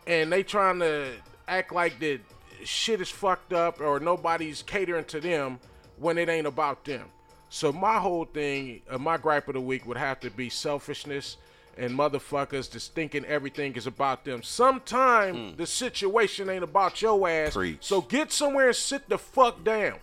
and 0.07 0.31
they 0.31 0.43
trying 0.43 0.81
to 0.81 1.13
act 1.49 1.73
like 1.73 1.99
that 2.01 2.21
shit 2.65 3.01
is 3.01 3.11
fucked 3.11 3.53
up 3.53 3.81
or 3.81 4.01
nobody's 4.01 4.63
catering 4.63 5.05
to 5.07 5.21
them 5.21 5.59
when 5.99 6.19
it 6.19 6.29
ain't 6.29 6.47
about 6.47 6.85
them. 6.85 7.05
So 7.49 7.73
my 7.73 7.99
whole 7.99 8.25
thing, 8.25 8.83
uh, 8.89 8.99
my 8.99 9.17
gripe 9.17 9.49
of 9.49 9.55
the 9.55 9.61
week 9.61 9.85
would 9.87 9.97
have 9.97 10.21
to 10.21 10.31
be 10.31 10.49
selfishness 10.49 11.37
and 11.77 11.93
motherfuckers 11.93 12.71
just 12.71 12.95
thinking 12.95 13.25
everything 13.25 13.75
is 13.75 13.87
about 13.87 14.25
them. 14.25 14.43
Sometime 14.43 15.57
the 15.57 15.67
situation 15.67 16.49
ain't 16.49 16.65
about 16.65 17.01
your 17.03 17.29
ass. 17.29 17.55
Preach. 17.55 17.79
So 17.81 18.03
get 18.03 18.33
somewhere 18.33 18.69
and 18.69 18.77
sit 18.77 19.09
the 19.09 19.19
fuck 19.19 19.65
down. 19.65 19.99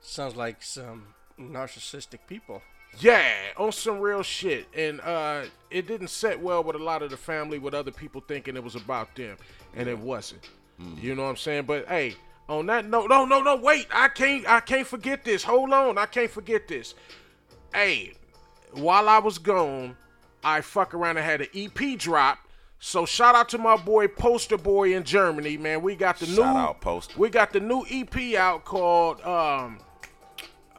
Sounds 0.00 0.36
like 0.36 0.62
some 0.62 1.08
narcissistic 1.40 2.20
people. 2.28 2.62
Yeah, 2.98 3.32
on 3.56 3.72
some 3.72 3.98
real 4.00 4.22
shit. 4.22 4.68
And 4.74 5.00
uh 5.00 5.44
it 5.70 5.86
didn't 5.88 6.08
set 6.08 6.40
well 6.40 6.62
with 6.62 6.76
a 6.76 6.82
lot 6.82 7.02
of 7.02 7.10
the 7.10 7.16
family 7.16 7.58
with 7.58 7.74
other 7.74 7.90
people 7.90 8.22
thinking 8.26 8.56
it 8.56 8.62
was 8.64 8.76
about 8.76 9.14
them. 9.16 9.36
And 9.74 9.88
it 9.88 9.98
wasn't. 9.98 10.48
You 10.78 11.14
know 11.14 11.24
what 11.24 11.30
I'm 11.30 11.36
saying? 11.36 11.64
But 11.64 11.88
hey, 11.88 12.14
on 12.48 12.66
that 12.66 12.86
note, 12.86 13.08
no, 13.08 13.24
no, 13.24 13.40
no, 13.40 13.56
wait. 13.56 13.86
I 13.92 14.08
can't 14.08 14.48
I 14.48 14.60
can't 14.60 14.86
forget 14.86 15.24
this. 15.24 15.42
Hold 15.42 15.72
on. 15.72 15.98
I 15.98 16.06
can't 16.06 16.30
forget 16.30 16.68
this. 16.68 16.94
Hey, 17.74 18.12
while 18.72 19.08
I 19.08 19.18
was 19.18 19.38
gone, 19.38 19.96
I 20.44 20.60
fuck 20.60 20.94
around 20.94 21.16
and 21.16 21.26
had 21.26 21.40
an 21.40 21.48
EP 21.54 21.98
drop. 21.98 22.38
So 22.78 23.06
shout 23.06 23.34
out 23.34 23.48
to 23.50 23.58
my 23.58 23.76
boy 23.76 24.06
Poster 24.06 24.58
Boy 24.58 24.94
in 24.94 25.02
Germany, 25.02 25.56
man. 25.56 25.82
We 25.82 25.96
got 25.96 26.18
the 26.18 26.26
new 26.26 26.36
Shout 26.36 26.56
out, 26.56 26.80
Poster. 26.80 27.18
We 27.18 27.30
got 27.30 27.52
the 27.52 27.60
new 27.60 27.84
EP 27.90 28.34
out 28.34 28.64
called 28.64 29.20
um 29.22 29.78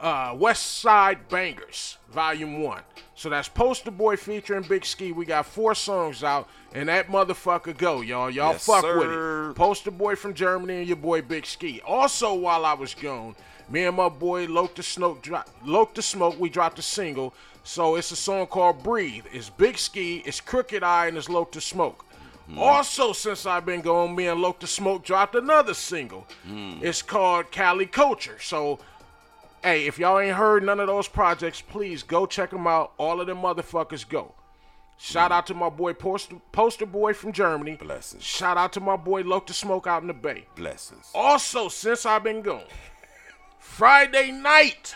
uh 0.02 0.36
West 0.38 0.80
Side 0.80 1.28
Bangers, 1.30 1.98
Volume 2.12 2.62
1. 2.62 2.82
So 3.16 3.30
that's 3.30 3.50
Poster 3.50 3.90
Boy 3.92 4.16
featuring 4.16 4.64
Big 4.64 4.86
Ski. 4.86 5.12
We 5.12 5.26
got 5.26 5.46
four 5.48 5.74
songs 5.74 6.24
out, 6.24 6.48
and 6.74 6.88
that 6.90 7.08
motherfucker 7.08 7.76
go, 7.78 8.02
y'all. 8.02 8.30
Y'all 8.30 8.52
Yes, 8.54 8.66
fuck 8.66 8.84
with 8.84 9.10
it. 9.10 9.56
Poster 9.56 9.92
Boy 9.92 10.16
from 10.16 10.34
Germany 10.34 10.80
and 10.80 10.88
your 10.88 10.98
boy 10.98 11.22
Big 11.22 11.46
Ski. 11.46 11.82
Also, 11.86 12.34
while 12.36 12.64
I 12.66 12.74
was 12.74 12.94
gone, 12.94 13.36
me 13.70 13.86
and 13.86 13.98
my 13.98 14.10
boy 14.10 14.46
Loke 14.46 14.76
the 14.76 14.84
Smoke, 14.84 15.22
dro- 15.24 15.44
Loke 15.66 15.96
the 15.96 16.02
Smoke, 16.04 16.40
we 16.40 16.50
dropped 16.50 16.78
a 16.80 16.84
single. 16.84 17.34
So 17.64 17.96
it's 17.96 18.12
a 18.12 18.16
song 18.16 18.48
called 18.48 18.82
Breathe. 18.84 19.26
It's 19.34 19.50
Big 19.50 19.78
Ski, 19.78 20.22
it's 20.26 20.40
Crooked 20.40 20.84
Eye, 20.84 21.08
and 21.08 21.18
it's 21.18 21.28
Loke 21.28 21.52
the 21.52 21.60
Smoke. 21.62 22.06
Also, 22.58 23.12
since 23.12 23.46
I've 23.46 23.66
been 23.66 23.82
gone, 23.82 24.16
me 24.16 24.28
and 24.28 24.40
Loke 24.42 24.62
the 24.62 24.68
Smoke 24.68 25.04
dropped 25.04 25.36
another 25.36 25.74
single. 25.74 26.26
It's 26.82 27.02
called 27.02 27.52
Cali 27.52 27.86
Culture. 27.88 28.38
So 28.40 28.80
hey, 29.64 29.88
if 29.88 30.00
y'all 30.00 30.20
ain't 30.20 30.36
heard 30.36 30.64
none 30.64 30.80
of 30.80 30.88
those 30.88 31.08
projects, 31.08 31.62
please 31.62 32.04
go 32.04 32.26
check 32.26 32.52
them 32.52 32.68
out. 32.68 32.94
All 32.98 33.22
of 33.22 33.28
them 33.28 33.40
motherfuckers 33.40 34.08
go. 34.08 34.34
Shout 35.00 35.32
out 35.32 35.46
to 35.48 35.54
my 35.54 35.70
boy 35.70 35.94
Poster, 35.94 36.38
Poster 36.52 36.86
Boy 36.86 37.14
from 37.14 37.32
Germany. 37.32 37.76
Blessings. 37.76 38.24
Shout 38.24 38.58
out 38.58 38.74
to 38.74 38.80
my 38.80 38.96
boy 38.96 39.22
Loke 39.22 39.46
the 39.46 39.54
Smoke 39.54 39.86
out 39.86 40.02
in 40.02 40.08
the 40.08 40.14
Bay. 40.14 40.46
Blessings. 40.56 41.12
Also, 41.14 41.68
since 41.68 42.06
I've 42.06 42.24
been 42.24 42.42
gone, 42.42 42.64
Friday 43.60 44.32
night, 44.32 44.96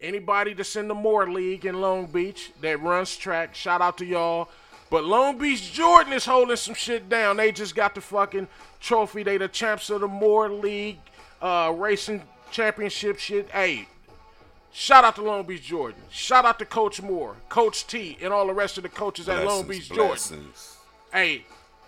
anybody 0.00 0.54
that's 0.54 0.74
in 0.74 0.88
the 0.88 0.94
Moore 0.94 1.30
League 1.30 1.64
in 1.64 1.80
Long 1.80 2.06
Beach 2.06 2.52
that 2.60 2.82
runs 2.82 3.16
track, 3.16 3.54
shout 3.54 3.80
out 3.80 3.96
to 3.98 4.04
y'all. 4.04 4.48
But 4.90 5.04
Long 5.04 5.38
Beach 5.38 5.72
Jordan 5.72 6.12
is 6.12 6.24
holding 6.24 6.56
some 6.56 6.74
shit 6.74 7.08
down. 7.08 7.36
They 7.36 7.52
just 7.52 7.76
got 7.76 7.94
the 7.94 8.00
fucking 8.00 8.48
trophy. 8.80 9.22
They 9.22 9.38
the 9.38 9.48
champs 9.48 9.88
of 9.88 10.00
the 10.00 10.08
Moore 10.08 10.50
League 10.50 10.98
uh, 11.40 11.72
racing 11.76 12.22
championship 12.52 13.18
shit. 13.18 13.50
Hey, 13.50 13.88
shout 14.72 15.04
out 15.04 15.16
to 15.16 15.22
Long 15.22 15.44
Beach 15.44 15.64
Jordan. 15.64 16.00
Shout 16.10 16.44
out 16.44 16.58
to 16.60 16.64
Coach 16.64 17.02
Moore, 17.02 17.36
Coach 17.48 17.86
T, 17.86 18.18
and 18.22 18.32
all 18.32 18.46
the 18.46 18.54
rest 18.54 18.76
of 18.76 18.84
the 18.84 18.88
coaches 18.88 19.28
at 19.28 19.44
Long 19.44 19.66
Beach 19.66 19.88
Jordan. 19.88 20.06
blessings. 20.08 20.76
Hey, 21.12 21.44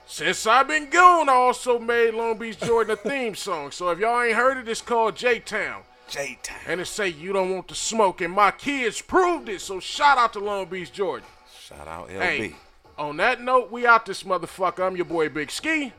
since 0.06 0.46
I've 0.46 0.68
been 0.68 0.90
gone, 0.90 1.28
I 1.28 1.32
also 1.32 1.78
made 1.78 2.14
Long 2.14 2.36
Beach 2.36 2.58
Jordan 2.60 2.92
a 2.92 2.96
theme 2.96 3.34
song. 3.34 3.70
So 3.70 3.90
if 3.90 3.98
y'all 3.98 4.22
ain't 4.22 4.36
heard 4.36 4.58
it, 4.58 4.68
it's 4.68 4.82
called 4.82 5.16
J 5.16 5.38
Town. 5.38 5.82
J 6.08 6.38
Town. 6.42 6.58
And 6.66 6.80
it 6.80 6.86
say 6.86 7.08
you 7.08 7.32
don't 7.32 7.50
want 7.50 7.68
the 7.68 7.74
smoke. 7.74 8.20
And 8.20 8.32
my 8.32 8.50
kids 8.50 9.00
proved 9.00 9.48
it. 9.48 9.60
So 9.60 9.80
shout 9.80 10.18
out 10.18 10.32
to 10.34 10.40
Long 10.40 10.66
Beach 10.66 10.92
Jordan. 10.92 11.26
Shout 11.58 11.88
out 11.88 12.08
LB. 12.10 12.20
Hey, 12.20 12.56
on 12.98 13.16
that 13.16 13.40
note, 13.40 13.70
we 13.70 13.86
out 13.86 14.04
this 14.04 14.22
motherfucker. 14.22 14.86
I'm 14.86 14.96
your 14.96 15.06
boy 15.06 15.28
Big 15.28 15.50
Ski. 15.50 15.92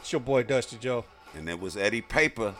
It's 0.00 0.12
your 0.12 0.20
boy 0.20 0.42
Dusty 0.42 0.76
Joe. 0.78 1.04
And 1.36 1.48
it 1.48 1.60
was 1.60 1.76
Eddie 1.76 2.02
Paper. 2.02 2.54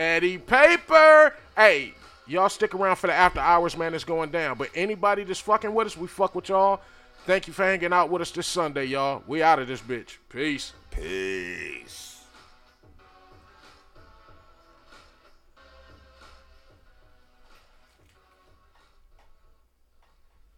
Eddie 0.00 0.38
Paper. 0.38 1.34
Hey, 1.54 1.92
y'all 2.26 2.48
stick 2.48 2.74
around 2.74 2.96
for 2.96 3.06
the 3.06 3.12
after 3.12 3.38
hours, 3.38 3.76
man. 3.76 3.92
It's 3.94 4.02
going 4.02 4.30
down. 4.30 4.56
But 4.56 4.70
anybody 4.74 5.24
that's 5.24 5.40
fucking 5.40 5.74
with 5.74 5.88
us, 5.88 5.96
we 5.96 6.08
fuck 6.08 6.34
with 6.34 6.48
y'all. 6.48 6.80
Thank 7.26 7.46
you 7.46 7.52
for 7.52 7.64
hanging 7.64 7.92
out 7.92 8.08
with 8.08 8.22
us 8.22 8.30
this 8.30 8.46
Sunday, 8.46 8.86
y'all. 8.86 9.22
We 9.26 9.42
out 9.42 9.58
of 9.58 9.68
this 9.68 9.82
bitch. 9.82 10.16
Peace. 10.30 10.72
Peace. 10.90 12.09